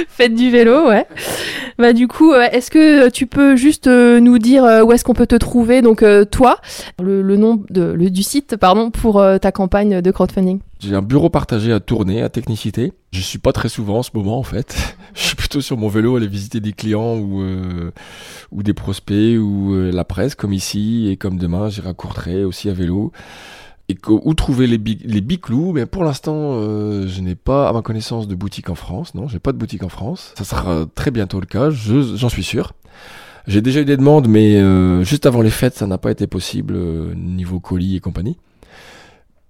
Faites 0.09 0.35
du 0.35 0.51
vélo, 0.51 0.89
ouais. 0.89 1.07
Bah 1.79 1.93
du 1.93 2.09
coup, 2.09 2.33
euh, 2.33 2.49
est-ce 2.53 2.71
que 2.71 3.11
tu 3.11 3.27
peux 3.27 3.55
juste 3.55 3.87
euh, 3.87 4.19
nous 4.19 4.39
dire 4.39 4.65
où 4.87 4.93
est-ce 4.93 5.05
qu'on 5.05 5.13
peut 5.13 5.27
te 5.27 5.35
trouver? 5.37 5.83
Donc 5.83 6.03
toi, 6.31 6.59
le, 7.03 7.21
le 7.21 7.37
nom 7.37 7.63
de, 7.69 7.83
le, 7.93 8.09
du 8.09 8.23
site, 8.23 8.57
pardon, 8.57 8.91
pour 8.91 9.23
ta 9.41 9.53
campagne 9.53 10.01
de 10.01 10.11
crowdfunding. 10.11 10.61
J'ai 10.85 10.95
un 10.95 11.03
bureau 11.03 11.31
partagé 11.31 11.73
à 11.73 11.81
Tournai, 11.81 12.21
à 12.23 12.29
Technicité. 12.29 12.93
Je 13.13 13.21
suis 13.21 13.39
pas 13.39 13.53
très 13.53 13.69
souvent 13.69 13.99
en 13.99 14.03
ce 14.03 14.11
moment 14.15 14.39
en 14.39 14.43
fait. 14.43 14.97
Je 15.15 15.23
suis 15.23 15.37
plutôt 15.37 15.61
sur 15.61 15.77
mon 15.79 15.89
vélo 15.89 16.17
aller 16.17 16.27
visiter 16.27 16.61
des 16.61 16.73
clients 16.73 17.17
ou 17.17 17.41
euh, 17.43 17.91
ou 18.51 18.63
des 18.63 18.75
prospects 18.75 19.39
ou 19.39 19.73
euh, 19.75 19.91
la 19.93 20.05
presse 20.05 20.35
comme 20.35 20.53
ici 20.53 21.09
et 21.09 21.17
comme 21.17 21.39
demain 21.39 21.69
j'irai 21.69 21.91
à 21.91 21.95
Courtrai 21.95 22.45
aussi 22.45 22.69
à 22.69 22.73
vélo. 22.73 23.13
Et 23.89 23.97
où 24.09 24.33
trouver 24.35 24.67
les 24.67 24.79
biclous 24.79 25.73
Mais 25.75 25.85
pour 25.85 26.05
l'instant, 26.05 26.35
euh, 26.55 27.07
je 27.07 27.21
n'ai 27.21 27.35
pas 27.35 27.69
à 27.69 27.73
ma 27.75 27.83
connaissance 27.83 28.27
de 28.27 28.35
boutique 28.35 28.71
en 28.71 28.75
France. 28.75 29.15
Non, 29.15 29.29
j'ai 29.29 29.39
pas 29.39 29.53
de 29.53 29.59
boutique 29.59 29.83
en 29.83 29.91
France. 29.91 30.33
Ça 30.39 30.45
sera 30.45 30.87
très 30.95 31.11
bientôt 31.11 31.39
le 31.39 31.45
cas, 31.47 31.69
je- 31.71 32.17
j'en 32.17 32.31
suis 32.31 32.43
sûr. 32.45 32.73
J'ai 33.47 33.61
déjà 33.61 33.81
eu 33.83 33.85
des 33.85 33.99
demandes, 33.99 34.27
mais 34.27 34.57
euh, 34.57 35.05
juste 35.05 35.27
avant 35.27 35.43
les 35.43 35.51
fêtes, 35.51 35.75
ça 35.75 35.87
n'a 35.87 35.99
pas 35.99 36.11
été 36.11 36.27
possible 36.27 36.75
euh, 36.77 37.15
niveau 37.15 37.61
colis 37.61 37.95
et 37.97 38.01
compagnie. 38.01 38.39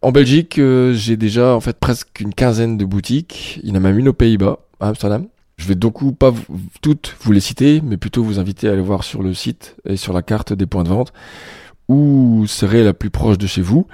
En 0.04 0.12
Belgique, 0.12 0.58
euh, 0.58 0.92
j'ai 0.92 1.16
déjà 1.16 1.56
en 1.56 1.60
fait 1.60 1.78
presque 1.78 2.20
une 2.20 2.34
quinzaine 2.34 2.76
de 2.76 2.84
boutiques. 2.84 3.58
Il 3.62 3.70
y 3.70 3.72
en 3.72 3.76
a 3.76 3.80
même 3.80 3.98
une 3.98 4.08
aux 4.08 4.12
Pays-Bas, 4.12 4.58
à 4.78 4.88
Amsterdam. 4.88 5.28
Je 5.56 5.66
vais 5.66 5.76
donc 5.76 6.14
pas 6.18 6.30
toutes 6.82 7.16
vous 7.22 7.32
les 7.32 7.40
citer, 7.40 7.80
mais 7.82 7.96
plutôt 7.96 8.22
vous 8.22 8.38
inviter 8.38 8.68
à 8.68 8.72
aller 8.72 8.82
voir 8.82 9.02
sur 9.02 9.22
le 9.22 9.32
site 9.32 9.76
et 9.88 9.96
sur 9.96 10.12
la 10.12 10.20
carte 10.20 10.52
des 10.52 10.66
points 10.66 10.84
de 10.84 10.90
vente 10.90 11.14
où 11.88 12.44
serait 12.46 12.84
la 12.84 12.92
plus 12.92 13.08
proche 13.08 13.38
de 13.38 13.46
chez 13.46 13.62
vous. 13.62 13.86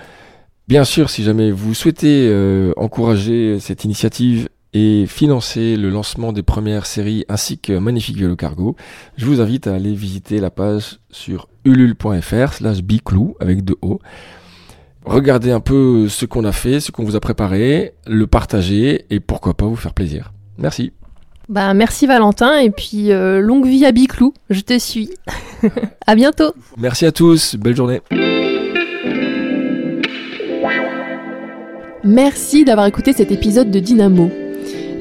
Bien 0.67 0.83
sûr, 0.83 1.11
si 1.11 1.23
jamais 1.23 1.53
vous 1.53 1.75
souhaitez 1.75 2.27
euh, 2.29 2.73
encourager 2.77 3.61
cette 3.61 3.85
initiative 3.85 4.49
et 4.73 5.07
financer 5.07 5.77
le 5.77 5.91
lancement 5.91 6.33
des 6.33 6.43
premières 6.43 6.87
séries 6.87 7.25
ainsi 7.29 7.57
que 7.57 7.79
Magnifique 7.79 8.19
Vélo 8.19 8.35
Cargo, 8.35 8.75
je 9.17 9.27
vous 9.27 9.41
invite 9.41 9.69
à 9.69 9.77
aller 9.77 9.95
visiter 9.95 10.41
la 10.41 10.51
page 10.51 10.99
sur 11.13 11.47
ulule.fr 11.65 12.53
slash 12.53 12.83
biclou 12.83 13.37
avec 13.39 13.63
deux 13.63 13.77
O. 13.81 14.01
Regardez 15.05 15.51
un 15.51 15.61
peu 15.61 16.09
ce 16.09 16.27
qu'on 16.27 16.45
a 16.45 16.53
fait, 16.53 16.81
ce 16.81 16.93
qu'on 16.93 17.05
vous 17.05 17.17
a 17.17 17.21
préparé, 17.21 17.95
le 18.07 18.27
partager 18.27 19.07
et 19.11 19.21
pourquoi 19.21 19.55
pas 19.55 19.67
vous 19.67 19.77
faire 19.77 19.95
plaisir. 19.95 20.33
Merci. 20.59 20.93
Bah 21.49 21.75
merci 21.75 22.07
Valentin 22.07 22.59
et 22.59 22.71
puis 22.71 23.11
euh, 23.11 23.41
longue 23.41 23.67
vie 23.67 23.85
à 23.85 23.91
Biclou, 23.91 24.35
je 24.51 24.61
te 24.61 24.79
suis. 24.79 25.11
à 26.07 26.15
bientôt. 26.15 26.53
Merci 26.77 27.07
à 27.07 27.13
tous, 27.13 27.57
belle 27.57 27.75
journée. 27.75 28.03
Merci 32.05 32.65
d'avoir 32.65 32.87
écouté 32.87 33.13
cet 33.13 33.33
épisode 33.33 33.71
de 33.71 33.81
Dynamo. 33.81 34.31